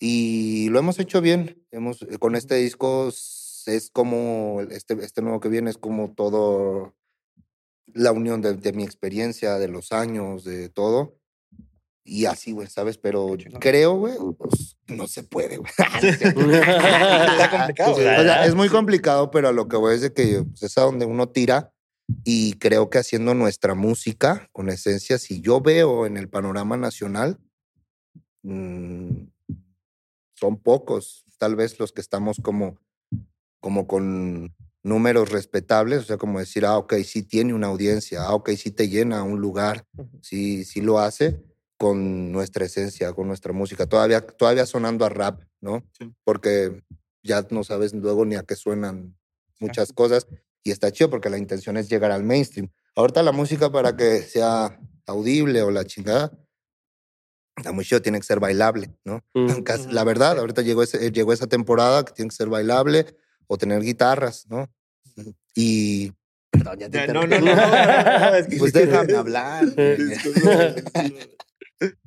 Y 0.04 0.70
lo 0.70 0.80
hemos 0.80 0.98
hecho 0.98 1.22
bien. 1.22 1.64
Hemos, 1.70 2.02
eh, 2.02 2.18
con 2.18 2.36
este 2.36 2.56
disco 2.56 3.10
es 3.10 3.92
como, 3.94 4.62
este, 4.72 4.96
este 4.96 5.22
nuevo 5.22 5.40
que 5.40 5.48
viene 5.48 5.70
es 5.70 5.78
como 5.78 6.12
todo 6.12 6.96
la 7.94 8.12
unión 8.12 8.42
de, 8.42 8.56
de 8.56 8.74
mi 8.74 8.84
experiencia, 8.84 9.60
de 9.60 9.68
los 9.68 9.92
años, 9.92 10.44
de 10.44 10.70
todo. 10.70 11.22
Y 12.04 12.26
así, 12.26 12.52
güey, 12.52 12.68
¿sabes? 12.68 12.98
Pero 12.98 13.38
creo, 13.60 13.94
güey, 13.94 14.16
pues, 14.40 14.76
no 14.88 15.06
se 15.06 15.22
puede, 15.22 15.58
güey. 15.58 15.72
Está 16.02 17.50
complicado. 17.52 17.92
O 17.94 17.96
sea, 17.96 18.46
es 18.46 18.56
muy 18.56 18.70
complicado, 18.70 19.30
pero 19.30 19.50
a 19.50 19.54
lo 19.54 19.68
que 19.68 19.78
voy 19.78 19.94
es 19.94 20.02
de 20.02 20.14
que 20.14 20.44
pues, 20.44 20.64
es 20.64 20.78
a 20.80 20.82
donde 20.82 21.06
uno 21.06 21.30
tira 21.30 21.72
y 22.24 22.54
creo 22.54 22.90
que 22.90 22.98
haciendo 22.98 23.36
nuestra 23.36 23.76
música 23.76 24.50
con 24.52 24.70
esencia, 24.70 25.20
si 25.20 25.42
yo 25.42 25.62
veo 25.62 26.08
en 26.08 26.18
el 26.18 26.28
panorama 26.28 26.76
nacional, 26.76 27.38
mm, 28.42 29.28
son 30.42 30.58
pocos, 30.58 31.24
tal 31.38 31.56
vez 31.56 31.80
los 31.80 31.92
que 31.92 32.02
estamos 32.02 32.38
como, 32.42 32.80
como 33.60 33.86
con 33.86 34.56
números 34.82 35.30
respetables, 35.30 36.00
o 36.00 36.04
sea, 36.04 36.18
como 36.18 36.40
decir, 36.40 36.66
ah, 36.66 36.78
ok, 36.78 36.96
sí 37.06 37.22
tiene 37.22 37.54
una 37.54 37.68
audiencia, 37.68 38.24
ah, 38.24 38.34
ok, 38.34 38.50
sí 38.58 38.72
te 38.72 38.90
llena 38.90 39.22
un 39.22 39.40
lugar, 39.40 39.86
sí, 40.24 40.66
sí 40.66 40.82
lo 40.82 40.98
hace 40.98 41.40
con 41.78 42.32
nuestra 42.32 42.66
esencia, 42.66 43.14
con 43.14 43.28
nuestra 43.28 43.54
música, 43.54 43.86
todavía, 43.86 44.22
todavía 44.22 44.66
sonando 44.66 45.06
a 45.06 45.10
rap, 45.10 45.44
¿no? 45.62 45.84
Sí. 45.98 46.12
Porque 46.24 46.84
ya 47.22 47.46
no 47.52 47.64
sabes 47.64 47.94
luego 47.94 48.26
ni 48.26 48.36
a 48.36 48.44
qué 48.44 48.56
suenan 48.56 49.16
muchas 49.60 49.94
cosas 49.94 50.28
y 50.64 50.72
está 50.72 50.92
chido 50.92 51.12
porque 51.12 51.30
la 51.30 51.38
intención 51.38 51.78
es 51.78 51.88
llegar 51.88 52.12
al 52.12 52.24
mainstream. 52.24 52.70
Ahorita 52.96 53.22
la 53.22 53.32
música 53.32 53.72
para 53.72 53.96
que 53.96 54.22
sea 54.24 54.80
audible 55.06 55.62
o 55.62 55.70
la 55.70 55.86
chingada, 55.86 56.32
está 57.58 57.72
muy 57.72 57.86
chido, 57.86 58.02
tiene 58.02 58.20
que 58.20 58.26
ser 58.26 58.40
bailable, 58.40 58.92
¿no? 59.06 59.24
Mm. 59.34 59.48
Casi- 59.64 59.92
La 59.92 60.04
verdad, 60.04 60.38
ahorita 60.40 60.62
llegó, 60.62 60.84
ese, 60.84 61.12
llegó 61.12 61.34
esa 61.34 61.48
temporada 61.48 62.04
que 62.06 62.14
tiene 62.14 62.30
que 62.30 62.36
ser 62.36 62.50
bailable 62.50 63.06
o 63.48 63.58
tener 63.58 63.82
guitarras, 63.82 64.46
¿no? 64.50 64.70
Y... 65.56 66.12
Perdón, 66.52 66.80
ya 66.80 66.90
te 66.90 66.98
interrumpí. 67.00 67.30
No, 67.30 67.40
no, 67.40 67.46
no. 67.46 67.56
no, 67.56 68.30
no, 68.32 68.36
es 68.36 68.48
que- 68.48 68.58
Pues 68.58 68.74
déjame 68.74 69.16
hablar. 69.16 69.64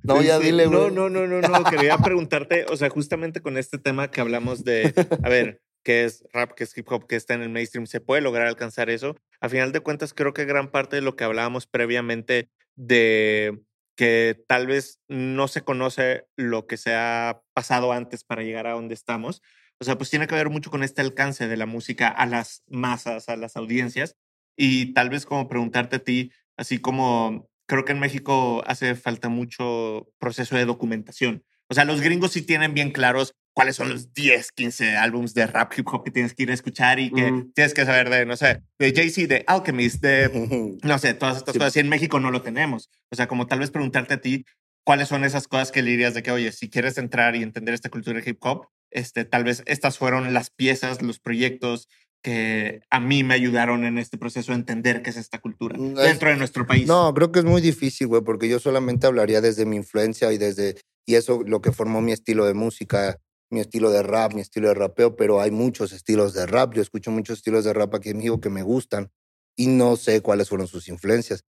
No, 0.04 0.22
ya 0.22 0.38
dile, 0.38 0.66
güey. 0.66 0.78
No, 0.78 0.90
no, 0.90 1.10
no, 1.10 1.26
no, 1.26 1.40
no. 1.40 1.64
Quería 1.64 1.98
preguntarte, 1.98 2.64
o 2.70 2.76
sea, 2.76 2.90
justamente 2.90 3.40
con 3.40 3.58
este 3.58 3.76
tema 3.78 4.08
que 4.08 4.20
hablamos 4.20 4.62
de, 4.62 4.94
a 5.22 5.28
ver, 5.28 5.62
qué 5.82 6.04
es 6.04 6.24
rap, 6.32 6.52
qué 6.54 6.62
es 6.62 6.76
hip 6.78 6.86
hop, 6.92 7.08
qué 7.08 7.16
está 7.16 7.34
en 7.34 7.42
el 7.42 7.48
mainstream, 7.50 7.86
¿se 7.86 8.00
puede 8.00 8.22
lograr 8.22 8.46
alcanzar 8.46 8.88
eso? 8.88 9.16
A 9.40 9.48
final 9.48 9.72
de 9.72 9.80
cuentas, 9.80 10.14
creo 10.14 10.32
que 10.32 10.44
gran 10.44 10.70
parte 10.70 10.94
de 10.96 11.02
lo 11.02 11.16
que 11.16 11.24
hablábamos 11.24 11.66
previamente 11.66 12.50
de 12.76 13.60
que 13.96 14.42
tal 14.48 14.66
vez 14.66 15.00
no 15.08 15.48
se 15.48 15.62
conoce 15.62 16.26
lo 16.36 16.66
que 16.66 16.76
se 16.76 16.94
ha 16.94 17.42
pasado 17.54 17.92
antes 17.92 18.24
para 18.24 18.42
llegar 18.42 18.66
a 18.66 18.72
donde 18.72 18.94
estamos. 18.94 19.42
O 19.80 19.84
sea, 19.84 19.96
pues 19.96 20.10
tiene 20.10 20.26
que 20.26 20.34
ver 20.34 20.50
mucho 20.50 20.70
con 20.70 20.82
este 20.82 21.00
alcance 21.00 21.48
de 21.48 21.56
la 21.56 21.66
música 21.66 22.08
a 22.08 22.26
las 22.26 22.62
masas, 22.68 23.28
a 23.28 23.36
las 23.36 23.56
audiencias. 23.56 24.16
Y 24.56 24.92
tal 24.94 25.10
vez 25.10 25.26
como 25.26 25.48
preguntarte 25.48 25.96
a 25.96 26.04
ti, 26.04 26.32
así 26.56 26.78
como 26.78 27.48
creo 27.66 27.84
que 27.84 27.92
en 27.92 28.00
México 28.00 28.62
hace 28.66 28.94
falta 28.94 29.28
mucho 29.28 30.08
proceso 30.18 30.56
de 30.56 30.64
documentación. 30.64 31.44
O 31.68 31.74
sea, 31.74 31.84
los 31.84 32.00
gringos 32.00 32.32
sí 32.32 32.42
tienen 32.42 32.74
bien 32.74 32.90
claros 32.90 33.34
cuáles 33.54 33.76
son 33.76 33.88
los 33.88 34.12
10, 34.12 34.50
15 34.52 34.96
álbumes 34.96 35.32
de 35.32 35.46
rap 35.46 35.72
hip 35.76 35.86
hop 35.90 36.04
que 36.04 36.10
tienes 36.10 36.34
que 36.34 36.42
ir 36.42 36.50
a 36.50 36.54
escuchar 36.54 36.98
y 36.98 37.10
que 37.12 37.30
Ujú. 37.32 37.52
tienes 37.54 37.72
que 37.72 37.84
saber 37.86 38.10
de, 38.10 38.26
no 38.26 38.36
sé, 38.36 38.62
de 38.78 38.92
Jay-Z, 38.92 39.28
de 39.32 39.44
Alchemist, 39.46 40.02
de, 40.02 40.78
no 40.82 40.98
sé, 40.98 41.14
todas 41.14 41.36
estas 41.38 41.52
Sí. 41.54 41.58
cosas. 41.58 41.76
Y 41.76 41.80
en 41.80 41.88
México 41.88 42.18
no 42.20 42.30
lo 42.30 42.42
tenemos. 42.42 42.90
O 43.10 43.16
sea, 43.16 43.28
como 43.28 43.46
tal 43.46 43.60
vez 43.60 43.70
preguntarte 43.70 44.14
a 44.14 44.20
ti 44.20 44.44
cuáles 44.84 45.08
son 45.08 45.24
esas 45.24 45.46
cosas 45.48 45.70
que 45.72 45.82
le 45.82 45.92
dirías 45.92 46.14
de 46.14 46.22
que, 46.22 46.30
oye, 46.32 46.50
si 46.52 46.68
quieres 46.68 46.98
entrar 46.98 47.36
y 47.36 47.42
entender 47.42 47.72
esta 47.74 47.88
cultura 47.90 48.20
de 48.20 48.28
hip 48.28 48.38
hop, 48.44 48.66
este, 48.90 49.24
tal 49.24 49.44
vez 49.44 49.62
estas 49.66 49.98
fueron 49.98 50.34
las 50.34 50.50
piezas, 50.50 51.00
los 51.00 51.18
proyectos 51.20 51.88
que 52.22 52.80
a 52.90 53.00
mí 53.00 53.22
me 53.22 53.34
ayudaron 53.34 53.84
en 53.84 53.98
este 53.98 54.16
proceso 54.18 54.52
a 54.52 54.54
entender 54.54 55.02
qué 55.02 55.10
es 55.10 55.16
esta 55.16 55.38
cultura 55.40 55.76
Mm, 55.78 55.98
es- 55.98 56.04
dentro 56.04 56.30
de 56.30 56.36
nuestro 56.36 56.66
país. 56.66 56.86
No, 56.86 57.12
creo 57.14 57.30
que 57.30 57.40
es 57.40 57.44
muy 57.44 57.60
difícil, 57.60 58.06
güey, 58.06 58.22
porque 58.22 58.48
yo 58.48 58.58
solamente 58.58 59.06
hablaría 59.06 59.40
desde 59.40 59.66
mi 59.66 59.76
influencia 59.76 60.32
y 60.32 60.38
desde, 60.38 60.76
y 61.06 61.16
eso 61.16 61.42
lo 61.46 61.60
que 61.60 61.70
formó 61.72 62.00
mi 62.00 62.12
estilo 62.12 62.46
de 62.46 62.54
música, 62.54 63.18
mi 63.54 63.60
estilo 63.60 63.90
de 63.90 64.02
rap, 64.02 64.34
mi 64.34 64.42
estilo 64.42 64.68
de 64.68 64.74
rapeo, 64.74 65.16
pero 65.16 65.40
hay 65.40 65.50
muchos 65.50 65.92
estilos 65.92 66.34
de 66.34 66.46
rap. 66.46 66.74
Yo 66.74 66.82
escucho 66.82 67.10
muchos 67.10 67.38
estilos 67.38 67.64
de 67.64 67.72
rap 67.72 67.94
aquí 67.94 68.10
en 68.10 68.18
México 68.18 68.40
que 68.40 68.50
me 68.50 68.62
gustan 68.62 69.10
y 69.56 69.68
no 69.68 69.96
sé 69.96 70.20
cuáles 70.20 70.48
fueron 70.48 70.66
sus 70.66 70.88
influencias. 70.88 71.44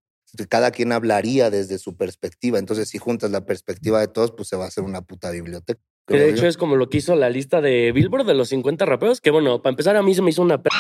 Cada 0.49 0.71
quien 0.71 0.93
hablaría 0.93 1.51
desde 1.51 1.79
su 1.79 1.97
perspectiva. 1.97 2.59
Entonces, 2.59 2.89
si 2.89 2.99
juntas 2.99 3.31
la 3.31 3.45
perspectiva 3.45 4.01
de 4.01 4.09
todos, 4.09 4.33
pues 4.33 4.49
se 4.49 4.57
va 4.57 4.65
a 4.65 4.69
hacer 4.69 4.85
una 4.85 5.03
puta 5.03 5.31
biblioteca. 5.31 5.81
Que 6.07 6.19
de 6.19 6.31
hecho 6.31 6.43
yo. 6.43 6.49
es 6.49 6.57
como 6.57 6.77
lo 6.77 6.89
que 6.89 6.99
hizo 6.99 7.17
la 7.17 7.31
lista 7.31 7.61
de 7.61 7.91
Billboard 7.91 8.27
de 8.27 8.35
los 8.35 8.49
50 8.51 8.87
raperos, 8.87 9.21
que 9.21 9.31
bueno, 9.31 9.61
para 9.61 9.73
empezar 9.73 9.97
a 9.97 10.03
mí 10.03 10.15
se 10.15 10.23
me 10.23 10.31
hizo 10.31 10.43
una 10.43 10.63
p 10.63 10.71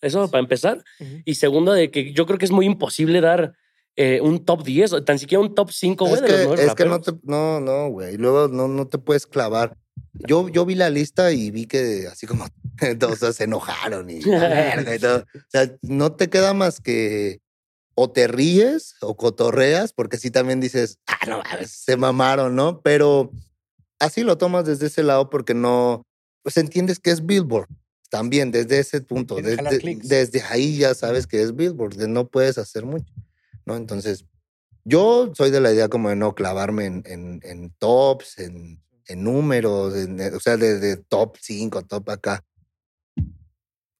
eso 0.00 0.28
para 0.30 0.40
empezar. 0.40 0.82
Ujú. 0.98 1.22
Y 1.24 1.36
segundo, 1.36 1.72
de 1.72 1.90
que 1.92 2.12
yo 2.12 2.26
creo 2.26 2.38
que 2.38 2.44
es 2.44 2.50
muy 2.50 2.66
imposible 2.66 3.20
dar 3.20 3.54
eh, 3.96 4.20
un 4.20 4.44
top 4.44 4.64
10, 4.64 4.92
o 4.94 5.04
tan 5.04 5.20
siquiera 5.20 5.40
un 5.40 5.54
top 5.54 5.70
5, 5.70 6.04
güey, 6.06 6.14
Es 6.14 6.22
de 6.22 6.44
los 6.44 6.60
es 6.60 6.74
que 6.74 6.84
no 6.86 7.00
te, 7.00 7.12
no, 7.22 7.60
no, 7.60 7.88
güey. 7.88 8.16
Luego 8.16 8.48
no, 8.48 8.66
no 8.66 8.88
te 8.88 8.98
puedes 8.98 9.26
clavar. 9.26 9.76
Yo, 10.12 10.48
yo 10.48 10.64
vi 10.64 10.74
la 10.74 10.90
lista 10.90 11.32
y 11.32 11.50
vi 11.50 11.66
que 11.66 12.06
así 12.10 12.26
como 12.26 12.46
todos 12.98 13.36
se 13.36 13.44
enojaron 13.44 14.08
y, 14.10 14.20
la 14.20 14.48
verga 14.48 14.94
y 14.94 14.98
todo. 14.98 15.18
O 15.18 15.50
sea, 15.50 15.70
no 15.82 16.12
te 16.12 16.30
queda 16.30 16.54
más 16.54 16.80
que 16.80 17.40
o 17.94 18.10
te 18.10 18.26
ríes 18.26 18.96
o 19.00 19.16
cotorreas, 19.16 19.92
porque 19.92 20.16
sí 20.16 20.30
también 20.30 20.60
dices, 20.60 20.98
ah, 21.06 21.26
no, 21.28 21.42
se 21.66 21.96
mamaron, 21.96 22.56
¿no? 22.56 22.80
Pero 22.80 23.30
así 24.00 24.22
lo 24.22 24.36
tomas 24.36 24.64
desde 24.64 24.86
ese 24.86 25.02
lado 25.02 25.30
porque 25.30 25.54
no, 25.54 26.02
pues 26.42 26.56
entiendes 26.56 26.98
que 26.98 27.10
es 27.10 27.24
Billboard. 27.24 27.68
También 28.10 28.52
desde 28.52 28.78
ese 28.78 29.00
punto, 29.00 29.36
desde, 29.36 29.98
desde 30.02 30.42
ahí 30.42 30.76
ya 30.76 30.94
sabes 30.94 31.26
que 31.26 31.42
es 31.42 31.56
Billboard, 31.56 31.96
no 32.08 32.28
puedes 32.28 32.58
hacer 32.58 32.84
mucho, 32.84 33.12
¿no? 33.64 33.76
Entonces, 33.76 34.24
yo 34.84 35.32
soy 35.34 35.50
de 35.50 35.60
la 35.60 35.72
idea 35.72 35.88
como 35.88 36.10
de 36.10 36.16
no 36.16 36.34
clavarme 36.34 36.84
en, 36.84 37.02
en, 37.06 37.40
en 37.42 37.70
tops, 37.70 38.38
en, 38.38 38.83
en 39.06 39.24
números, 39.24 39.94
en- 39.96 40.20
o 40.34 40.40
sea, 40.40 40.56
de, 40.56 40.78
de 40.78 40.96
top 40.96 41.36
5, 41.40 41.82
top 41.82 42.10
acá. 42.10 42.44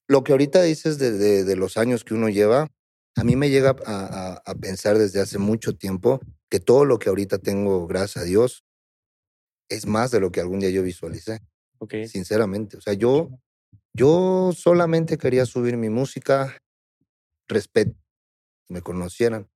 Lo 0.08 0.22
que 0.22 0.32
ahorita 0.32 0.62
dices 0.62 0.98
de, 0.98 1.12
de- 1.12 1.44
de 1.44 1.56
los 1.56 1.76
años 1.76 2.04
que 2.04 2.14
uno 2.14 2.28
lleva, 2.28 2.68
a 3.16 3.24
mí 3.24 3.36
me 3.36 3.50
llega 3.50 3.76
a, 3.86 4.04
a- 4.04 4.42
a 4.44 4.54
pensar 4.54 4.98
desde 4.98 5.20
hace 5.20 5.38
mucho 5.38 5.76
tiempo 5.76 6.20
que 6.50 6.60
todo 6.60 6.84
lo 6.84 6.98
que 6.98 7.08
ahorita 7.08 7.38
tengo, 7.38 7.86
gracias 7.86 8.24
a 8.24 8.26
Dios, 8.26 8.64
es 9.70 9.86
más 9.86 10.10
de 10.10 10.20
lo 10.20 10.30
que 10.30 10.40
algún 10.40 10.60
día 10.60 10.70
yo 10.70 10.82
visualicé, 10.82 11.40
Ok. 11.78 11.94
sinceramente. 12.06 12.76
O 12.76 12.80
sea, 12.80 12.92
yo, 12.92 13.30
yo 13.94 14.52
solamente 14.54 15.16
quería 15.16 15.46
subir 15.46 15.76
mi 15.76 15.88
música, 15.88 16.58
respeto, 17.48 17.94
me 18.68 18.82
conocieran. 18.82 19.48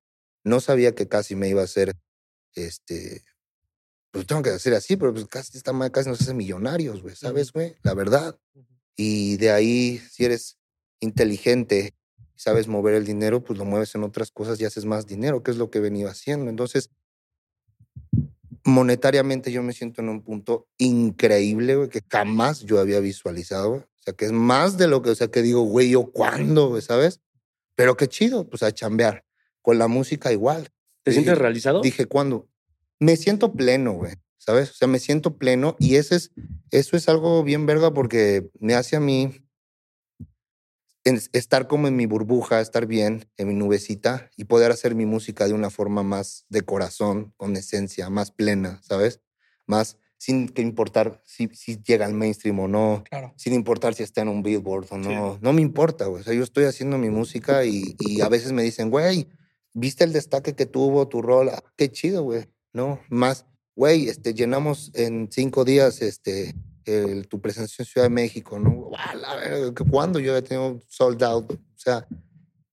No 0.44 0.60
sabía 0.60 0.94
que 0.94 1.08
casi 1.08 1.36
me 1.36 1.48
iba 1.48 1.60
a 1.60 1.64
hacer, 1.64 1.94
este, 2.54 3.22
pues 4.10 4.26
tengo 4.26 4.42
que 4.42 4.50
decir 4.50 4.74
así, 4.74 4.96
pero 4.96 5.12
pues 5.12 5.26
casi 5.26 5.56
esta 5.56 5.72
madre 5.72 5.92
casi 5.92 6.08
nos 6.08 6.20
hace 6.20 6.34
millonarios, 6.34 7.02
güey, 7.02 7.14
¿sabes, 7.14 7.52
güey? 7.52 7.76
La 7.82 7.94
verdad. 7.94 8.38
Y 8.96 9.36
de 9.36 9.50
ahí, 9.50 9.98
si 10.10 10.24
eres 10.24 10.58
inteligente, 11.00 11.94
sabes 12.34 12.68
mover 12.68 12.94
el 12.94 13.04
dinero, 13.04 13.44
pues 13.44 13.58
lo 13.58 13.64
mueves 13.64 13.94
en 13.94 14.04
otras 14.04 14.30
cosas 14.30 14.60
y 14.60 14.64
haces 14.64 14.84
más 14.84 15.06
dinero, 15.06 15.42
que 15.42 15.50
es 15.50 15.56
lo 15.56 15.70
que 15.70 15.78
he 15.78 15.82
venido 15.82 16.08
haciendo. 16.08 16.50
Entonces, 16.50 16.90
monetariamente 18.64 19.52
yo 19.52 19.62
me 19.62 19.72
siento 19.72 20.02
en 20.02 20.08
un 20.08 20.22
punto 20.22 20.66
increíble, 20.78 21.76
güey, 21.76 21.88
que 21.88 22.02
jamás 22.08 22.60
yo 22.60 22.80
había 22.80 23.00
visualizado. 23.00 23.70
güey. 23.70 23.80
O 23.82 24.02
sea, 24.02 24.14
que 24.14 24.24
es 24.24 24.32
más 24.32 24.78
de 24.78 24.88
lo 24.88 25.02
que, 25.02 25.10
o 25.10 25.14
sea, 25.14 25.28
que 25.28 25.42
digo, 25.42 25.62
güey, 25.62 25.90
¿yo 25.90 26.10
cuándo, 26.10 26.68
güey, 26.68 26.82
sabes? 26.82 27.20
Pero 27.74 27.96
qué 27.96 28.08
chido, 28.08 28.48
pues 28.48 28.62
a 28.62 28.72
chambear. 28.72 29.24
Con 29.62 29.78
la 29.78 29.86
música 29.86 30.32
igual. 30.32 30.68
¿Te 31.02 31.10
Y 31.10 31.14
sientes 31.14 31.38
realizado? 31.38 31.80
Dije, 31.82 32.06
¿cuándo? 32.06 32.47
Me 33.00 33.16
siento 33.16 33.52
pleno, 33.52 33.92
güey, 33.92 34.14
¿sabes? 34.38 34.70
O 34.70 34.74
sea, 34.74 34.88
me 34.88 34.98
siento 34.98 35.36
pleno 35.38 35.76
y 35.78 35.96
ese 35.96 36.16
es, 36.16 36.32
eso 36.70 36.96
es 36.96 37.08
algo 37.08 37.42
bien 37.44 37.66
verga 37.66 37.92
porque 37.92 38.50
me 38.60 38.74
hace 38.74 38.96
a 38.96 39.00
mí 39.00 39.32
estar 41.32 41.68
como 41.68 41.88
en 41.88 41.96
mi 41.96 42.04
burbuja, 42.06 42.60
estar 42.60 42.86
bien, 42.86 43.30
en 43.38 43.48
mi 43.48 43.54
nubecita 43.54 44.30
y 44.36 44.44
poder 44.44 44.70
hacer 44.70 44.94
mi 44.94 45.06
música 45.06 45.46
de 45.46 45.54
una 45.54 45.70
forma 45.70 46.02
más 46.02 46.44
de 46.50 46.62
corazón, 46.62 47.32
con 47.36 47.56
esencia, 47.56 48.10
más 48.10 48.30
plena, 48.30 48.80
¿sabes? 48.82 49.20
Más 49.66 49.96
sin 50.18 50.48
que 50.48 50.60
importar 50.62 51.22
si, 51.24 51.48
si 51.54 51.80
llega 51.80 52.04
al 52.04 52.12
mainstream 52.12 52.58
o 52.58 52.68
no, 52.68 53.04
Claro. 53.08 53.32
sin 53.36 53.54
importar 53.54 53.94
si 53.94 54.02
está 54.02 54.20
en 54.20 54.28
un 54.28 54.42
billboard 54.42 54.86
o 54.90 54.98
no. 54.98 55.38
No 55.40 55.52
me 55.52 55.62
importa, 55.62 56.06
güey. 56.06 56.20
O 56.22 56.24
sea, 56.24 56.34
yo 56.34 56.42
estoy 56.42 56.64
haciendo 56.64 56.98
mi 56.98 57.08
música 57.08 57.64
y, 57.64 57.94
y 58.00 58.20
a 58.20 58.28
veces 58.28 58.52
me 58.52 58.62
dicen, 58.64 58.90
güey, 58.90 59.28
¿viste 59.72 60.04
el 60.04 60.12
destaque 60.12 60.54
que 60.54 60.66
tuvo 60.66 61.06
tu 61.08 61.22
rol? 61.22 61.48
Ah, 61.50 61.62
qué 61.76 61.90
chido, 61.90 62.24
güey. 62.24 62.46
No, 62.72 63.00
más, 63.08 63.46
güey, 63.74 64.08
este, 64.08 64.34
llenamos 64.34 64.90
en 64.94 65.28
cinco 65.30 65.64
días 65.64 66.02
este, 66.02 66.54
el- 66.84 67.26
tu 67.28 67.40
presencia 67.40 67.82
en 67.82 67.86
Ciudad 67.86 68.06
de 68.06 68.10
México, 68.14 68.58
¿no? 68.58 68.70
Guau, 68.70 69.18
la 69.20 69.36
verga, 69.36 69.74
¿que 69.74 69.84
¿Cuándo 69.84 70.18
yo 70.20 70.36
he 70.36 70.42
tenido 70.42 70.80
sold 70.88 71.22
out? 71.22 71.52
O 71.52 71.58
sea, 71.78 72.06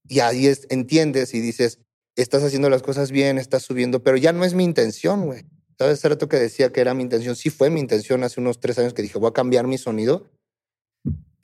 y 0.08 0.20
ahí 0.20 0.48
es, 0.48 0.68
entiendes 0.70 1.34
y 1.34 1.40
dices, 1.42 1.80
estás 2.16 2.44
haciendo 2.44 2.70
las 2.70 2.84
cosas 2.84 3.12
bien, 3.12 3.38
estás 3.38 3.64
subiendo, 3.64 4.04
pero 4.04 4.18
ya 4.18 4.32
no 4.34 4.46
es 4.46 4.54
mi 4.54 4.64
intención, 4.64 5.26
güey. 5.26 5.46
¿Sabes? 5.78 6.00
Hace 6.00 6.10
rato 6.10 6.30
que 6.30 6.38
decía 6.38 6.72
que 6.72 6.80
era 6.80 6.94
mi 6.94 7.04
intención. 7.04 7.36
Sí 7.36 7.50
fue 7.50 7.70
mi 7.70 7.82
intención 7.82 8.24
hace 8.24 8.40
unos 8.40 8.62
tres 8.62 8.80
años 8.80 8.94
que 8.94 9.02
dije, 9.02 9.20
voy 9.20 9.28
a 9.30 9.34
cambiar 9.34 9.68
mi 9.68 9.78
sonido. 9.78 10.30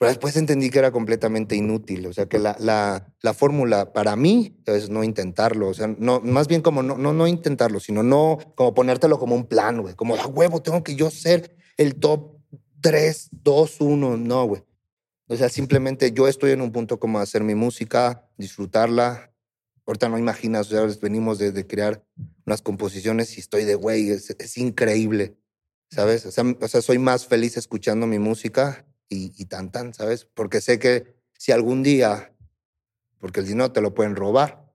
Pero 0.02 0.10
después 0.10 0.36
entendí 0.36 0.68
que 0.68 0.80
era 0.80 0.90
completamente 0.90 1.54
inútil. 1.54 2.08
O 2.08 2.12
sea, 2.12 2.26
que 2.26 2.40
la, 2.40 2.56
la, 2.58 3.14
la 3.20 3.34
fórmula 3.34 3.92
para 3.92 4.16
mí 4.16 4.60
es 4.66 4.90
no 4.90 5.04
intentarlo. 5.04 5.68
O 5.68 5.74
sea, 5.74 5.94
no, 5.96 6.18
más 6.18 6.48
bien 6.48 6.60
como 6.60 6.82
no, 6.82 6.98
no, 6.98 7.12
no 7.12 7.28
intentarlo, 7.28 7.78
sino 7.78 8.02
no 8.02 8.36
como 8.56 8.74
ponértelo 8.74 9.20
como 9.20 9.36
un 9.36 9.46
plan, 9.46 9.80
güey. 9.80 9.94
Como, 9.94 10.16
a 10.16 10.26
huevo, 10.26 10.60
tengo 10.60 10.82
que 10.82 10.96
yo 10.96 11.08
ser 11.08 11.54
el 11.76 11.94
top 12.00 12.36
3, 12.80 13.28
2, 13.30 13.80
1. 13.80 14.16
No, 14.16 14.44
güey. 14.44 14.64
O 15.28 15.36
sea, 15.36 15.48
simplemente 15.48 16.10
yo 16.10 16.26
estoy 16.26 16.50
en 16.50 16.62
un 16.62 16.72
punto 16.72 16.98
como 16.98 17.20
hacer 17.20 17.44
mi 17.44 17.54
música, 17.54 18.28
disfrutarla. 18.36 19.32
Ahorita 19.86 20.08
no 20.08 20.18
imaginas, 20.18 20.66
o 20.66 20.70
sea, 20.70 20.98
venimos 21.00 21.38
de, 21.38 21.52
de 21.52 21.64
crear 21.64 22.04
unas 22.44 22.60
composiciones 22.60 23.36
y 23.36 23.40
estoy 23.40 23.62
de, 23.62 23.76
güey, 23.76 24.10
es, 24.10 24.30
es 24.30 24.58
increíble, 24.58 25.36
¿sabes? 25.92 26.26
O 26.26 26.32
sea, 26.32 26.42
o 26.60 26.66
sea, 26.66 26.82
soy 26.82 26.98
más 26.98 27.24
feliz 27.24 27.56
escuchando 27.56 28.08
mi 28.08 28.18
música 28.18 28.84
y, 29.12 29.32
y 29.36 29.44
tan, 29.46 29.70
tan, 29.70 29.94
¿sabes? 29.94 30.24
Porque 30.24 30.60
sé 30.60 30.78
que 30.78 31.14
si 31.38 31.52
algún 31.52 31.82
día, 31.82 32.32
porque 33.18 33.40
el 33.40 33.46
dinero 33.46 33.72
te 33.72 33.80
lo 33.80 33.94
pueden 33.94 34.16
robar, 34.16 34.72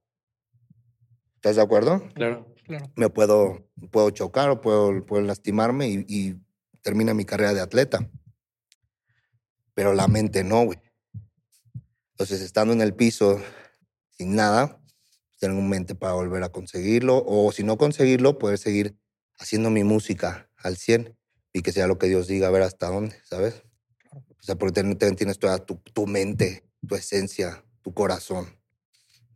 ¿estás 1.36 1.56
de 1.56 1.62
acuerdo? 1.62 2.08
Claro. 2.14 2.54
Claro. 2.66 2.92
Me 2.98 3.10
puedo, 3.10 3.66
puedo 3.92 4.10
chocar 4.10 4.50
o 4.50 4.60
puedo, 4.60 5.06
puedo 5.06 5.24
lastimarme 5.24 5.88
y, 5.88 6.06
y 6.08 6.36
termina 6.82 7.14
mi 7.14 7.24
carrera 7.24 7.54
de 7.54 7.62
atleta. 7.62 8.10
Pero 9.74 9.94
la 9.94 10.10
mente 10.10 10.44
no, 10.44 10.66
güey. 10.66 10.80
Entonces, 12.12 12.42
estando 12.42 12.74
en 12.74 12.82
el 12.82 12.94
piso 12.94 13.42
sin 14.10 14.36
nada, 14.36 14.82
tengo 15.40 15.62
mente 15.62 15.96
para 15.96 16.14
volver 16.14 16.44
a 16.44 16.50
conseguirlo, 16.50 17.24
o 17.26 17.52
si 17.52 17.64
no 17.64 17.78
conseguirlo, 17.78 18.38
poder 18.38 18.58
seguir 18.58 18.98
haciendo 19.40 19.70
mi 19.70 19.84
música 19.84 20.50
al 20.58 20.78
100 20.78 21.16
y 21.54 21.62
que 21.62 21.72
sea 21.72 21.88
lo 21.88 21.98
que 21.98 22.08
Dios 22.08 22.28
diga, 22.28 22.48
a 22.48 22.52
ver 22.52 22.64
hasta 22.64 22.88
dónde, 22.90 23.16
¿sabes? 23.24 23.64
O 24.48 24.50
sea, 24.50 24.56
porque 24.56 24.82
ten- 24.96 25.16
tienes 25.18 25.40
toda 25.40 25.58
tu, 25.66 25.76
tu 25.94 26.08
mente, 26.08 26.64
tu 26.88 26.96
esencia, 26.96 27.66
tu 27.82 27.94
corazón. 27.94 28.46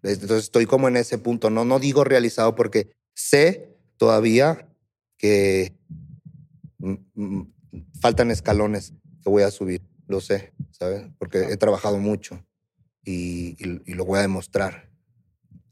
Entonces 0.04 0.46
estoy 0.46 0.66
como 0.66 0.88
en 0.88 0.96
ese 0.96 1.18
punto, 1.18 1.50
no, 1.50 1.66
no 1.66 1.80
digo 1.80 2.06
realizado 2.06 2.56
porque 2.56 2.96
sé 3.14 3.76
todavía 3.98 4.70
que 5.18 5.76
mm, 6.78 6.94
mm, 7.16 7.42
faltan 8.00 8.32
escalones 8.32 8.94
que 9.22 9.30
voy 9.30 9.44
a 9.44 9.52
subir, 9.52 9.82
lo 10.08 10.22
sé, 10.22 10.54
¿sabes? 10.72 11.12
Porque 11.20 11.40
he 11.40 11.58
trabajado 11.58 11.98
mucho 11.98 12.46
y, 13.04 13.58
y- 13.62 13.82
y 13.86 13.94
lo 13.96 14.06
voy 14.06 14.20
a 14.20 14.22
demostrar. 14.22 14.90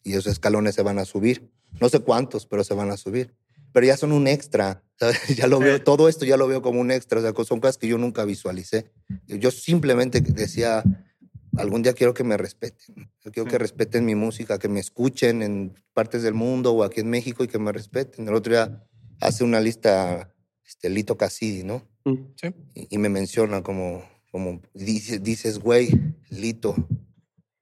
Y 0.03 0.11
esos 0.15 0.27
escalones 0.33 0.75
se 0.75 0.81
van 0.83 0.99
a 0.99 1.05
subir. 1.05 1.49
No 1.79 1.87
sé 1.87 1.99
cuántos, 2.01 2.45
pero 2.45 2.65
se 2.65 2.73
van 2.73 2.91
a 2.91 2.97
subir. 2.97 3.33
Pero 3.73 3.85
ya 3.85 3.97
son 3.97 4.11
un 4.11 4.27
extra, 4.27 4.83
¿sabes? 4.99 5.19
Ya 5.45 5.47
lo 5.47 5.59
veo, 5.59 5.81
todo 5.83 6.09
esto 6.09 6.25
ya 6.25 6.37
lo 6.37 6.47
veo 6.47 6.61
como 6.61 6.79
un 6.81 6.91
extra, 6.91 7.19
o 7.19 7.21
sea, 7.21 7.33
son 7.45 7.59
cosas 7.59 7.77
que 7.77 7.87
yo 7.87 7.97
nunca 7.97 8.25
visualicé. 8.25 8.91
Yo 9.27 9.51
simplemente 9.51 10.21
decía, 10.21 10.83
algún 11.57 11.81
día 11.83 11.93
quiero 11.93 12.13
que 12.13 12.23
me 12.23 12.37
respeten. 12.37 13.11
Yo 13.23 13.31
quiero 13.31 13.49
que 13.49 13.57
respeten 13.57 14.05
mi 14.05 14.15
música, 14.15 14.57
que 14.59 14.67
me 14.69 14.79
escuchen 14.79 15.41
en 15.43 15.73
partes 15.93 16.23
del 16.23 16.33
mundo 16.33 16.73
o 16.73 16.83
aquí 16.83 17.01
en 17.01 17.09
México 17.09 17.43
y 17.43 17.47
que 17.47 17.59
me 17.59 17.71
respeten. 17.71 18.27
El 18.27 18.33
otro 18.33 18.53
día 18.53 18.83
hace 19.19 19.43
una 19.43 19.59
lista 19.61 20.33
este, 20.65 20.89
Lito 20.89 21.17
Cassidy, 21.17 21.63
¿no? 21.63 21.87
Mm. 22.05 22.13
Sí. 22.35 22.47
y, 22.75 22.87
y 22.95 22.97
me 22.97 23.09
menciona 23.09 23.61
como, 23.61 24.03
como 24.31 24.61
dice- 24.73 25.19
dices, 25.19 25.59
güey, 25.59 25.89
Lito. 26.29 26.75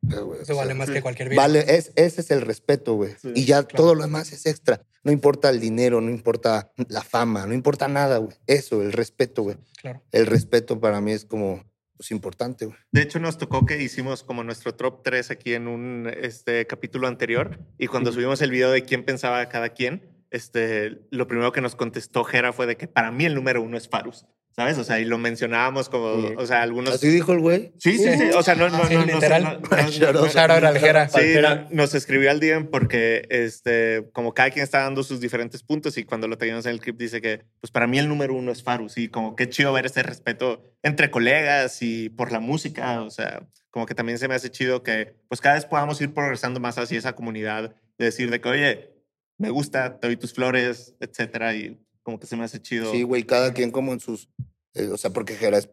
Güey, 0.08 0.41
Eso 0.41 0.41
o 0.41 0.45
sea, 0.45 0.55
vale 0.55 0.74
más 0.74 0.89
que 0.89 1.01
cualquier 1.01 1.30
vida. 1.30 1.41
Vale, 1.41 1.66
es, 1.68 1.91
ese 1.95 2.22
es 2.22 2.32
el 2.32 2.41
respeto, 2.41 2.95
güey. 2.95 3.16
Sí, 3.22 3.32
y 3.36 3.45
ya 3.45 3.64
claro. 3.64 3.84
todo 3.84 3.95
lo 3.95 4.03
demás 4.03 4.32
es 4.32 4.45
extra. 4.45 4.82
No 5.03 5.12
importa 5.12 5.49
el 5.49 5.60
dinero, 5.60 6.01
no 6.01 6.10
importa 6.10 6.72
la 6.89 7.01
fama, 7.01 7.45
no 7.45 7.53
importa 7.53 7.88
nada, 7.88 8.18
güey. 8.18 8.36
Eso, 8.47 8.82
el 8.82 8.93
respeto, 8.93 9.43
güey. 9.43 9.58
Claro. 9.82 10.03
El 10.12 10.26
respeto 10.26 10.80
para 10.80 11.01
mí 11.01 11.12
es 11.12 11.26
como 11.26 11.64
pues, 11.97 12.12
importante, 12.12 12.66
güey. 12.66 12.78
De 12.91 13.01
hecho, 13.01 13.20
nos 13.20 13.38
tocó 13.38 13.66
que 13.66 13.82
hicimos 13.82 14.24
como 14.24 14.43
nuestro 14.43 14.76
top 14.76 15.03
3 15.03 15.32
aquí 15.32 15.53
en 15.53 15.68
un 15.68 16.12
este, 16.22 16.66
capítulo 16.68 17.08
anterior. 17.08 17.60
Y 17.78 17.88
cuando 17.88 18.12
subimos 18.12 18.41
el 18.41 18.51
video 18.51 18.72
de 18.72 18.84
quién 18.84 19.03
pensaba 19.03 19.47
cada 19.49 19.70
quien, 19.70 20.18
este, 20.30 21.01
lo 21.10 21.28
primero 21.28 21.51
que 21.51 21.62
nos 21.62 21.76
contestó 21.76 22.24
Jera 22.24 22.53
fue 22.53 22.68
de 22.68 22.78
que 22.78 22.88
para 22.88 23.12
mí 23.12 23.26
el 23.26 23.36
número 23.36 23.62
uno 23.62 23.78
es 23.78 23.88
Farus. 23.89 24.26
¿Sabes? 24.58 24.80
O 24.80 24.84
sea, 24.84 24.99
y 24.99 25.05
lo 25.05 25.20
mencionábamos 25.20 25.88
como, 25.88 26.34
o 26.36 26.45
sea, 26.47 26.64
algunos. 26.64 26.95
Así 26.95 27.10
dijo 27.10 27.32
el 27.32 27.41
güey. 27.41 27.74
Sí, 27.78 27.95
sí, 27.99 28.18
sí. 28.18 28.32
O 28.36 28.41
sea, 28.41 28.55
no, 28.55 28.70
no, 28.70 28.88
Sí, 28.88 28.95
no, 28.95 29.05
no, 29.05 29.14
literal. 29.14 29.62
Sí, 31.14 31.36
nos 31.70 31.93
escribió 31.93 32.32
al 32.32 32.39
DM 32.39 32.66
porque 32.72 33.28
este, 33.30 34.10
como 34.14 34.34
cada 34.34 34.49
quien 34.49 34.64
está 34.64 34.80
dando 34.80 35.03
sus 35.03 35.20
diferentes 35.20 35.62
puntos 35.62 35.95
y 35.99 36.05
cuando 36.05 36.28
lo 36.28 36.39
teníamos 36.39 36.66
en 36.66 36.72
el 36.72 36.80
clip 36.80 36.97
dice 36.97 37.22
que, 37.22 37.43
pues 37.62 37.70
para 37.70 37.86
mí 37.86 37.99
el 37.99 38.10
número 38.10 38.34
uno 38.34 38.51
es 38.51 38.64
Farus 38.64 38.97
y 38.97 39.10
como 39.10 39.36
qué 39.36 39.47
chido 39.47 39.72
ver 39.74 39.86
ese 39.86 40.01
respeto 40.01 40.64
entre 40.82 41.12
colegas 41.12 41.84
y 41.84 42.10
por 42.10 42.32
la 42.32 42.39
música, 42.39 43.03
o 43.03 43.12
sea, 43.12 43.47
como 43.70 43.86
que 43.86 43.93
también 43.93 44.18
se 44.18 44.28
me 44.28 44.34
hace 44.34 44.49
chido 44.49 44.82
que 44.82 45.14
pues 45.28 45.39
cada 45.39 45.53
vez 45.53 45.66
podamos 45.66 46.01
ir 46.01 46.16
progresando 46.16 46.60
más 46.60 46.80
hacia 46.80 46.97
esa 46.97 47.14
comunidad 47.14 47.76
de 47.99 48.05
decir 48.05 48.32
de 48.32 48.41
que, 48.41 48.49
oye, 48.49 48.89
me 49.38 49.51
gusta, 49.51 49.99
te 49.99 50.08
doy 50.08 50.18
tus 50.18 50.34
flores, 50.34 50.95
etcétera 50.99 51.53
y 51.53 51.78
como 52.08 52.22
que 52.22 52.26
se 52.26 52.38
me 52.38 52.45
hace 52.45 52.62
chido. 52.62 52.89
Sí, 52.89 53.03
güey, 53.03 53.24
cada 53.24 53.51
quien 53.53 53.70
como 53.70 53.91
en 53.91 53.99
sus. 53.99 54.30
Eh, 54.78 54.89
o 54.89 54.97
sea, 54.97 55.11
porque 55.11 55.36
Jera 55.36 55.57
es, 55.57 55.69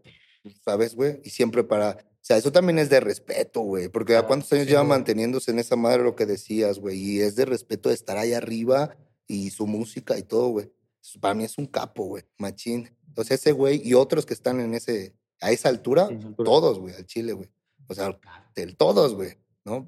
¿sabes, 0.65 0.95
güey? 0.95 1.21
Y 1.25 1.31
siempre 1.31 1.65
para. 1.65 1.91
O 1.91 2.27
sea, 2.27 2.37
eso 2.39 2.53
también 2.53 2.79
es 2.79 2.89
de 2.89 3.01
respeto, 3.01 3.61
güey. 3.61 3.89
Porque 3.89 4.17
a 4.17 4.27
cuántos 4.27 4.53
años 4.53 4.65
sí, 4.65 4.71
lleva 4.71 4.83
güey. 4.83 4.91
manteniéndose 4.91 5.51
en 5.51 5.59
esa 5.59 5.77
madre 5.77 6.03
lo 6.03 6.17
que 6.17 6.27
decías, 6.27 6.79
güey. 6.79 6.99
Y 6.99 7.21
es 7.21 7.37
de 7.37 7.45
respeto 7.45 7.91
de 7.91 7.95
estar 7.95 8.17
ahí 8.17 8.33
arriba 8.33 8.97
y 9.27 9.51
su 9.51 9.67
música 9.67 10.19
y 10.19 10.23
todo, 10.23 10.49
güey. 10.49 10.73
Eso 11.03 11.21
Para 11.21 11.35
mí 11.35 11.45
es 11.45 11.59
un 11.59 11.67
capo, 11.67 12.05
güey. 12.05 12.25
Machín. 12.39 12.91
Entonces, 13.09 13.41
ese 13.41 13.53
güey 13.53 13.81
y 13.87 13.95
otros 13.95 14.25
que 14.25 14.35
están 14.35 14.61
en 14.61 14.75
ese. 14.75 15.15
A 15.41 15.51
esa 15.51 15.69
altura, 15.69 16.07
En 16.11 16.19
esa 16.19 16.29
altura. 16.29 16.47
todos, 16.47 16.79
güey, 16.79 16.95
al 16.95 17.05
Chile, 17.05 17.35
güey. 17.35 17.51
O 17.87 17.95
sea, 17.95 18.19
del 18.55 18.77
todos, 18.77 19.15
güey, 19.15 19.37
¿no? 19.65 19.87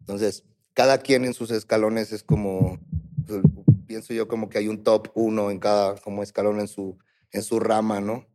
Entonces, 0.00 0.44
cada 0.72 0.98
quien 0.98 1.24
en 1.24 1.34
sus 1.34 1.50
escalones 1.50 2.12
es 2.12 2.22
como, 2.22 2.80
pues, 3.26 3.42
pienso 3.86 4.14
yo 4.14 4.28
como 4.28 4.48
que 4.48 4.58
hay 4.58 4.68
un 4.68 4.82
top 4.82 5.08
uno 5.14 5.50
en 5.50 5.58
cada 5.58 5.96
como 5.96 6.22
escalón 6.22 6.60
en 6.60 6.68
su, 6.68 6.96
en 7.32 7.42
su 7.42 7.60
rama, 7.60 8.00
¿no? 8.00 8.26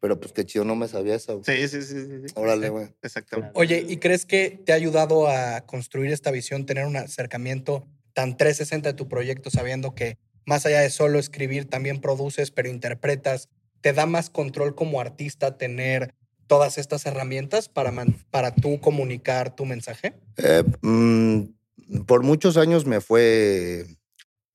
Pero 0.00 0.20
pues 0.20 0.32
qué 0.32 0.44
chido, 0.44 0.64
no 0.64 0.76
me 0.76 0.86
sabía 0.88 1.14
eso. 1.16 1.42
Sí, 1.44 1.66
sí, 1.68 1.82
sí, 1.82 2.04
sí, 2.06 2.28
sí. 2.28 2.32
Órale, 2.36 2.68
güey. 2.68 2.88
Exactamente. 3.02 3.52
Oye, 3.58 3.84
¿y 3.88 3.96
crees 3.96 4.24
que 4.26 4.50
te 4.64 4.72
ha 4.72 4.76
ayudado 4.76 5.28
a 5.28 5.62
construir 5.62 6.12
esta 6.12 6.30
visión, 6.30 6.66
tener 6.66 6.86
un 6.86 6.96
acercamiento 6.96 7.86
tan 8.12 8.36
360 8.36 8.90
de 8.90 8.94
tu 8.94 9.08
proyecto, 9.08 9.50
sabiendo 9.50 9.94
que 9.94 10.16
más 10.46 10.64
allá 10.66 10.80
de 10.80 10.90
solo 10.90 11.18
escribir, 11.18 11.68
también 11.68 12.00
produces, 12.00 12.50
pero 12.50 12.68
interpretas? 12.68 13.48
¿Te 13.80 13.92
da 13.92 14.06
más 14.06 14.30
control 14.30 14.74
como 14.74 15.00
artista 15.00 15.56
tener 15.58 16.14
todas 16.46 16.78
estas 16.78 17.04
herramientas 17.06 17.68
para, 17.68 17.90
man- 17.92 18.16
para 18.30 18.54
tú 18.54 18.80
comunicar 18.80 19.54
tu 19.54 19.64
mensaje? 19.66 20.14
Eh, 20.36 20.62
mm, 20.82 22.04
por 22.06 22.22
muchos 22.22 22.56
años 22.56 22.86
me 22.86 23.00
fue, 23.00 23.84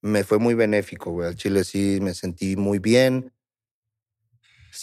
me 0.00 0.24
fue 0.24 0.38
muy 0.38 0.54
benéfico, 0.54 1.10
güey. 1.12 1.28
Al 1.28 1.36
Chile 1.36 1.64
sí 1.64 1.98
me 2.00 2.14
sentí 2.14 2.56
muy 2.56 2.78
bien. 2.78 3.32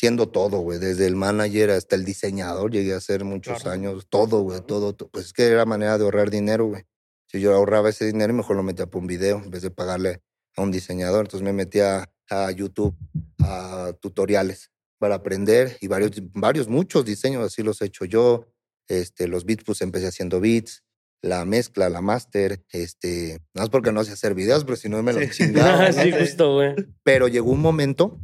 Siendo 0.01 0.27
todo, 0.29 0.57
güey, 0.61 0.79
desde 0.79 1.05
el 1.05 1.15
manager 1.15 1.69
hasta 1.69 1.95
el 1.95 2.03
diseñador, 2.05 2.71
llegué 2.71 2.95
a 2.95 2.97
hacer 2.97 3.23
muchos 3.23 3.61
Claro. 3.61 3.69
años, 3.75 4.07
todo, 4.09 4.41
güey, 4.41 4.59
todo, 4.61 4.93
to- 4.95 5.07
Pues 5.09 5.27
es 5.27 5.33
que 5.33 5.45
era 5.45 5.63
manera 5.65 5.95
de 5.99 6.03
ahorrar 6.03 6.31
dinero, 6.31 6.65
güey. 6.65 6.85
Si 7.27 7.39
yo 7.39 7.53
ahorraba 7.53 7.89
ese 7.89 8.07
dinero, 8.07 8.33
mejor 8.33 8.55
lo 8.55 8.63
metía 8.63 8.87
por 8.87 8.99
un 9.01 9.05
video 9.07 9.37
en 9.43 9.51
vez 9.51 9.61
de 9.61 9.69
pagarle 9.69 10.23
a 10.57 10.63
un 10.63 10.71
diseñador. 10.71 11.25
Entonces 11.25 11.43
me 11.45 11.53
metía 11.53 12.09
a 12.31 12.49
YouTube, 12.49 12.95
a 13.43 13.93
tutoriales 14.01 14.71
para 14.97 15.13
aprender 15.15 15.77
y 15.81 15.87
varios, 15.87 16.13
varios, 16.33 16.67
muchos 16.67 17.05
diseños 17.05 17.45
así 17.45 17.61
los 17.61 17.79
he 17.81 17.85
hecho 17.85 18.05
yo. 18.05 18.47
Este, 18.87 19.27
los 19.27 19.45
beats, 19.45 19.63
pues 19.63 19.81
empecé 19.81 20.07
haciendo 20.07 20.39
beats, 20.41 20.83
la 21.21 21.45
mezcla, 21.45 21.89
la 21.89 22.01
master, 22.01 22.65
este, 22.71 23.39
no 23.53 23.61
es 23.63 23.69
porque 23.69 23.91
no 23.91 24.03
sé 24.03 24.13
hacer 24.13 24.33
videos, 24.33 24.63
pero 24.65 24.75
si 24.77 24.89
no 24.89 25.03
me 25.03 25.13
lo 25.13 25.19
Sí. 25.21 25.27
chingaba. 25.85 25.91
sí, 25.93 26.11
justo, 26.11 26.55
güey. 26.55 26.73
Pero 27.03 27.27
llegó 27.27 27.51
un 27.51 27.61
momento 27.61 28.19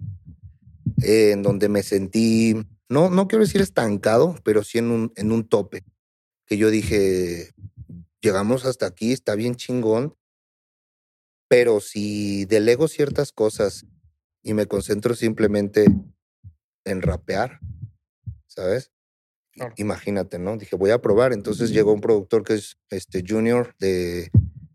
eh, 1.01 1.31
en 1.31 1.43
donde 1.43 1.69
me 1.69 1.83
sentí, 1.83 2.55
no, 2.89 3.09
no 3.09 3.27
quiero 3.27 3.43
decir 3.43 3.61
estancado, 3.61 4.35
pero 4.43 4.63
sí 4.63 4.77
en 4.77 4.91
un, 4.91 5.13
en 5.15 5.31
un 5.31 5.47
tope. 5.47 5.83
Que 6.45 6.57
yo 6.57 6.69
dije, 6.69 7.51
llegamos 8.21 8.65
hasta 8.65 8.85
aquí, 8.85 9.11
está 9.11 9.35
bien 9.35 9.55
chingón, 9.55 10.15
pero 11.47 11.79
si 11.79 12.45
delego 12.45 12.87
ciertas 12.87 13.31
cosas 13.31 13.85
y 14.43 14.53
me 14.53 14.65
concentro 14.65 15.15
simplemente 15.15 15.85
en 16.85 17.01
rapear, 17.01 17.59
¿sabes? 18.47 18.91
Claro. 19.51 19.73
Imagínate, 19.77 20.39
¿no? 20.39 20.57
Dije, 20.57 20.75
voy 20.75 20.91
a 20.91 21.01
probar. 21.01 21.33
Entonces 21.33 21.71
llegó 21.71 21.91
un 21.91 22.01
productor 22.01 22.43
que 22.43 22.53
es 22.55 22.77
este 22.89 23.23
Junior 23.27 23.75
de, 23.79 24.29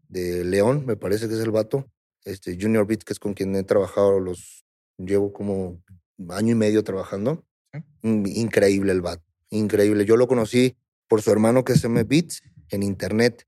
de 0.09 0.45
León, 0.45 0.85
me 0.87 0.97
parece 0.97 1.29
que 1.29 1.35
es 1.35 1.41
el 1.41 1.51
vato. 1.51 1.91
Este 2.25 2.57
Junior 2.61 2.87
Beats, 2.87 3.05
que 3.05 3.13
es 3.13 3.19
con 3.19 3.35
quien 3.35 3.55
he 3.57 3.65
trabajado 3.65 4.21
los. 4.21 4.65
Llevo 4.99 5.33
como 5.33 5.83
año 6.31 6.53
y 6.53 6.55
medio 6.55 6.83
trabajando. 6.85 7.45
Sí. 7.73 7.81
Mm, 8.03 8.27
Increíble 8.27 8.93
el 8.93 9.01
vato. 9.01 9.23
Increíble. 9.51 10.05
Yo 10.05 10.17
lo 10.17 10.27
conocí 10.29 10.77
por 11.09 11.23
su 11.23 11.31
hermano 11.31 11.65
que 11.65 11.73
es 11.75 11.85
M 11.85 12.03
Beats 12.05 12.43
en 12.71 12.83
internet. 12.83 13.47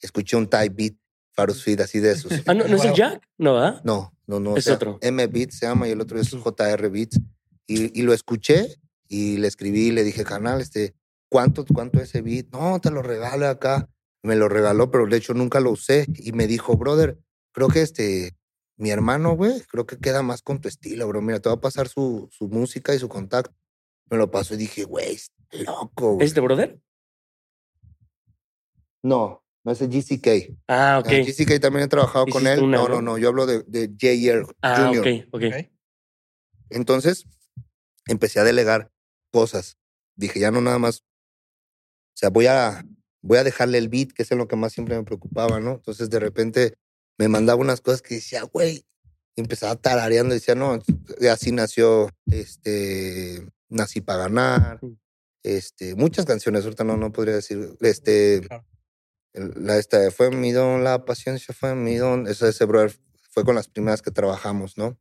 Escuché 0.00 0.36
un 0.36 0.48
type 0.48 0.70
beat, 0.74 0.94
Farus 1.32 1.62
Feed, 1.62 1.80
así 1.80 2.00
de 2.00 2.12
esos. 2.12 2.32
Ah, 2.46 2.54
¿no, 2.54 2.66
¿no 2.66 2.76
es 2.76 2.84
el. 2.84 2.94
Jack? 2.94 3.22
No, 3.38 3.54
¿verdad? 3.54 3.80
No, 3.84 4.12
no, 4.26 4.40
no. 4.40 4.52
o 4.52 4.56
Es 4.56 4.64
sea, 4.64 4.74
otro. 4.74 4.98
M 5.00 5.26
Beats 5.28 5.58
se 5.58 5.66
llama 5.66 5.88
y 5.88 5.92
el 5.92 6.00
otro 6.00 6.18
es 6.20 6.30
JR 6.30 6.88
Beats. 6.90 7.20
Y, 7.66 7.98
y 7.98 8.02
lo 8.02 8.12
escuché 8.12 8.76
y 9.08 9.36
le 9.38 9.48
escribí 9.48 9.88
y 9.88 9.92
le 9.92 10.02
dije, 10.04 10.24
canal, 10.24 10.60
este, 10.60 10.94
¿cuánto, 11.30 11.64
¿cuánto 11.64 12.00
ese 12.00 12.20
beat? 12.20 12.46
No, 12.52 12.78
te 12.80 12.90
lo 12.90 13.00
regalo 13.02 13.48
acá. 13.48 13.88
Me 14.22 14.36
lo 14.36 14.48
regaló, 14.48 14.90
pero 14.90 15.06
de 15.06 15.16
hecho 15.16 15.34
nunca 15.34 15.60
lo 15.60 15.70
usé. 15.70 16.06
Y 16.16 16.32
me 16.32 16.46
dijo, 16.46 16.76
brother, 16.76 17.18
creo 17.52 17.68
que 17.68 17.82
este, 17.82 18.34
mi 18.76 18.90
hermano, 18.90 19.36
güey, 19.36 19.60
creo 19.62 19.86
que 19.86 19.98
queda 19.98 20.22
más 20.22 20.42
con 20.42 20.60
tu 20.60 20.68
estilo, 20.68 21.06
bro. 21.06 21.22
Mira, 21.22 21.40
te 21.40 21.48
va 21.48 21.56
a 21.56 21.60
pasar 21.60 21.88
su, 21.88 22.28
su 22.32 22.48
música 22.48 22.94
y 22.94 22.98
su 22.98 23.08
contacto. 23.08 23.54
Me 24.10 24.16
lo 24.16 24.30
pasó 24.30 24.54
y 24.54 24.58
dije, 24.58 24.84
güey, 24.84 25.18
loco, 25.52 26.14
güey. 26.14 26.26
¿Es 26.26 26.34
de 26.34 26.40
brother? 26.40 26.80
No, 29.02 29.44
no 29.64 29.72
es 29.72 29.80
el 29.80 29.88
GCK. 29.88 30.56
Ah, 30.68 30.98
ok. 31.00 31.08
Ah, 31.08 31.22
GCK 31.24 31.60
también 31.60 31.84
he 31.84 31.88
trabajado 31.88 32.26
con 32.26 32.46
él. 32.46 32.62
una, 32.62 32.78
no, 32.78 32.88
¿no? 32.88 32.94
no, 32.96 33.02
no. 33.02 33.18
Yo 33.18 33.28
hablo 33.28 33.46
de, 33.46 33.62
de 33.66 33.88
JR 33.88 34.46
Ah, 34.62 34.90
ok, 34.90 35.06
ok. 35.30 35.42
Ok. 35.44 35.54
Entonces, 36.70 37.26
empecé 38.06 38.40
a 38.40 38.44
delegar 38.44 38.90
cosas. 39.30 39.78
Dije, 40.16 40.40
ya 40.40 40.50
no 40.50 40.60
nada 40.60 40.78
más. 40.78 41.00
O 41.00 42.16
sea, 42.16 42.30
voy 42.30 42.46
a, 42.46 42.84
voy 43.22 43.38
a 43.38 43.44
dejarle 43.44 43.78
el 43.78 43.88
beat, 43.88 44.12
que 44.12 44.22
es 44.22 44.32
en 44.32 44.38
lo 44.38 44.48
que 44.48 44.56
más 44.56 44.72
siempre 44.72 44.96
me 44.96 45.04
preocupaba, 45.04 45.60
¿no? 45.60 45.72
Entonces, 45.72 46.10
de 46.10 46.20
repente, 46.20 46.74
me 47.18 47.28
mandaba 47.28 47.60
unas 47.60 47.80
cosas 47.80 48.02
que 48.02 48.16
decía, 48.16 48.42
güey. 48.42 48.84
Y 49.36 49.40
empezaba 49.40 49.74
tarareando 49.76 50.34
y 50.34 50.38
decía, 50.38 50.54
no, 50.54 50.78
y 51.20 51.26
así 51.26 51.50
nació, 51.50 52.08
este, 52.26 53.46
Nací 53.68 54.00
para 54.00 54.24
ganar. 54.24 54.78
Mm. 54.82 54.96
Este, 55.42 55.94
muchas 55.96 56.24
canciones, 56.24 56.64
ahorita 56.64 56.84
no, 56.84 56.96
no 56.96 57.12
podría 57.12 57.34
decir. 57.34 57.76
Este, 57.80 58.42
Claro. 58.46 58.64
la 59.32 59.78
esta, 59.78 60.10
fue 60.12 60.30
mi 60.30 60.52
don, 60.52 60.84
la 60.84 61.04
paciencia 61.04 61.52
fue 61.52 61.74
mi 61.74 61.96
don. 61.96 62.28
Eso, 62.28 62.46
ese 62.46 62.64
brother 62.64 62.96
fue 63.30 63.44
con 63.44 63.56
las 63.56 63.68
primeras 63.68 64.00
que 64.00 64.12
trabajamos, 64.12 64.78
¿no? 64.78 64.96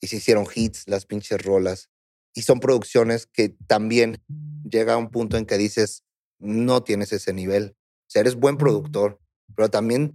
y 0.00 0.06
se 0.06 0.16
hicieron 0.16 0.46
hits, 0.52 0.88
las 0.88 1.06
pinches 1.06 1.42
rolas. 1.42 1.90
Y 2.34 2.42
son 2.42 2.60
producciones 2.60 3.26
que 3.26 3.50
también 3.66 4.22
llega 4.68 4.94
a 4.94 4.96
un 4.96 5.10
punto 5.10 5.36
en 5.36 5.46
que 5.46 5.58
dices, 5.58 6.04
no 6.38 6.82
tienes 6.82 7.12
ese 7.12 7.32
nivel. 7.32 7.76
O 7.76 8.10
sea, 8.10 8.20
eres 8.20 8.36
buen 8.36 8.56
productor, 8.56 9.20
pero 9.54 9.68
también 9.68 10.14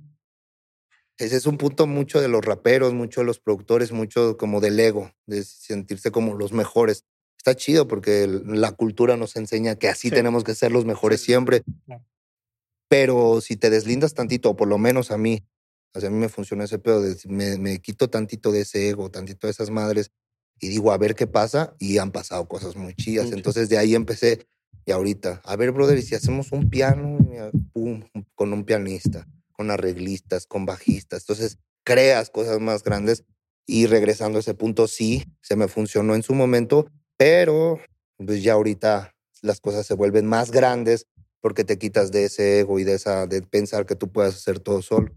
ese 1.17 1.37
es 1.37 1.45
un 1.45 1.57
punto 1.57 1.87
mucho 1.87 2.21
de 2.21 2.27
los 2.27 2.43
raperos, 2.43 2.93
mucho 2.93 3.21
de 3.21 3.25
los 3.25 3.39
productores, 3.39 3.91
mucho 3.91 4.37
como 4.37 4.59
del 4.61 4.79
ego, 4.79 5.11
de 5.25 5.43
sentirse 5.43 6.11
como 6.11 6.33
los 6.35 6.51
mejores. 6.53 7.05
Está 7.37 7.55
chido 7.55 7.87
porque 7.87 8.27
la 8.45 8.71
cultura 8.71 9.17
nos 9.17 9.35
enseña 9.35 9.75
que 9.75 9.87
así 9.87 10.09
Sí. 10.09 10.15
tenemos 10.15 10.43
que 10.43 10.55
ser 10.55 10.71
los 10.71 10.85
mejores 10.85 11.19
Sí. 11.21 11.27
siempre. 11.27 11.63
Pero 12.89 13.41
si 13.41 13.55
te 13.55 13.69
deslindas 13.69 14.13
tantito, 14.13 14.51
o 14.51 14.55
por 14.55 14.67
lo 14.67 14.77
menos 14.77 15.11
a 15.11 15.17
mí, 15.17 15.43
o 15.95 15.99
sea, 15.99 16.09
a 16.09 16.11
mí 16.11 16.17
me 16.19 16.29
funciona 16.29 16.65
ese 16.65 16.79
pedo, 16.79 17.01
de, 17.01 17.15
me, 17.27 17.57
me 17.57 17.79
quito 17.79 18.09
tantito 18.09 18.51
de 18.51 18.61
ese 18.61 18.89
ego, 18.89 19.09
tantito 19.09 19.47
de 19.47 19.51
esas 19.51 19.69
madres, 19.69 20.11
y 20.59 20.67
digo, 20.69 20.91
a 20.91 20.97
ver 20.97 21.15
qué 21.15 21.27
pasa, 21.27 21.75
y 21.79 21.97
han 21.97 22.11
pasado 22.11 22.47
cosas 22.47 22.75
muy 22.75 22.93
chidas. 22.93 23.25
Mucho. 23.25 23.37
Entonces 23.37 23.69
de 23.69 23.77
ahí 23.77 23.95
empecé, 23.95 24.47
y 24.85 24.91
ahorita, 24.91 25.41
a 25.43 25.55
ver, 25.55 25.71
brother, 25.71 25.97
y 25.97 26.01
si 26.03 26.15
hacemos 26.15 26.51
un 26.51 26.69
piano, 26.69 27.17
pum, 27.73 28.03
con 28.35 28.53
un 28.53 28.63
pianista, 28.65 29.27
con 29.55 29.71
arreglistas, 29.71 30.45
con 30.45 30.65
bajistas, 30.65 31.23
entonces 31.23 31.57
creas 31.83 32.29
cosas 32.29 32.59
más 32.59 32.83
grandes, 32.83 33.23
y 33.67 33.87
regresando 33.87 34.37
a 34.37 34.41
ese 34.41 34.53
punto, 34.53 34.87
sí, 34.87 35.23
se 35.41 35.55
me 35.55 35.67
funcionó 35.67 36.15
en 36.15 36.23
su 36.23 36.35
momento, 36.35 36.87
pero 37.17 37.79
pues 38.17 38.43
ya 38.43 38.53
ahorita 38.53 39.15
las 39.41 39.59
cosas 39.59 39.85
se 39.85 39.95
vuelven 39.95 40.25
más 40.25 40.51
grandes 40.51 41.07
porque 41.41 41.63
te 41.63 41.77
quitas 41.77 42.11
de 42.11 42.25
ese 42.25 42.59
ego 42.59 42.79
y 42.79 42.83
de 42.83 42.93
esa 42.93 43.27
de 43.27 43.41
pensar 43.41 43.85
que 43.85 43.95
tú 43.95 44.11
puedas 44.11 44.35
hacer 44.35 44.59
todo 44.59 44.81
solo. 44.81 45.11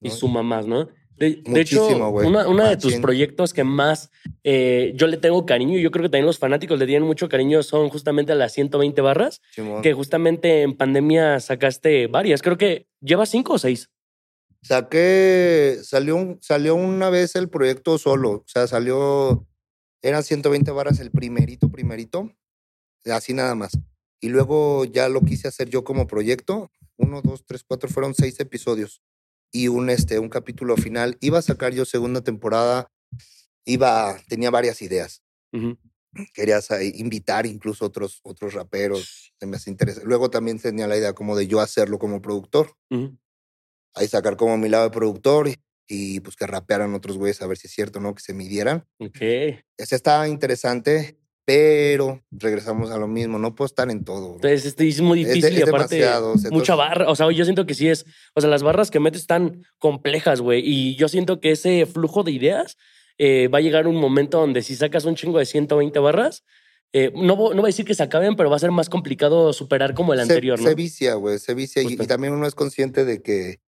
Y 0.00 0.10
suma 0.10 0.42
más, 0.42 0.66
¿no? 0.66 0.88
De, 1.16 1.42
de 1.44 1.60
hecho, 1.60 2.10
güey. 2.10 2.26
una, 2.26 2.68
de 2.68 2.76
tus 2.76 2.96
proyectos 2.96 3.52
que 3.52 3.64
más 3.64 4.10
eh, 4.44 4.92
yo 4.96 5.06
le 5.06 5.18
tengo 5.18 5.46
cariño, 5.46 5.78
y 5.78 5.82
yo 5.82 5.90
creo 5.90 6.02
que 6.02 6.08
también 6.08 6.26
los 6.26 6.38
fanáticos 6.38 6.78
le 6.78 6.86
tienen 6.86 7.06
mucho 7.06 7.28
cariño, 7.28 7.62
son 7.62 7.88
justamente 7.90 8.34
las 8.34 8.52
120 8.52 9.00
barras, 9.02 9.40
que 9.82 9.92
justamente 9.92 10.62
en 10.62 10.76
pandemia 10.76 11.38
sacaste 11.40 12.06
varias. 12.06 12.42
Creo 12.42 12.58
que 12.58 12.86
llevas 13.00 13.28
cinco 13.28 13.54
o 13.54 13.58
seis. 13.58 13.90
Saqué, 14.62 15.78
salió, 15.82 16.38
salió 16.40 16.74
una 16.74 17.10
vez 17.10 17.34
el 17.34 17.48
proyecto 17.48 17.98
solo, 17.98 18.30
o 18.30 18.44
sea, 18.46 18.66
salió, 18.66 19.46
eran 20.02 20.22
120 20.22 20.70
varas 20.70 21.00
el 21.00 21.10
primerito, 21.10 21.68
primerito, 21.68 22.32
así 23.06 23.34
nada 23.34 23.54
más. 23.54 23.72
Y 24.20 24.28
luego 24.28 24.84
ya 24.84 25.08
lo 25.08 25.20
quise 25.22 25.48
hacer 25.48 25.68
yo 25.68 25.82
como 25.82 26.06
proyecto, 26.06 26.70
uno, 26.96 27.22
dos, 27.22 27.44
tres, 27.44 27.64
cuatro, 27.64 27.88
fueron 27.88 28.14
seis 28.14 28.38
episodios 28.38 29.02
y 29.52 29.68
un, 29.68 29.90
este, 29.90 30.18
un 30.18 30.28
capítulo 30.28 30.76
final. 30.76 31.16
Iba 31.20 31.38
a 31.38 31.42
sacar 31.42 31.72
yo 31.74 31.84
segunda 31.84 32.22
temporada, 32.22 32.88
iba, 33.64 34.16
tenía 34.28 34.50
varias 34.50 34.82
ideas. 34.82 35.22
Ujú. 35.52 35.78
querías 36.34 36.70
ahí 36.70 36.92
invitar 36.96 37.46
incluso 37.46 37.84
otros, 37.86 38.20
otros 38.22 38.54
raperos, 38.54 39.32
se 39.38 39.46
me 39.46 39.56
hace 39.56 39.70
interesante. 39.70 40.06
Luego 40.06 40.30
también 40.30 40.58
tenía 40.58 40.86
la 40.86 40.96
idea 40.96 41.12
como 41.14 41.36
de 41.36 41.46
yo 41.46 41.60
hacerlo 41.60 41.98
como 41.98 42.20
productor, 42.20 42.72
Ujú. 42.90 43.18
ahí 43.94 44.08
sacar 44.08 44.36
como 44.36 44.56
mi 44.58 44.68
lado 44.68 44.84
de 44.84 44.90
productor 44.90 45.48
y, 45.48 45.56
y, 45.86 46.20
pues 46.20 46.36
que 46.36 46.46
rapearan 46.46 46.94
otros 46.94 47.16
güeyes 47.18 47.40
a 47.42 47.46
ver 47.46 47.56
si 47.58 47.66
es 47.66 47.72
cierto, 47.74 48.00
¿no? 48.00 48.14
Que 48.14 48.22
se 48.22 48.34
midieran. 48.34 48.86
Ok. 48.98 49.20
Ese 49.78 49.96
está 49.96 50.28
interesante, 50.28 51.18
pero 51.52 52.22
regresamos 52.30 52.90
a 52.90 52.96
lo 52.96 53.06
mismo, 53.06 53.38
no 53.38 53.54
puedo 53.54 53.66
estar 53.66 53.90
en 53.90 54.04
todo. 54.04 54.20
bro. 54.20 54.34
Entonces, 54.36 54.64
este 54.64 54.88
es 54.88 55.02
muy 55.02 55.20
Es 55.20 55.34
difícil 55.34 55.58
y 55.58 55.62
aparte 55.62 56.02
mucha 56.50 56.74
barra. 56.74 57.10
O 57.10 57.14
sea, 57.14 57.30
yo 57.30 57.44
siento 57.44 57.66
que 57.66 57.74
sí 57.74 57.88
es. 57.88 58.06
O 58.34 58.40
sea, 58.40 58.48
las 58.48 58.62
barras 58.62 58.90
que 58.90 59.00
metes 59.00 59.20
están 59.20 59.62
complejas, 59.78 60.40
güey. 60.40 60.62
Y 60.64 60.96
yo 60.96 61.08
siento 61.08 61.40
que 61.40 61.50
ese 61.50 61.84
flujo 61.84 62.22
de 62.22 62.32
ideas 62.32 62.78
eh, 63.18 63.48
va 63.48 63.58
a 63.58 63.60
llegar 63.60 63.86
un 63.86 63.96
momento 63.96 64.40
donde 64.40 64.62
si 64.62 64.74
sacas 64.76 65.04
un 65.04 65.14
chingo 65.14 65.38
de 65.38 65.44
120 65.44 65.98
barras, 65.98 66.42
eh, 66.94 67.12
no, 67.14 67.36
no 67.36 67.54
voy 67.54 67.64
a 67.64 67.66
decir 67.66 67.84
que 67.84 67.94
se 67.94 68.02
acaben, 68.02 68.34
pero 68.34 68.48
va 68.48 68.56
a 68.56 68.60
ser 68.60 68.70
más 68.70 68.88
complicado 68.88 69.52
superar 69.52 69.92
como 69.92 70.14
el 70.14 70.20
se, 70.20 70.22
anterior, 70.22 70.58
¿no? 70.58 70.66
se 70.66 70.74
vicia, 70.74 71.14
güey, 71.16 71.38
se 71.38 71.52
vicia. 71.52 71.82
Y 71.82 71.98
también 71.98 72.32
uno 72.32 72.46
es 72.46 72.54
consciente 72.54 73.04
de 73.04 73.20
que 73.20 73.60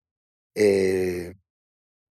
eh, 0.55 1.35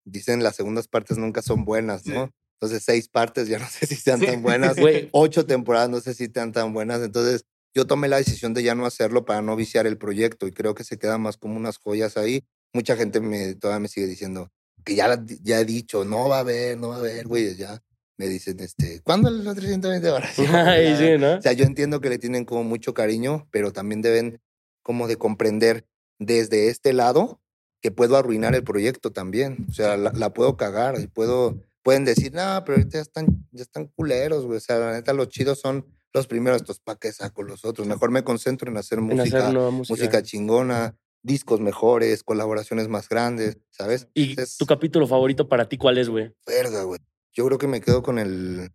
dicen 0.04 0.42
las 0.42 0.56
segundas 0.56 0.88
partes 0.88 1.16
nunca 1.16 1.40
son 1.40 1.64
buenas, 1.64 2.04
¿no? 2.04 2.30
Entonces, 2.64 2.82
seis 2.84 3.08
partes 3.08 3.46
ya 3.48 3.58
no 3.58 3.66
sé 3.70 3.86
si 3.86 3.94
sean 3.96 4.20
tan 4.20 4.42
buenas. 4.42 4.76
Ocho 5.12 5.46
temporadas 5.46 5.90
no 5.90 6.00
sé 6.00 6.14
si 6.14 6.26
sean 6.26 6.52
tan 6.52 6.72
buenas. 6.72 7.00
Entonces, 7.02 7.44
yo 7.74 7.86
tomé 7.86 8.08
la 8.08 8.16
decisión 8.18 8.54
de 8.54 8.62
ya 8.62 8.74
no 8.74 8.86
hacerlo 8.86 9.24
para 9.24 9.42
no 9.42 9.56
viciar 9.56 9.86
el 9.86 9.98
proyecto 9.98 10.46
y 10.46 10.52
creo 10.52 10.74
que 10.74 10.84
se 10.84 10.98
quedan 10.98 11.20
más 11.22 11.36
como 11.36 11.56
unas 11.56 11.78
joyas 11.78 12.16
ahí. 12.16 12.44
Mucha 12.72 12.96
gente 12.96 13.20
me, 13.20 13.54
todavía 13.54 13.80
me 13.80 13.88
sigue 13.88 14.06
diciendo 14.06 14.50
que 14.84 14.94
ya, 14.94 15.08
la- 15.08 15.24
ya 15.42 15.60
he 15.60 15.64
dicho, 15.64 16.04
no 16.04 16.28
va 16.28 16.36
a 16.38 16.40
haber, 16.40 16.76
no 16.78 16.88
va 16.88 16.96
a 16.96 16.98
haber, 17.00 17.26
güey, 17.26 17.54
ya. 17.56 17.82
Me 18.16 18.28
dicen, 18.28 18.60
este, 18.60 19.00
¿cuándo 19.02 19.28
los 19.28 19.56
320 19.56 20.08
horas? 20.10 20.38
Ay, 20.38 20.94
sí, 20.96 21.18
¿no? 21.18 21.34
o 21.34 21.42
sea, 21.42 21.52
yo 21.52 21.64
entiendo 21.64 22.00
que 22.00 22.08
le 22.10 22.18
tienen 22.18 22.44
como 22.44 22.62
mucho 22.62 22.94
cariño, 22.94 23.48
pero 23.50 23.72
también 23.72 24.02
deben 24.02 24.40
como 24.82 25.08
de 25.08 25.16
comprender 25.16 25.84
desde 26.20 26.68
este 26.68 26.92
lado 26.92 27.40
que 27.82 27.90
puedo 27.90 28.16
arruinar 28.16 28.54
el 28.54 28.62
proyecto 28.62 29.10
también. 29.10 29.66
O 29.68 29.72
sea, 29.74 29.96
la, 29.96 30.12
la 30.12 30.32
puedo 30.32 30.56
cagar 30.56 31.00
y 31.00 31.06
puedo 31.08 31.58
pueden 31.84 32.04
decir, 32.04 32.32
no, 32.32 32.62
pero 32.64 32.78
ahorita 32.78 32.98
ya 32.98 33.02
están, 33.02 33.26
ya 33.52 33.62
están 33.62 33.86
culeros, 33.88 34.44
güey. 34.46 34.56
O 34.56 34.60
sea, 34.60 34.78
la 34.78 34.92
neta, 34.92 35.12
los 35.12 35.28
chidos 35.28 35.60
son 35.60 35.86
los 36.12 36.26
primeros, 36.26 36.62
estos 36.62 36.80
para 36.80 36.98
qué 36.98 37.12
saco 37.12 37.42
los 37.44 37.64
otros. 37.64 37.86
Mejor 37.86 38.10
me 38.10 38.24
concentro 38.24 38.70
en 38.70 38.76
hacer 38.76 38.98
En 38.98 39.04
música, 39.04 39.48
hacer 39.48 39.54
música. 39.70 39.94
música 39.94 40.22
chingona, 40.22 40.96
discos 41.22 41.60
mejores, 41.60 42.22
colaboraciones 42.24 42.88
más 42.88 43.08
grandes, 43.08 43.58
¿sabes? 43.70 44.08
¿Y 44.14 44.30
Entonces, 44.30 44.56
tu 44.56 44.66
capítulo 44.66 45.06
favorito 45.06 45.48
para 45.48 45.68
ti 45.68 45.76
cuál 45.78 45.98
es, 45.98 46.08
güey? 46.08 46.34
verga, 46.46 46.82
güey. 46.84 47.00
Yo 47.32 47.44
creo 47.46 47.58
que 47.58 47.66
me 47.66 47.80
quedo 47.80 48.02
con 48.02 48.18
el. 48.18 48.70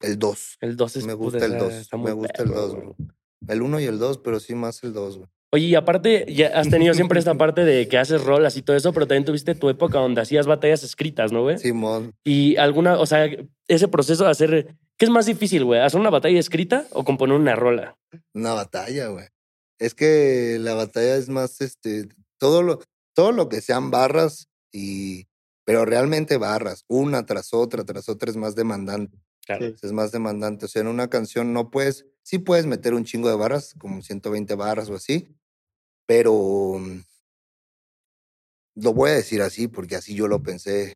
El 0.00 0.18
2. 0.18 0.56
El 0.60 0.76
2 0.76 0.96
es 0.96 1.04
Me 1.06 1.12
puta, 1.16 1.24
gusta 1.38 1.46
el 1.46 1.52
está- 1.52 1.64
2. 1.64 1.72
está 1.74 1.96
muy 1.96 2.06
Me 2.06 2.12
gusta 2.12 2.42
el 2.42 2.48
perro, 2.50 2.60
2, 2.60 2.74
güey. 2.74 2.94
El 3.48 3.62
1 3.62 3.80
y 3.80 3.84
el 3.84 3.98
2, 3.98 4.18
pero 4.18 4.40
sí 4.40 4.54
más 4.54 4.82
el 4.82 4.92
2, 4.92 5.18
güey. 5.18 5.28
Oye, 5.54 5.66
y 5.66 5.74
aparte, 5.74 6.24
ya 6.32 6.48
has 6.48 6.70
tenido 6.70 6.94
siempre 6.94 7.18
esta 7.18 7.34
parte 7.38 7.64
de 7.64 7.86
que 7.86 7.98
haces 7.98 8.24
rolas 8.24 8.56
y 8.56 8.62
todo 8.62 8.74
eso, 8.74 8.94
pero 8.94 9.06
también 9.06 9.26
tuviste 9.26 9.54
tu 9.54 9.68
época 9.68 9.98
donde 9.98 10.22
hacías 10.22 10.46
batallas 10.46 10.82
escritas, 10.82 11.30
¿no, 11.30 11.42
güey? 11.42 11.58
Simón. 11.58 12.14
Y 12.24 12.56
alguna, 12.56 12.98
o 12.98 13.04
sea, 13.04 13.28
ese 13.68 13.88
proceso 13.88 14.24
de 14.24 14.30
hacer. 14.30 14.76
¿Qué 14.96 15.04
es 15.04 15.10
más 15.10 15.26
difícil, 15.26 15.64
güey? 15.64 15.80
¿Hacer 15.80 16.00
una 16.00 16.10
batalla 16.10 16.40
escrita 16.40 16.86
o 16.92 17.04
componer 17.04 17.36
una 17.36 17.54
rola? 17.54 17.98
Una 18.32 18.54
batalla, 18.54 19.08
güey. 19.08 19.26
Es 19.78 19.94
que 19.94 20.56
la 20.58 20.74
batalla 20.74 21.16
es 21.16 21.28
más, 21.28 21.60
este, 21.60 22.08
todo 22.38 22.62
lo, 22.62 22.80
todo 23.14 23.32
lo 23.32 23.48
que 23.50 23.60
sean 23.60 23.90
barras 23.90 24.48
y, 24.72 25.26
pero 25.64 25.84
realmente 25.84 26.38
barras, 26.38 26.84
una 26.88 27.26
tras 27.26 27.52
otra, 27.52 27.84
tras 27.84 28.08
otra 28.08 28.30
es 28.30 28.36
más 28.38 28.54
demandante. 28.54 29.18
Claro. 29.44 29.66
Sí. 29.66 29.74
Es 29.82 29.92
más 29.92 30.12
demandante. 30.12 30.64
O 30.64 30.68
sea, 30.68 30.80
en 30.80 30.88
una 30.88 31.10
canción 31.10 31.52
no 31.52 31.70
puedes, 31.70 32.06
sí 32.22 32.38
puedes 32.38 32.64
meter 32.64 32.94
un 32.94 33.04
chingo 33.04 33.28
de 33.28 33.36
barras, 33.36 33.74
como 33.76 34.00
120 34.00 34.54
barras 34.54 34.88
o 34.88 34.94
así, 34.94 35.28
pero 36.06 36.78
mm, 36.78 37.00
lo 38.76 38.94
voy 38.94 39.10
a 39.10 39.14
decir 39.14 39.42
así 39.42 39.68
porque 39.68 39.96
así 39.96 40.14
yo 40.14 40.28
lo 40.28 40.42
pensé. 40.42 40.94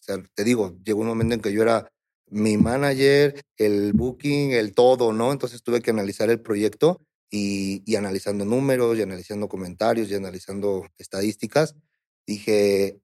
O 0.00 0.02
sea, 0.02 0.22
te 0.34 0.44
digo, 0.44 0.76
llegó 0.84 1.00
un 1.00 1.08
momento 1.08 1.34
en 1.34 1.40
que 1.40 1.52
yo 1.52 1.62
era 1.62 1.88
mi 2.30 2.56
manager, 2.56 3.40
el 3.56 3.92
booking, 3.92 4.52
el 4.52 4.74
todo, 4.74 5.12
¿no? 5.12 5.32
Entonces 5.32 5.62
tuve 5.62 5.80
que 5.80 5.90
analizar 5.90 6.30
el 6.30 6.40
proyecto 6.40 7.02
y, 7.30 7.82
y 7.90 7.96
analizando 7.96 8.44
números 8.44 8.98
y 8.98 9.02
analizando 9.02 9.48
comentarios 9.48 10.10
y 10.10 10.14
analizando 10.14 10.86
estadísticas, 10.98 11.74
dije, 12.26 13.00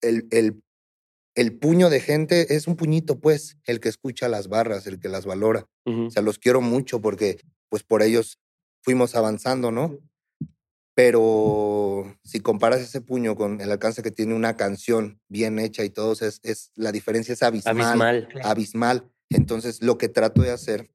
el, 0.00 0.26
el, 0.30 0.62
el 1.34 1.58
puño 1.58 1.90
de 1.90 2.00
gente 2.00 2.54
es 2.54 2.66
un 2.66 2.76
puñito, 2.76 3.20
pues, 3.20 3.56
el 3.64 3.80
que 3.80 3.88
escucha 3.88 4.28
las 4.28 4.48
barras, 4.48 4.86
el 4.86 5.00
que 5.00 5.08
las 5.08 5.26
valora. 5.26 5.66
Ujú. 5.86 6.06
O 6.06 6.10
sea, 6.10 6.22
los 6.22 6.38
quiero 6.38 6.60
mucho 6.60 7.00
porque, 7.00 7.40
pues, 7.68 7.82
por 7.82 8.02
ellos 8.02 8.38
fuimos 8.82 9.14
avanzando, 9.14 9.70
¿no? 9.70 9.98
Pero 11.02 12.14
si 12.24 12.40
comparas 12.40 12.82
ese 12.82 13.00
puño 13.00 13.34
con 13.34 13.62
el 13.62 13.72
alcance 13.72 14.02
que 14.02 14.10
tiene 14.10 14.34
una 14.34 14.58
canción 14.58 15.18
bien 15.28 15.58
hecha 15.58 15.82
y 15.82 15.88
todo, 15.88 16.12
es, 16.12 16.40
es 16.42 16.72
la 16.74 16.92
diferencia 16.92 17.32
es 17.32 17.42
abismal, 17.42 17.78
Abismal. 17.78 18.28
abismal. 18.44 19.10
Entonces, 19.30 19.80
lo 19.80 19.96
que 19.96 20.10
trato 20.10 20.42
de 20.42 20.50
hacer 20.50 20.90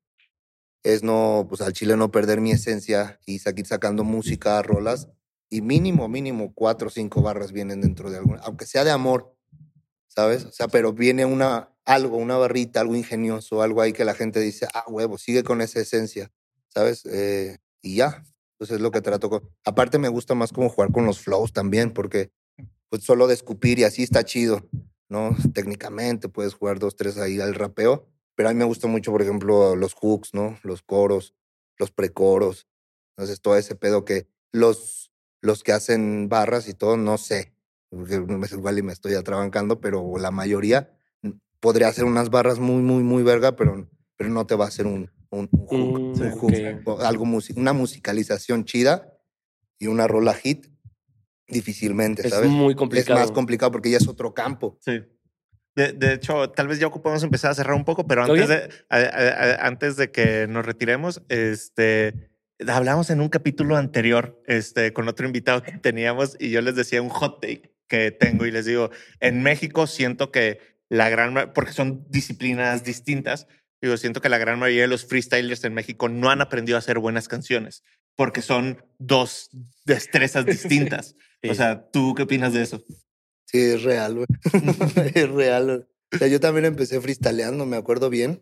es 0.84 1.02
no, 1.02 1.48
pues 1.50 1.62
al 1.62 1.74
chile 1.74 1.98
no 1.98 2.12
perder 2.12 2.40
mi 2.40 2.52
esencia 2.52 3.20
y 3.26 3.40
seguir 3.40 3.66
sacando 3.66 4.04
música, 4.04 4.62
rolas, 4.62 5.10
y 5.50 5.62
mínimo, 5.62 6.08
mínimo 6.08 6.54
cuatro 6.54 6.90
o 6.90 6.92
cinco 6.92 7.24
barras 7.24 7.52
vienen 7.52 7.82
dentro 7.82 8.12
de 8.12 8.18
alguna, 8.18 8.42
aunque 8.44 8.68
sea 8.68 8.84
de 8.84 8.92
amor, 8.92 9.36
¿sabes? 10.06 10.46
O 10.46 10.52
sea, 10.52 10.68
pero 10.68 10.94
viene 10.94 11.26
una, 11.26 11.72
algo, 11.84 12.18
una 12.18 12.38
barrita, 12.38 12.82
algo 12.82 12.96
ingenioso, 12.96 13.64
algo 13.64 13.82
ahí 13.82 13.92
que 13.92 14.06
la 14.06 14.14
gente 14.14 14.40
dice, 14.40 14.68
ah, 14.72 14.86
huevo, 14.88 15.18
sigue 15.18 15.44
con 15.44 15.62
esa 15.62 15.80
esencia, 15.80 16.32
¿sabes? 16.68 17.08
Eh, 17.08 17.58
y 17.82 17.96
ya, 17.96 18.24
pues 18.58 18.72
es 18.72 18.82
lo 18.82 18.92
que 18.92 19.02
trato 19.02 19.30
con. 19.30 19.50
Aparte 19.64 19.98
me 19.98 20.10
gusta 20.10 20.36
más 20.36 20.52
como 20.52 20.70
jugar 20.70 20.92
con 20.92 21.06
los 21.06 21.20
flows 21.20 21.54
también, 21.54 21.92
porque 21.92 22.32
pues 22.90 23.04
solo 23.04 23.28
de 23.28 23.34
escupir 23.34 23.80
y 23.80 23.84
así 23.84 24.04
está 24.04 24.24
chido, 24.24 24.68
¿no? 25.10 25.36
Técnicamente 25.54 26.30
puedes 26.30 26.54
jugar 26.54 26.80
dos, 26.80 26.96
tres 26.96 27.18
ahí 27.18 27.40
al 27.40 27.56
rapeo, 27.56 28.08
pero 28.36 28.50
a 28.50 28.54
mí 28.54 28.60
me 28.60 28.66
gusta 28.66 28.88
mucho, 28.88 29.12
por 29.12 29.22
ejemplo, 29.22 29.76
los 29.76 29.94
hooks, 29.94 30.34
¿no? 30.34 30.58
Los 30.64 30.82
coros, 30.82 31.36
los 31.78 31.92
precoros. 31.92 32.68
Entonces, 33.18 33.42
todo 33.42 33.58
ese 33.58 33.76
pedo 33.76 34.06
que 34.06 34.28
los, 34.52 35.12
los 35.42 35.64
que 35.64 35.72
hacen 35.72 36.30
barras 36.30 36.68
y 36.68 36.74
todo, 36.74 36.98
no 36.98 37.18
sé, 37.18 37.54
porque 37.90 38.24
igual 38.52 38.78
y 38.78 38.84
me 38.84 38.94
estoy 38.94 39.14
atrabancando, 39.16 39.80
pero 39.80 40.18
la 40.18 40.32
mayoría 40.32 40.92
podría 41.60 41.88
hacer 41.88 42.06
unas 42.06 42.30
barras 42.30 42.60
muy, 42.60 42.82
muy, 42.82 43.04
muy 43.04 43.24
verga, 43.24 43.56
pero, 43.56 43.90
pero 44.18 44.30
no 44.30 44.46
te 44.46 44.56
va 44.56 44.66
a 44.66 44.68
hacer 44.68 44.86
un, 44.86 45.10
un, 45.36 45.50
un 45.52 45.68
hook, 45.68 46.00
Mm, 46.00 46.22
un 46.22 46.32
ok. 46.32 46.40
hook, 46.40 46.82
o 46.86 47.02
algo 47.02 47.26
una 47.56 47.74
musicalización 47.74 48.66
chida 48.66 49.12
y 49.80 49.88
una 49.88 50.08
rola 50.08 50.34
hit, 50.34 50.68
difícilmente, 51.48 52.26
Es 52.28 52.34
¿sabes? 52.34 52.50
muy 52.50 52.72
Es 52.72 52.76
complicado. 52.78 53.20
más 53.20 53.32
complicado 53.32 53.72
porque 53.72 53.92
ya 53.92 53.98
es 53.98 54.08
otro 54.08 54.34
campo. 54.34 54.78
Sí. 54.82 55.02
De, 55.76 55.92
de 55.92 56.14
hecho, 56.14 56.50
tal 56.52 56.68
vez 56.68 56.80
ya 56.80 56.88
ocupamos 56.88 57.22
empezar 57.24 57.52
a 57.52 57.56
cerrar 57.56 57.76
un 57.76 57.84
poco, 57.84 58.08
pero 58.08 58.24
¿Todo 58.26 58.34
antes 58.34 58.48
de, 58.50 58.70
a- 58.90 58.98
a- 58.98 59.02
a- 59.64 59.68
antes 59.68 59.98
de 59.98 60.10
que 60.10 60.48
nos 60.48 60.66
retiremos, 60.66 61.22
este, 61.28 62.32
hablamos 62.68 63.10
en 63.10 63.20
un 63.20 63.28
capítulo 63.30 63.76
anterior 63.76 64.42
este, 64.48 64.94
con 64.94 65.08
otro 65.10 65.26
invitado 65.28 65.62
que 65.62 65.74
teníamos 65.74 66.38
y 66.40 66.50
yo 66.50 66.62
les 66.62 66.76
decía 66.76 67.02
un 67.02 67.10
hot 67.10 67.42
take 67.42 67.76
que 67.88 68.12
tengo 68.12 68.46
y 68.46 68.52
les 68.52 68.66
digo, 68.66 68.90
en 69.20 69.44
México 69.44 69.86
siento 69.86 70.32
que 70.32 70.60
la 70.90 71.10
gran, 71.10 71.52
porque 71.54 71.74
son 71.74 72.06
disciplinas 72.10 72.84
distintas, 72.84 73.48
digo, 73.88 73.98
siento 73.98 74.22
que 74.22 74.30
la 74.30 74.38
gran 74.38 74.60
mayoría 74.60 74.84
de 74.84 74.88
los 74.88 75.06
freestylers 75.06 75.64
en 75.64 75.74
México 75.74 76.10
no 76.10 76.30
han 76.30 76.42
aprendido 76.42 76.78
a 76.78 76.80
hacer 76.80 77.00
buenas 77.00 77.28
canciones 77.28 77.84
porque 78.16 78.42
son 78.42 78.84
dos 78.98 79.50
destrezas 79.86 80.46
distintas. 80.46 81.16
Sí. 81.44 81.52
O 81.52 81.54
sea, 81.54 81.92
¿tú 81.92 82.16
qué 82.16 82.24
opinas 82.24 82.54
de 82.54 82.64
eso? 82.64 82.84
Sí, 83.46 83.60
es 83.60 83.84
real, 83.84 84.16
güey. 84.16 84.26
es 85.14 85.30
real. 85.30 85.88
O 86.12 86.18
sea, 86.18 86.28
yo 86.28 86.40
también 86.40 86.66
empecé 86.66 87.00
freestyleando, 87.00 87.68
me 87.68 87.78
acuerdo 87.78 88.10
bien, 88.10 88.42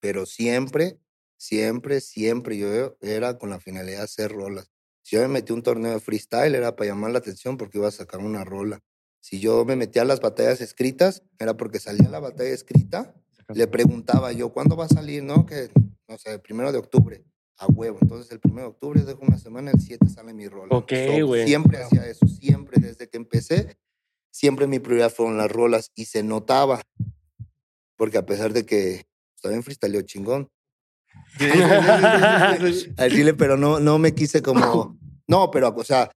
pero 0.00 0.26
siempre, 0.26 0.98
siempre, 1.38 2.02
siempre 2.02 2.58
yo 2.58 2.98
era 3.00 3.38
con 3.38 3.48
la 3.48 3.58
finalidad 3.58 3.98
de 3.98 4.04
hacer 4.04 4.32
rolas. 4.32 4.70
Si 5.02 5.16
yo 5.16 5.22
me 5.22 5.28
metí 5.28 5.52
a 5.52 5.56
un 5.56 5.62
torneo 5.62 5.92
de 5.92 6.00
freestyle 6.00 6.54
era 6.54 6.76
para 6.76 6.90
llamar 6.90 7.12
la 7.12 7.20
atención 7.20 7.56
porque 7.56 7.78
iba 7.78 7.88
a 7.88 7.92
sacar 7.92 8.20
una 8.20 8.44
rola. 8.44 8.80
Si 9.20 9.40
yo 9.40 9.64
me 9.64 9.76
metía 9.76 10.02
a 10.02 10.04
las 10.04 10.20
batallas 10.20 10.60
escritas, 10.60 11.22
era 11.38 11.56
porque 11.56 11.80
salía 11.80 12.10
la 12.10 12.20
batalla 12.20 12.50
escrita, 12.50 13.14
le 13.54 13.66
preguntaba 13.66 14.32
yo, 14.32 14.52
¿cuándo 14.52 14.76
va 14.76 14.86
a 14.86 14.88
salir? 14.88 15.22
No, 15.22 15.46
que, 15.46 15.70
no 16.08 16.18
sé, 16.18 16.34
el 16.34 16.40
primero 16.40 16.72
de 16.72 16.78
octubre, 16.78 17.24
a 17.58 17.66
huevo. 17.66 17.98
Entonces, 18.00 18.30
el 18.32 18.40
primero 18.40 18.62
de 18.62 18.70
octubre 18.70 19.02
dejo 19.02 19.20
una 19.22 19.38
semana, 19.38 19.70
el 19.70 19.80
7 19.80 20.08
sale 20.08 20.32
mi 20.32 20.48
rola. 20.48 20.76
Ok, 20.76 20.92
güey. 21.24 21.46
Siempre 21.46 21.82
hacía 21.82 22.06
eso, 22.06 22.26
siempre, 22.26 22.80
desde 22.80 23.08
que 23.08 23.16
empecé, 23.16 23.78
siempre 24.30 24.66
mi 24.66 24.78
prioridad 24.78 25.12
fueron 25.12 25.36
las 25.36 25.50
rolas 25.50 25.90
y 25.94 26.06
se 26.06 26.22
notaba. 26.22 26.82
Porque 27.96 28.18
a 28.18 28.26
pesar 28.26 28.52
de 28.52 28.64
que 28.64 29.06
estaba 29.34 29.54
en 29.54 29.62
freestyle 29.62 30.04
chingón, 30.04 30.48
al 32.96 33.10
chile, 33.10 33.34
pero 33.34 33.56
no, 33.56 33.80
no 33.80 33.98
me 33.98 34.14
quise 34.14 34.42
como. 34.42 34.98
No, 35.26 35.50
pero, 35.50 35.74
o 35.76 35.84
sea, 35.84 36.10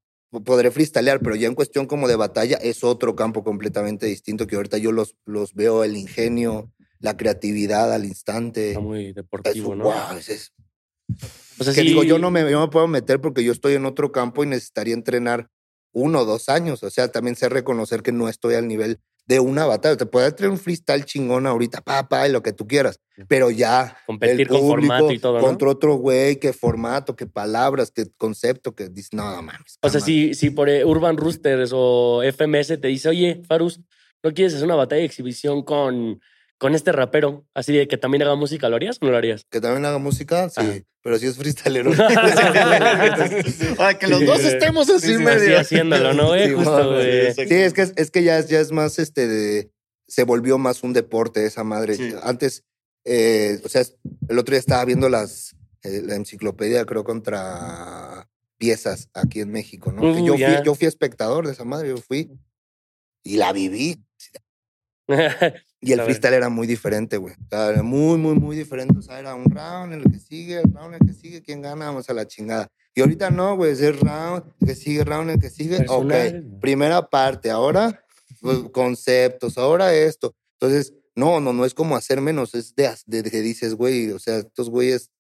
podré 0.45 0.70
freestylear, 0.70 1.20
pero 1.20 1.37
ya 1.37 1.47
en 1.47 1.55
cuestión 1.55 1.87
como 1.87 2.09
de 2.09 2.16
batalla 2.16 2.57
es 2.57 2.85
otro 2.85 3.14
campo 3.14 3.45
completamente 3.45 4.07
distinto 4.07 4.47
que 4.47 4.57
ahorita 4.57 4.78
yo 4.78 4.93
los, 4.93 5.16
los 5.24 5.55
veo 5.55 5.85
el 5.85 5.97
ingenio, 5.97 6.72
la 7.05 7.17
creatividad 7.19 7.93
al 7.93 8.07
instante. 8.07 8.69
Está 8.69 8.81
muy 8.81 9.13
deportivo, 9.13 9.75
¿no? 9.77 9.85
guau, 9.85 10.17
es- 10.17 10.31
es- 10.31 10.53
O 11.61 11.63
sea, 11.65 11.75
que 11.75 11.83
sí, 11.83 11.89
digo, 11.89 12.03
yo 12.03 12.19
no, 12.19 12.31
me, 12.31 12.51
yo 12.51 12.61
me 12.61 12.69
puedo 12.69 12.89
meter 12.89 13.21
porque 13.21 13.45
yo 13.45 13.53
estoy 13.53 13.75
en 13.75 13.85
otro 13.85 14.11
campo 14.11 14.43
y 14.43 14.47
necesitaría 14.47 14.95
entrenar 14.95 15.51
uno 15.93 16.21
o 16.21 16.25
dos 16.25 16.49
años. 16.49 16.83
O 16.83 16.89
sea, 16.91 17.09
también 17.13 17.37
sé 17.37 17.49
reconocer 17.51 18.03
que 18.03 18.11
no 18.11 18.29
estoy 18.31 18.55
al 18.55 18.67
nivel 18.67 18.99
de 19.27 19.39
una 19.39 19.67
batalla. 19.67 19.99
Te 19.99 20.07
puedo 20.07 20.35
traer 20.35 20.51
un 20.51 20.59
freestyle 20.59 21.05
chingón 21.05 21.47
ahorita, 21.47 21.83
papá, 21.83 22.27
y 22.27 22.33
lo 22.33 22.43
que 22.43 22.53
tú 22.55 22.67
quieras. 22.67 22.99
Pero 23.29 23.51
ya 23.51 23.97
Competir 24.07 24.41
el 24.41 24.49
con 24.49 24.61
formato 24.63 25.13
y 25.13 25.19
todo, 25.19 25.39
¿no? 25.41 25.45
Contra 25.47 25.69
otro 25.69 25.97
güey, 25.97 26.37
qué 26.41 26.55
formato, 26.55 27.15
qué 27.17 27.27
palabras, 27.27 27.91
qué 27.95 28.07
concepto, 28.17 28.75
que 28.75 28.89
dices, 28.89 29.13
no, 29.13 29.25
mames. 29.43 29.79
O 29.83 29.91
sea, 29.91 30.01
calma". 30.01 30.07
si, 30.07 30.33
si 30.35 30.51
por 30.51 30.71
eh, 30.71 30.85
Urban 30.87 31.19
Roosters 31.19 31.71
o 31.75 32.23
FMS 32.23 32.79
te 32.81 32.89
dice, 32.89 33.11
oye, 33.11 33.43
Farus, 33.47 33.79
¿no 34.23 34.33
quieres 34.33 34.55
hacer 34.55 34.65
una 34.65 34.75
batalla 34.75 35.01
de 35.01 35.07
exhibición 35.07 35.63
con, 35.63 36.19
con 36.65 36.75
este 36.75 36.93
rapero? 36.93 37.45
Así 37.53 37.75
de 37.77 37.87
que 37.87 37.99
también 37.99 38.23
haga 38.23 38.37
música, 38.37 38.71
¿lo 38.71 38.77
harías 38.77 38.97
o 39.03 39.05
no 39.05 39.11
lo 39.11 39.19
harías? 39.19 39.45
Que 39.51 39.61
también 39.61 39.85
haga 39.85 39.99
música, 39.99 40.49
sí. 40.49 40.61
Ajá. 40.62 40.73
Pero 41.03 41.19
si 41.19 41.27
es 41.27 41.37
freestylero. 41.37 41.91
Ay, 43.79 43.97
que 43.97 44.07
los 44.07 44.21
Sí, 44.21 44.25
dos 44.25 44.41
estemos 44.41 44.89
así 44.89 45.09
sí, 45.09 45.17
sí, 45.17 45.23
medio. 45.23 45.59
Así 45.59 45.75
haciéndolo, 45.75 46.15
¿no, 46.15 46.29
güey? 46.29 46.45
Sí, 46.49 46.55
Justo, 46.55 46.73
bueno, 46.73 46.93
güey. 46.95 47.35
sí, 47.35 47.47
Sí, 47.47 47.55
es 47.55 47.73
que, 47.75 47.83
es 47.97 48.11
que 48.11 48.23
ya, 48.23 48.39
es- 48.39 48.49
ya 48.49 48.61
es 48.61 48.73
más, 48.73 48.99
este, 48.99 49.29
de- 49.29 49.71
se 50.09 50.25
volvió 50.25 50.57
más 50.57 50.83
un 50.83 50.95
deporte 50.95 51.45
esa 51.45 51.65
madre. 51.65 51.97
Sí. 51.97 52.15
Antes, 52.23 52.65
eh, 53.05 53.61
o 53.62 53.69
sea, 53.69 53.83
el 54.31 54.39
otro 54.39 54.53
día 54.55 54.61
estaba 54.61 54.83
viendo 54.87 55.11
las, 55.11 55.55
eh, 55.83 56.01
la 56.03 56.15
enciclopedia, 56.17 56.87
creo, 56.87 57.05
contra 57.05 58.27
piezas 58.57 59.11
aquí 59.12 59.41
en 59.41 59.51
México, 59.53 59.93
¿no? 59.93 60.01
Que 60.01 60.23
Uh, 60.23 60.27
yo, 60.27 60.33
fui, 60.37 60.57
yo 60.65 60.75
fui 60.75 60.87
espectador 60.87 61.47
de 61.47 61.53
esa 61.53 61.65
madre, 61.65 61.91
yo 61.91 61.99
fui 61.99 62.31
y 63.23 63.37
la 63.37 63.53
viví. 63.53 64.03
Y 65.85 65.93
el 65.93 66.01
freestyle 66.01 66.35
era 66.35 66.49
muy 66.49 66.66
diferente, 66.66 67.16
güey. 67.16 67.35
O 67.35 67.49
sea, 67.49 67.70
era 67.70 67.82
muy, 67.82 68.18
muy, 68.18 68.35
muy 68.35 68.57
diferente. 68.57 68.99
O 68.99 69.03
sea, 69.03 69.18
era 69.18 69.35
un 69.35 69.45
round 69.45 69.93
en 69.93 70.01
el 70.01 70.11
que 70.11 70.18
sigue, 70.18 70.59
el 70.59 70.72
round 70.72 70.95
en 70.95 71.01
el 71.01 71.07
que 71.07 71.14
sigue, 71.14 71.43
¿quién 71.43 71.62
gana? 71.62 71.87
Vamos 71.87 72.09
a 72.09 72.14
la 72.14 72.26
chingada. 72.26 72.68
Y 72.95 73.01
ahorita 73.01 73.30
no, 73.30 73.57
güey, 73.57 73.72
es 73.72 74.01
round, 74.01 74.45
el 74.61 74.68
que 74.68 74.74
sigue, 74.74 75.05
round, 75.05 75.30
el 75.30 75.41
que 75.41 75.51
sigue. 75.51 75.78
Personal. 75.78 76.45
Ok, 76.53 76.61
primera 76.61 77.09
parte, 77.09 77.51
ahora 77.51 78.05
pues, 78.41 78.59
conceptos, 78.72 79.59
ahora 79.59 79.95
esto. 79.95 80.35
Entonces, 80.61 80.95
no, 81.16 81.41
no, 81.41 81.53
no 81.53 81.64
es 81.64 81.74
como 81.74 81.97
hacer 81.97 82.20
menos, 82.20 82.55
es 82.55 82.74
de, 82.74 82.91
de, 83.07 83.22
de 83.22 83.30
que 83.30 83.41
dices, 83.41 83.74
güey, 83.74 84.11
o 84.11 84.18
sea, 84.18 84.39
estos 84.39 84.68
güeyes 84.70 85.11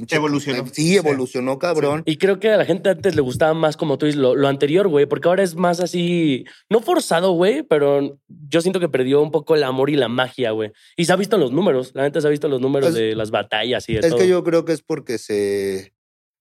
pinche. 0.00 0.16
Evolucionó. 0.16 0.64
Sí, 0.72 0.96
evolucionó, 0.96 1.58
cabrón. 1.58 2.02
Y 2.06 2.16
creo 2.18 2.38
que 2.38 2.50
a 2.50 2.56
la 2.56 2.64
gente 2.66 2.90
antes 2.90 3.14
le 3.14 3.22
gustaba 3.22 3.54
más, 3.54 3.76
como 3.76 3.96
tú 3.98 4.06
dices, 4.06 4.20
lo, 4.20 4.34
lo 4.34 4.48
anterior, 4.48 4.88
güey, 4.88 5.06
porque 5.06 5.28
ahora 5.28 5.42
es 5.42 5.54
más 5.54 5.80
así, 5.80 6.44
no 6.68 6.80
forzado, 6.80 7.32
güey, 7.32 7.62
pero 7.62 8.18
yo 8.28 8.60
siento 8.60 8.78
que 8.80 8.88
perdió 8.88 9.22
un 9.22 9.30
poco 9.30 9.54
el 9.54 9.62
amor 9.64 9.88
y 9.90 9.96
la 9.96 10.08
magia, 10.08 10.50
güey. 10.50 10.72
Y 10.96 11.04
se 11.06 11.12
ha 11.12 11.16
visto 11.16 11.36
en 11.36 11.40
los 11.42 11.52
números, 11.52 11.92
la 11.94 12.02
gente 12.04 12.20
se 12.20 12.26
ha 12.26 12.30
visto 12.30 12.46
en 12.46 12.50
los 12.52 12.60
números 12.60 12.90
Es- 12.90 12.94
de 12.94 13.14
las 13.16 13.30
batallas 13.30 13.88
y 13.88 13.94
de 13.94 14.00
Es 14.00 14.08
todo. 14.08 14.18
que 14.18 14.28
yo 14.28 14.44
creo 14.44 14.64
que 14.64 14.72
es 14.72 14.82
porque 14.82 15.16
se, 15.18 15.94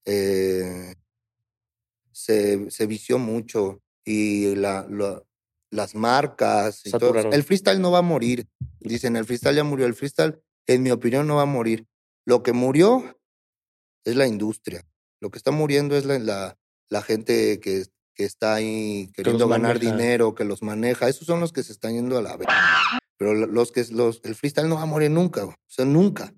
eh, 0.05 0.95
se, 2.11 2.69
se 2.71 2.87
vició 2.87 3.17
mucho 3.19 3.81
y 4.03 4.55
la, 4.55 4.85
la- 4.89 5.21
las 5.71 5.95
marcas. 5.95 6.85
y 6.85 6.91
todo. 6.91 7.31
El 7.31 7.43
freestyle 7.43 7.81
no 7.81 7.91
va 7.91 7.99
a 7.99 8.03
morir. 8.03 8.47
Dicen, 8.79 9.15
el 9.15 9.25
freestyle 9.25 9.55
ya 9.55 9.63
murió. 9.63 9.85
El 9.87 9.93
freestyle, 9.95 10.39
en 10.67 10.83
mi 10.83 10.91
opinión, 10.91 11.27
no 11.27 11.35
va 11.37 11.41
a 11.41 11.45
morir. 11.47 11.85
Lo 12.25 12.43
que 12.43 12.53
murió 12.53 13.17
es 14.05 14.15
la 14.15 14.27
industria. 14.27 14.85
Lo 15.19 15.29
que 15.29 15.37
está 15.37 15.51
muriendo 15.51 15.95
es 15.97 16.05
la, 16.05 16.19
la, 16.19 16.57
la 16.89 17.01
gente 17.01 17.59
que, 17.59 17.85
que 18.13 18.23
está 18.23 18.53
ahí 18.55 19.09
queriendo 19.13 19.47
ganar 19.47 19.75
maneja. 19.75 19.95
dinero, 19.95 20.35
que 20.35 20.43
los 20.45 20.61
maneja. 20.61 21.09
Esos 21.09 21.25
son 21.27 21.39
los 21.39 21.51
que 21.51 21.63
se 21.63 21.71
están 21.73 21.93
yendo 21.93 22.17
a 22.17 22.21
la 22.21 22.37
vez. 22.37 22.47
Pero 23.17 23.33
lo- 23.33 23.47
los 23.47 23.71
que 23.71 23.83
los, 23.91 24.21
el 24.23 24.35
freestyle 24.35 24.69
no 24.69 24.75
va 24.75 24.83
a 24.83 24.87
morir 24.87 25.11
nunca. 25.11 25.45
O 25.45 25.55
sea, 25.67 25.85
nunca. 25.85 26.33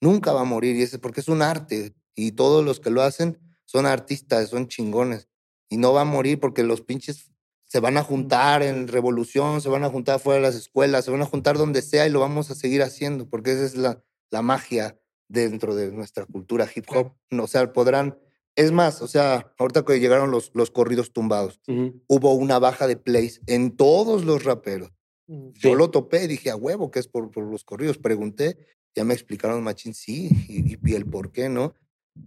Nunca 0.00 0.32
va 0.32 0.42
a 0.42 0.44
morir. 0.44 0.76
Y 0.76 0.82
ese, 0.82 0.98
porque 0.98 1.20
es 1.20 1.28
un 1.28 1.42
arte. 1.42 1.94
Y 2.14 2.32
todos 2.32 2.64
los 2.64 2.80
que 2.80 2.90
lo 2.90 3.02
hacen 3.02 3.38
son 3.64 3.86
artistas, 3.86 4.50
son 4.50 4.68
chingones. 4.68 5.28
Y 5.68 5.78
no 5.78 5.92
va 5.92 6.02
a 6.02 6.04
morir 6.04 6.38
porque 6.38 6.62
los 6.62 6.80
pinches 6.82 7.32
se 7.64 7.80
van 7.80 7.96
a 7.96 8.02
juntar 8.04 8.62
en 8.62 8.86
revolución, 8.86 9.60
se 9.60 9.68
van 9.68 9.82
a 9.82 9.88
juntar 9.90 10.20
fuera 10.20 10.36
de 10.40 10.46
las 10.46 10.54
escuelas, 10.54 11.04
se 11.04 11.10
van 11.10 11.22
a 11.22 11.26
juntar 11.26 11.58
donde 11.58 11.82
sea 11.82 12.06
y 12.06 12.10
lo 12.10 12.20
vamos 12.20 12.50
a 12.50 12.54
seguir 12.54 12.80
haciendo, 12.84 13.28
porque 13.28 13.50
esa 13.52 13.64
es 13.64 13.74
la, 13.74 14.00
la 14.30 14.40
magia 14.40 14.96
dentro 15.28 15.74
de 15.74 15.90
nuestra 15.92 16.24
cultura 16.26 16.68
hip 16.74 16.84
hop. 16.94 17.12
No, 17.30 17.44
O 17.44 17.46
sea, 17.46 17.72
podrán. 17.72 18.18
Es 18.54 18.72
más, 18.72 19.02
o 19.02 19.08
sea, 19.08 19.52
ahorita 19.58 19.84
que 19.84 20.00
llegaron 20.00 20.30
los, 20.30 20.50
los 20.54 20.70
corridos 20.70 21.12
tumbados, 21.12 21.60
Ujú. 21.68 22.02
hubo 22.06 22.32
una 22.34 22.58
baja 22.58 22.86
de 22.86 22.96
plays 22.96 23.42
en 23.46 23.76
todos 23.76 24.24
los 24.24 24.44
raperos. 24.44 24.92
Sí. 25.28 25.52
Yo 25.56 25.74
lo 25.74 25.90
topé 25.90 26.24
y 26.24 26.26
dije, 26.28 26.48
a 26.50 26.56
huevo, 26.56 26.90
que 26.90 26.98
es 27.00 27.08
por, 27.08 27.30
por 27.30 27.44
los 27.44 27.64
corridos. 27.64 27.98
Pregunté, 27.98 28.56
ya 28.94 29.04
me 29.04 29.12
explicaron, 29.12 29.62
machín, 29.62 29.92
sí, 29.92 30.30
y, 30.48 30.78
y 30.90 30.94
el 30.94 31.04
por 31.04 31.32
qué, 31.32 31.48
¿no? 31.50 31.74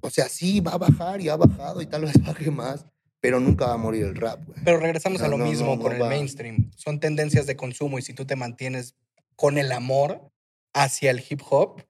O 0.02 0.10
sea, 0.12 0.30
sí, 0.30 0.60
va 0.60 0.74
a 0.74 0.78
bajar 0.78 1.20
y 1.20 1.30
ha 1.30 1.36
bajado 1.36 1.82
y 1.82 1.88
tal 1.88 2.04
vez 2.04 2.14
baje 2.24 2.52
más, 2.52 2.86
pero 3.22 3.39
nunca 3.39 3.66
va 3.66 3.74
a 3.74 3.78
morir 3.78 4.04
el 4.06 4.16
rap, 4.16 4.45
güey. 4.45 4.60
Pero 4.64 4.78
regresamos 4.80 5.22
a 5.22 5.26
No, 5.26 5.32
lo 5.32 5.38
no, 5.39 5.45
mismo 5.50 5.76
no 5.78 5.82
con 5.82 5.93
el 5.93 6.02
va. 6.04 6.10
mainstream. 6.10 6.70
Son 6.76 7.00
tendencias 7.00 7.47
de 7.47 7.56
consumo 7.56 7.97
y 7.97 8.04
si 8.04 8.14
tú 8.14 8.26
te 8.26 8.36
mantienes 8.36 8.95
con 9.36 9.58
el 9.58 9.72
amor 9.72 10.32
hacia 10.76 11.10
el 11.10 11.24
hip 11.28 11.41
hop, 11.50 11.82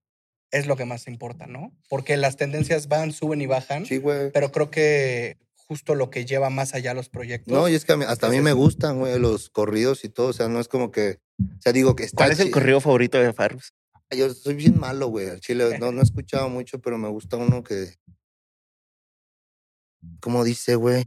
es 0.52 0.66
lo 0.68 0.76
que 0.76 0.86
más 0.86 1.08
importa, 1.08 1.48
¿no? 1.48 1.72
Porque 1.90 2.18
las 2.18 2.36
tendencias 2.38 2.88
van, 2.88 3.12
suben 3.12 3.42
y 3.42 3.46
bajan, 3.48 3.86
Sí, 3.86 3.98
güey. 3.98 4.32
pero 4.32 4.52
creo 4.52 4.70
que 4.72 5.38
justo 5.56 5.94
lo 5.94 6.10
que 6.10 6.26
lleva 6.26 6.50
más 6.50 6.74
allá 6.74 6.94
los 6.96 7.10
proyectos. 7.10 7.54
No, 7.54 7.70
y 7.70 7.76
es 7.76 7.86
que 7.86 7.92
a 7.94 7.98
mí- 7.98 8.06
hasta 8.08 8.28
a 8.28 8.30
mí 8.32 8.42
me 8.42 8.54
gustan, 8.54 8.98
güey, 9.00 9.20
los 9.20 9.50
corridos 9.52 10.04
y 10.04 10.10
todo. 10.10 10.28
O 10.30 10.34
sea, 10.34 10.48
no 10.48 10.60
es 10.60 10.68
como 10.68 10.92
que. 10.92 11.20
O 11.40 11.62
sea, 11.62 11.72
digo 11.74 11.96
que 11.96 12.04
está. 12.06 12.18
¿Cuál 12.18 12.32
es 12.32 12.40
el 12.40 12.50
corrido 12.52 12.82
favorito 12.82 13.20
de 13.20 13.32
Farus? 13.34 13.74
Yo 14.10 14.34
soy 14.34 14.56
bien 14.56 14.80
malo, 14.80 15.08
güey. 15.10 15.30
Al 15.30 15.40
chile 15.40 15.78
no, 15.80 15.92
no 15.92 16.00
he 16.02 16.04
escuchado 16.04 16.50
mucho, 16.50 16.80
pero 16.80 16.98
me 16.98 17.08
gusta 17.10 17.38
uno 17.38 17.64
que. 17.64 17.94
¿Cómo 20.22 20.44
dice, 20.44 20.76
güey? 20.76 21.06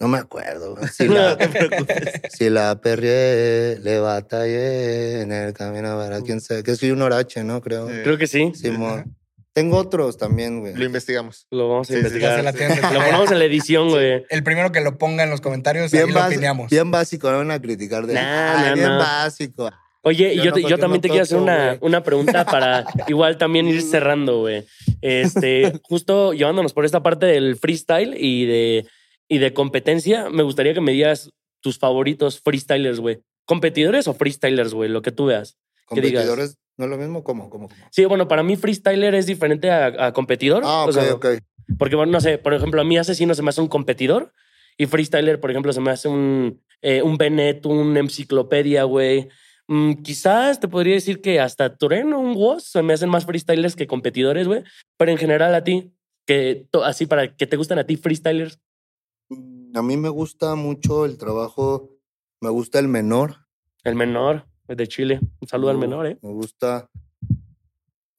No 0.00 0.08
me 0.08 0.18
acuerdo. 0.18 0.76
Si 0.92 1.08
No 1.08 1.14
la, 1.14 1.36
te 1.36 1.48
preocupes. 1.48 2.20
si 2.30 2.50
la 2.50 2.80
perrié, 2.80 3.78
le 3.82 3.98
batallé 3.98 5.22
en 5.22 5.32
el 5.32 5.52
camino 5.52 5.96
para 5.98 6.20
quién 6.20 6.40
sabe. 6.40 6.62
Que 6.62 6.76
soy 6.76 6.90
un 6.92 7.02
orache, 7.02 7.42
¿no? 7.44 7.60
Creo. 7.60 7.86
Creo 7.86 8.16
que 8.18 8.26
sí. 8.26 8.52
Simón. 8.54 9.14
Tengo 9.52 9.76
otros 9.76 10.16
también, 10.18 10.60
güey. 10.60 10.74
Lo 10.74 10.84
investigamos. 10.84 11.48
Lo 11.50 11.68
vamos 11.68 11.90
a 11.90 11.92
Sí, 11.94 11.98
investigar. 11.98 12.44
Lo 12.44 13.00
ponemos 13.00 13.30
en 13.32 13.38
la 13.40 13.44
edición, 13.44 13.88
güey. 13.88 14.24
El 14.30 14.44
primero 14.44 14.70
que 14.70 14.80
lo 14.80 14.98
ponga 14.98 15.24
en 15.24 15.30
los 15.30 15.40
comentarios, 15.40 15.90
Bien, 15.90 16.04
ahí 16.06 16.12
lo 16.12 16.24
opinamos. 16.26 16.70
bien 16.70 16.90
básico, 16.92 17.28
no 17.32 17.38
van 17.38 17.50
a 17.50 17.60
criticar 17.60 18.06
de. 18.06 18.14
Nah, 18.14 18.74
bien 18.74 18.86
nah. 18.86 18.98
básico. 18.98 19.68
Oye, 20.02 20.36
Yo 20.36 20.44
yo, 20.44 20.50
no, 20.50 20.54
te- 20.54 20.62
yo 20.62 20.78
también 20.78 20.98
no 20.98 21.00
te 21.00 21.08
quiero 21.08 21.24
hacer 21.24 21.38
una, 21.38 21.76
una 21.80 22.04
pregunta 22.04 22.44
para 22.44 22.84
igual 23.08 23.36
también 23.36 23.66
ir 23.66 23.82
cerrando, 23.90 24.38
güey. 24.40 24.64
Este, 25.00 25.72
justo 25.82 26.32
llevándonos 26.34 26.72
por 26.72 26.84
esta 26.84 27.02
parte 27.02 27.26
del 27.26 27.56
freestyle 27.56 28.14
y 28.16 28.46
de, 28.46 28.86
y 29.28 29.38
de 29.38 29.52
competencia, 29.52 30.30
me 30.30 30.42
gustaría 30.42 30.74
que 30.74 30.80
me 30.80 30.92
digas 30.92 31.30
tus 31.60 31.78
favoritos 31.78 32.40
freestylers, 32.40 33.00
güey. 33.00 33.20
¿Competidores 33.44 34.08
o 34.08 34.14
freestylers, 34.14 34.74
güey? 34.74 34.88
Lo 34.90 35.02
que 35.02 35.12
tú 35.12 35.26
veas. 35.26 35.56
digas. 35.90 36.24
Competidores, 36.24 36.56
¿no 36.76 36.84
es 36.84 36.90
lo 36.90 36.98
mismo? 36.98 37.24
¿Cómo? 37.24 37.50
¿Cómo? 37.50 37.68
Sí, 37.90 38.04
bueno, 38.04 38.28
para 38.28 38.42
mí 38.42 38.56
freestyler 38.56 39.14
es 39.14 39.26
diferente 39.26 39.70
a, 39.70 40.06
a 40.06 40.12
competidor. 40.12 40.62
Ah, 40.64 40.84
O 40.84 40.88
ok, 40.88 40.92
sea, 40.92 41.14
ok. 41.14 41.26
Porque, 41.78 41.96
bueno, 41.96 42.12
no 42.12 42.20
sé, 42.20 42.38
por 42.38 42.54
ejemplo, 42.54 42.80
a 42.80 42.84
mí 42.84 42.96
Asesino 42.96 43.34
se 43.34 43.42
me 43.42 43.50
hace 43.50 43.60
un 43.60 43.68
competidor 43.68 44.32
y 44.78 44.86
Freestyler, 44.86 45.40
por 45.40 45.50
ejemplo, 45.50 45.72
se 45.72 45.80
me 45.80 45.90
hace 45.90 46.08
un, 46.08 46.62
eh, 46.80 47.02
un 47.02 47.18
Bennett, 47.18 47.66
un 47.66 47.96
enciclopedia, 47.96 48.84
güey. 48.84 49.28
Mm, 49.66 49.94
quizás 50.02 50.60
te 50.60 50.68
podría 50.68 50.94
decir 50.94 51.20
que 51.20 51.40
hasta 51.40 51.76
Toreno, 51.76 52.20
un 52.20 52.34
Woz, 52.36 52.64
se 52.64 52.82
me 52.82 52.94
hacen 52.94 53.10
más 53.10 53.26
freestylers 53.26 53.76
que 53.76 53.86
competidores, 53.86 54.46
güey. 54.46 54.62
Pero 54.96 55.10
en 55.10 55.18
general 55.18 55.54
a 55.54 55.64
ti, 55.64 55.92
que 56.26 56.66
así 56.84 57.06
para 57.06 57.34
que 57.36 57.46
te 57.46 57.56
gusten 57.56 57.78
a 57.78 57.84
ti 57.84 57.96
freestylers. 57.96 58.60
A 59.74 59.82
mí 59.82 59.96
me 59.96 60.08
gusta 60.08 60.54
mucho 60.54 61.04
el 61.04 61.18
trabajo, 61.18 61.90
me 62.40 62.48
gusta 62.50 62.78
el 62.78 62.88
menor. 62.88 63.46
El 63.84 63.94
menor 63.94 64.44
de 64.66 64.86
Chile. 64.86 65.20
Un 65.40 65.48
saludo 65.48 65.70
al 65.70 65.78
menor, 65.78 66.06
¿eh? 66.06 66.18
Me 66.22 66.30
gusta 66.30 66.88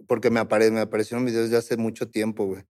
porque 0.08 0.32
me, 0.32 0.40
apare, 0.40 0.72
me 0.72 0.80
aparecieron 0.80 1.26
videos 1.26 1.50
de 1.52 1.58
hace 1.58 1.78
mucho 1.78 2.10
tiempo, 2.10 2.46
güey. 2.46 2.64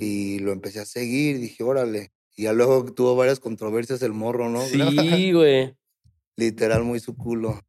Y 0.00 0.38
lo 0.38 0.52
empecé 0.52 0.78
a 0.80 0.84
seguir, 0.84 1.38
dije, 1.40 1.64
órale. 1.64 2.12
Y 2.36 2.44
ya 2.44 2.52
luego 2.52 2.84
tuvo 2.92 3.16
varias 3.16 3.40
controversias 3.40 4.02
el 4.02 4.12
morro, 4.12 4.48
¿no? 4.48 4.60
Sí, 4.62 4.78
güey. 5.32 5.74
Literal, 6.36 6.84
muy 6.84 7.00
su 7.00 7.16
culo. 7.16 7.60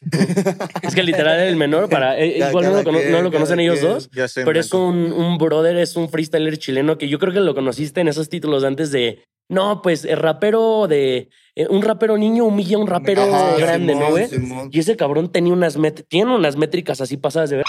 Es 0.82 0.94
que 0.94 1.02
literal 1.02 1.40
el 1.40 1.56
menor, 1.56 1.88
para, 1.88 2.18
eh, 2.18 2.38
igual 2.38 2.64
no 2.66 2.70
lo, 2.76 2.84
cono- 2.84 2.98
quien, 2.98 3.12
no 3.12 3.18
lo 3.22 3.30
cada 3.30 3.38
conocen 3.38 3.60
ellos 3.60 3.80
dos. 3.80 4.10
Ya 4.12 4.28
sé. 4.28 4.44
Pero 4.44 4.60
es 4.60 4.72
un, 4.72 5.12
un 5.12 5.38
brother, 5.38 5.76
es 5.78 5.96
un 5.96 6.08
freestyler 6.08 6.58
chileno 6.58 6.98
que 6.98 7.08
yo 7.08 7.18
creo 7.18 7.32
que 7.32 7.40
lo 7.40 7.54
conociste 7.54 8.00
en 8.00 8.08
esos 8.08 8.28
títulos 8.28 8.64
antes 8.64 8.90
de. 8.90 9.22
No, 9.48 9.80
pues 9.82 10.04
el 10.04 10.16
rapero 10.18 10.88
de. 10.88 11.28
eh, 11.54 11.66
un 11.70 11.82
rapero 11.82 12.16
niño 12.18 12.44
humilla 12.44 12.76
a 12.76 12.80
un 12.80 12.86
rapero 12.86 13.22
Ajá, 13.22 13.56
grande, 13.58 13.94
¿no, 13.94 14.10
güey? 14.10 14.28
Simón. 14.28 14.68
Y 14.72 14.80
ese 14.80 14.96
cabrón 14.96 15.30
tenía 15.30 15.52
unas 15.52 15.78
tiene 16.08 16.34
unas 16.34 16.56
métricas 16.56 17.00
así 17.00 17.16
pasadas 17.16 17.50
de 17.50 17.56
ver. 17.56 17.66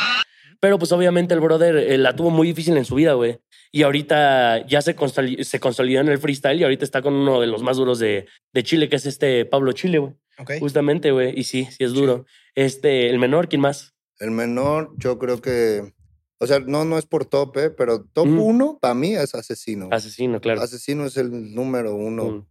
Pero 0.60 0.80
pues 0.80 0.92
obviamente 0.92 1.36
el 1.36 1.40
brother 1.40 1.76
eh, 1.78 1.98
la 2.00 2.16
tuvo 2.16 2.32
muy 2.32 2.48
difícil 2.48 2.76
en 2.78 2.86
su 2.86 2.96
vida, 2.96 3.14
güey. 3.14 3.40
Y 3.72 3.84
ahorita 3.84 4.66
ya 4.66 4.82
se, 4.82 4.96
se 5.44 5.60
consolidó 5.60 6.02
en 6.02 6.08
el 6.08 6.18
freestyle 6.18 6.60
y 6.60 6.64
ahorita 6.64 6.84
está 6.84 7.02
con 7.04 7.14
uno 7.14 7.40
de 7.40 7.48
los 7.48 7.62
más 7.62 7.78
duros 7.78 8.00
de, 8.00 8.26
de 8.54 8.64
Chile, 8.64 8.90
que 8.90 8.96
es 8.96 9.06
este 9.06 9.46
Pablo 9.46 9.72
Chile, 9.74 10.00
güey. 10.00 10.14
Justamente, 10.60 11.12
güey. 11.12 11.34
Y 11.38 11.44
sí, 11.44 11.68
sí 11.70 11.84
es 11.84 11.94
duro. 11.94 12.26
Este, 12.56 13.10
el 13.10 13.20
menor, 13.20 13.50
¿quién 13.50 13.62
más? 13.62 13.94
El 14.20 14.32
menor, 14.32 14.94
yo 14.98 15.20
creo 15.20 15.42
que. 15.42 15.94
O 16.40 16.46
sea, 16.48 16.60
no, 16.60 16.86
no 16.86 16.98
es 16.98 17.06
por 17.06 17.26
tope, 17.26 17.70
pero 17.72 18.04
top 18.06 18.28
Mm. 18.28 18.40
uno 18.40 18.78
para 18.80 18.94
mí 18.94 19.16
es 19.16 19.34
asesino. 19.34 19.90
Asesino, 19.92 20.40
claro. 20.40 20.62
Asesino 20.62 21.06
es 21.06 21.18
el 21.18 21.54
número 21.56 21.96
uno 21.96 22.26
Mm. 22.26 22.48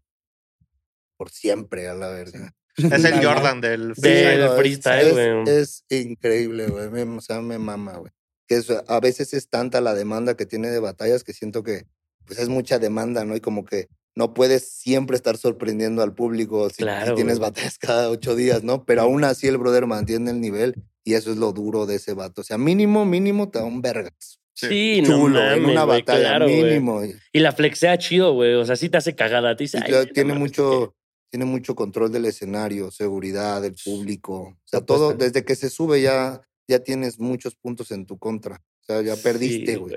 por 1.16 1.30
siempre, 1.30 1.89
a 1.89 1.95
la 1.95 2.09
verdad. 2.09 2.51
Es 3.01 3.05
el. 3.05 3.24
Jordan 3.24 3.61
del 3.62 3.95
freestyle. 3.95 4.39
del 4.39 4.43
es- 4.43 4.57
freestyle, 4.57 5.07
es, 5.07 5.12
güey. 5.14 5.57
Es, 5.57 5.84
increíble, 5.89 6.66
güey. 6.68 6.91
me- 6.91 7.16
O 7.16 7.20
sea, 7.20 7.41
me 7.41 7.59
mama, 7.59 7.97
güey. 7.97 8.12
Que 8.47 8.57
es- 8.57 8.70
a 8.70 9.01
veces 9.01 9.32
es 9.34 9.49
tanta 9.49 9.80
la 9.80 9.95
demanda 9.95 10.37
que 10.37 10.45
tiene 10.47 10.68
de 10.68 10.78
batallas 10.78 11.24
que 11.24 11.32
siento 11.32 11.62
que 11.62 11.84
pues 12.26 12.39
es 12.41 12.49
mucha 12.49 12.78
demanda, 12.80 13.24
¿no? 13.24 13.37
Y 13.37 13.41
como 13.41 13.64
que 13.64 13.87
no 14.16 14.34
puedes 14.34 14.68
siempre 14.68 15.16
estar 15.16 15.37
sorprendiendo 15.37 16.03
al 16.03 16.12
público 16.12 16.68
si, 16.70 16.76
si 16.76 16.82
Claro, 16.82 17.14
tienes 17.14 17.39
güey. 17.39 17.51
batallas 17.51 17.78
cada 17.78 18.11
ocho 18.11 18.34
días, 18.34 18.64
¿no? 18.64 18.84
Pero 18.84 19.03
aún 19.03 19.22
así 19.24 19.47
el 19.47 19.59
brother 19.59 19.87
mantiene 19.87 20.32
el 20.32 20.41
nivel 20.41 20.74
y 21.07 21.14
eso 21.14 21.30
es 21.30 21.36
lo 21.36 21.52
duro 21.52 21.86
de 21.86 21.94
ese 21.94 22.14
vato. 22.14 22.40
O 22.40 22.44
sea, 22.44 22.59
mínimo, 22.59 23.04
mínimo 23.04 23.48
te 23.48 23.61
da 23.61 23.64
un 23.64 23.80
vergas. 23.80 24.40
Sí, 24.52 25.00
no 25.02 25.09
Chulo, 25.09 25.38
mames, 25.38 25.59
en 25.59 25.64
una 25.66 25.84
batalla, 25.84 26.20
claro, 26.20 26.46
mínimo. 26.48 27.04
Y, 27.04 27.14
Y 27.32 27.38
la 27.38 27.52
flexea 27.52 27.96
chido, 27.96 28.32
güey. 28.32 28.54
O 28.54 28.64
sea, 28.64 28.74
sí 28.74 28.88
te 28.88 28.96
hace 28.96 29.14
cagada. 29.14 29.54
Te 29.54 29.64
dice, 29.64 29.78
y 29.78 29.82
"Ay, 29.82 29.88
claro, 29.88 30.07
no 30.07 30.12
tiene 30.12 30.34
mucho, 30.34 30.96
tiene 31.30 31.44
mucho 31.44 31.76
control 31.76 32.11
del 32.11 32.24
escenario, 32.24 32.90
seguridad, 32.90 33.62
del 33.62 33.76
público. 33.84 34.34
O 34.34 34.59
sea, 34.64 34.80
todo, 34.80 35.12
desde 35.12 35.44
que 35.44 35.54
se 35.54 35.70
sube 35.70 36.02
ya, 36.02 36.42
ya 36.66 36.80
tienes 36.80 37.20
muchos 37.20 37.54
puntos 37.54 37.92
en 37.92 38.04
tu 38.04 38.18
contra. 38.18 38.57
O 38.57 38.84
sea, 38.84 39.00
ya 39.02 39.14
perdiste, 39.14 39.76
güey. 39.76 39.94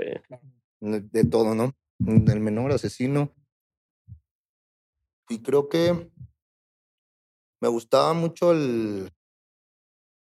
De 0.79 1.23
todo, 1.23 1.55
¿no? 1.55 1.73
El 2.05 2.39
menor 2.39 2.71
asesino. 2.71 3.33
Y 5.27 5.39
creo 5.39 5.69
que 5.69 6.11
me 7.61 7.67
gustaba 7.67 8.13
mucho 8.13 8.51
el, 8.51 9.09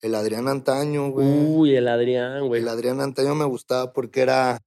el 0.01 0.15
Adrián 0.15 0.49
Antaño, 0.49 1.11
güey. 1.11 1.27
Uy, 1.27 1.77
el 1.77 1.89
Adrián, 1.89 2.47
güey. 2.47 2.63
El 2.63 2.69
Adrián 2.69 3.01
Antaño 3.01 3.35
me 3.35 3.45
gustaba 3.45 3.93
porque 3.93 4.21
era. 4.23 4.59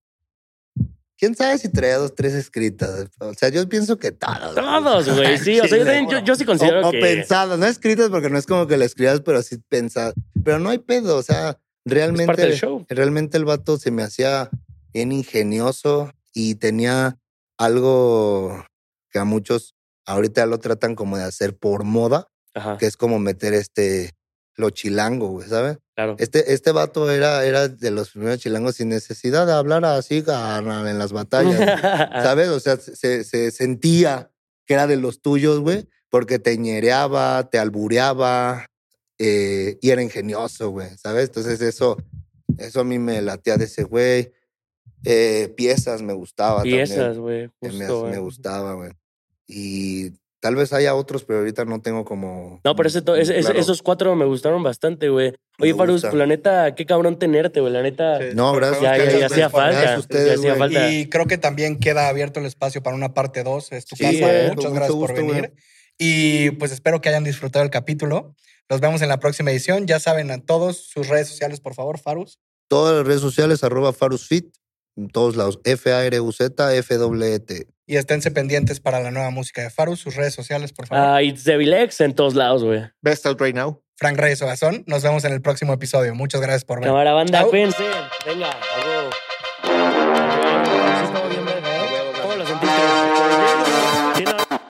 quién 1.18 1.36
sabe 1.36 1.58
si 1.58 1.70
traía 1.70 1.98
dos, 1.98 2.16
tres 2.16 2.34
escritas. 2.34 3.08
O 3.20 3.34
sea, 3.34 3.50
yo 3.50 3.68
pienso 3.70 3.98
que 3.98 4.12
güey. 4.12 4.56
Todos, 4.56 5.10
güey. 5.16 5.38
Sí, 5.40 5.60
o 5.60 5.68
sea, 5.68 5.78
yo, 5.78 5.86
también- 5.86 6.10
yo, 6.10 6.20
yo 6.20 6.36
sí 6.36 6.46
considero 6.46 6.86
o, 6.86 6.90
o 6.90 6.92
que. 6.92 7.00
pensadas, 7.00 7.58
no 7.58 7.66
escritas 7.66 8.10
porque 8.10 8.30
no 8.30 8.38
es 8.38 8.46
como 8.46 8.68
que 8.68 8.78
la 8.78 8.86
escribas, 8.86 9.22
pero 9.22 9.42
sí 9.42 9.58
pensadas. 9.70 10.14
Pero 10.44 10.60
no 10.60 10.70
hay 10.70 10.80
pedo, 10.80 11.18
o 11.18 11.24
sea, 11.24 11.58
realmente, 11.86 12.26
parte 12.28 12.42
del 12.48 12.54
show. 12.56 12.86
realmente 12.90 13.38
el 13.38 13.46
vato 13.46 13.78
se 13.78 13.92
me 13.92 14.04
hacía 14.04 14.50
bien 14.94 15.12
ingenioso 15.12 16.12
y 16.34 16.56
tenía 16.56 17.18
algo 17.58 18.66
que 19.12 19.20
a 19.20 19.24
muchos 19.26 19.76
ahorita 20.06 20.46
lo 20.46 20.60
tratan 20.60 20.96
como 20.96 21.18
de 21.18 21.24
hacer 21.24 21.56
por 21.56 21.84
moda, 21.84 22.28
Ajá, 22.54 22.78
que 22.78 22.86
es 22.88 22.98
como 22.98 23.20
meter 23.20 23.54
este 23.54 24.12
lo 24.62 24.70
chilango, 24.70 25.28
güey, 25.30 25.50
¿sabes? 25.50 25.78
claro. 25.96 26.16
Este, 26.20 26.54
este 26.54 26.72
vato 26.72 27.12
era, 27.12 27.46
era 27.46 27.68
de 27.68 27.92
los 27.92 28.12
primeros 28.12 28.40
chilangos 28.40 28.76
sin 28.76 28.90
necesidad 28.90 29.46
de 29.46 29.54
hablar 29.54 29.84
así 29.84 30.24
en 30.28 31.00
las 31.00 31.12
batallas. 31.12 31.58
güey. 31.58 31.68
¿Sabes? 32.24 32.48
O 32.50 32.60
sea, 32.60 32.78
se, 32.78 33.24
se 33.24 33.52
sentía 33.52 34.32
que 34.66 34.74
era 34.76 34.88
de 34.88 34.96
los 34.96 35.22
tuyos, 35.22 35.60
güey, 35.60 35.88
porque 36.10 36.40
te 36.40 36.58
ñereaba, 36.58 37.50
te 37.50 37.60
albureaba 37.60 38.66
eh, 39.18 39.78
y 39.82 39.90
era 39.90 40.02
ingenioso, 40.02 40.70
güey, 40.70 40.90
¿sabes? 40.98 41.26
Entonces 41.26 41.62
eso, 41.62 41.98
eso 42.58 42.80
a 42.80 42.84
mí 42.84 42.98
me 42.98 43.22
latía 43.22 43.58
de 43.58 43.66
ese 43.66 43.84
güey. 43.84 44.32
Eh, 45.04 45.54
piezas 45.58 46.02
me 46.02 46.14
gustaba 46.14 46.62
Piezas, 46.62 47.18
güey. 47.18 47.50
también. 47.60 47.80
Me, 47.80 47.88
Justo, 47.88 48.04
me 48.04 48.10
güey. 48.10 48.20
gustaba, 48.22 48.74
güey. 48.74 48.92
Y 49.48 50.12
tal 50.42 50.56
vez 50.56 50.74
haya 50.74 50.94
otros, 50.96 51.24
pero 51.24 51.40
ahorita 51.40 51.64
no 51.64 51.82
tengo 51.82 52.04
como... 52.04 52.60
No, 52.66 52.76
pero 52.76 52.90
ese 52.90 53.02
to- 53.02 53.16
ese- 53.16 53.34
ese- 53.38 53.42
claro. 53.46 53.60
esos 53.60 53.82
cuatro 53.82 54.14
me 54.16 54.26
gustaron 54.26 54.62
bastante, 54.64 55.08
güey. 55.08 55.34
Oye, 55.60 55.74
Farus, 55.74 56.04
la 56.14 56.26
neta, 56.26 56.76
qué 56.76 56.86
cabrón 56.86 57.18
tenerte, 57.20 57.62
güey. 57.62 57.72
La 57.72 57.82
neta. 57.82 58.20
Sí. 58.20 58.36
No, 58.36 58.52
gracias. 58.54 58.82
Ya, 58.82 58.98
ya, 58.98 59.04
ustedes, 59.04 59.20
ya 59.20 59.26
hacía 59.28 59.50
falta. 59.50 59.72
Gracias 59.72 59.96
a 59.96 60.00
ustedes, 60.00 60.42
ya 60.42 60.56
falta. 60.56 60.90
Y 60.92 61.08
creo 61.08 61.26
que 61.28 61.38
también 61.38 61.80
queda 61.80 62.10
abierto 62.10 62.40
el 62.42 62.48
espacio 62.48 62.84
para 62.84 62.96
una 62.96 63.14
parte 63.14 63.44
2. 63.44 63.72
Es 63.72 63.86
tu 63.86 63.96
Sí, 63.96 64.04
casa. 64.04 64.54
Muchas 64.56 64.74
gracias 64.74 64.98
por 64.98 65.14
venir. 65.14 65.34
güey. 65.38 65.52
Y 66.00 66.50
pues 66.52 66.72
espero 66.72 67.00
que 67.00 67.10
hayan 67.10 67.24
disfrutado 67.24 67.64
el 67.64 67.70
capítulo. 67.72 68.36
Los 68.68 68.82
vemos 68.82 69.02
en 69.04 69.10
la 69.10 69.20
próxima 69.20 69.52
edición. 69.52 69.86
Ya 69.86 70.00
saben 70.00 70.32
a 70.32 70.44
todos 70.44 70.78
sus 70.88 71.08
redes 71.08 71.28
sociales, 71.28 71.60
por 71.60 71.76
favor, 71.76 72.00
Farus. 72.00 72.40
Todas 72.68 72.96
las 72.96 73.06
redes 73.06 73.22
sociales, 73.22 73.64
arroba 73.64 73.94
farusfit, 73.94 74.56
en 74.96 75.10
todos 75.10 75.36
lados. 75.36 75.60
F-A-R-U-Z, 75.66 76.76
F-W-E-T. 76.78 77.68
Y 77.92 77.98
esténse 77.98 78.32
pendientes 78.32 78.80
para 78.80 79.02
la 79.02 79.12
nueva 79.12 79.32
música 79.32 79.62
de 79.64 79.70
Farus. 79.70 80.00
Sus 80.00 80.16
redes 80.16 80.34
sociales, 80.34 80.72
por 80.72 80.88
favor. 80.88 81.04
Ah, 81.06 81.22
It's 81.22 81.44
Devilex 81.44 82.00
en 82.00 82.16
todos 82.16 82.36
lados, 82.36 82.64
güey. 82.64 82.84
Best 83.02 83.26
out 83.26 83.42
right 83.42 83.54
now. 83.54 83.84
Frank 83.98 84.18
Reyes 84.18 84.42
Ogazón. 84.42 84.86
Nos 84.88 85.04
vemos 85.04 85.26
en 85.26 85.34
el 85.34 85.42
próximo 85.42 85.74
episodio. 85.74 86.16
Muchas 86.16 86.40
gracias 86.40 86.64
por 86.64 86.80
ver. 86.80 86.88
Cámara 86.88 87.12
banda, 87.12 87.40
Chao. 87.40 87.50
cuídense. 87.50 87.84
Venga, 88.26 88.50
a 88.50 88.88
huevo. 88.88 89.10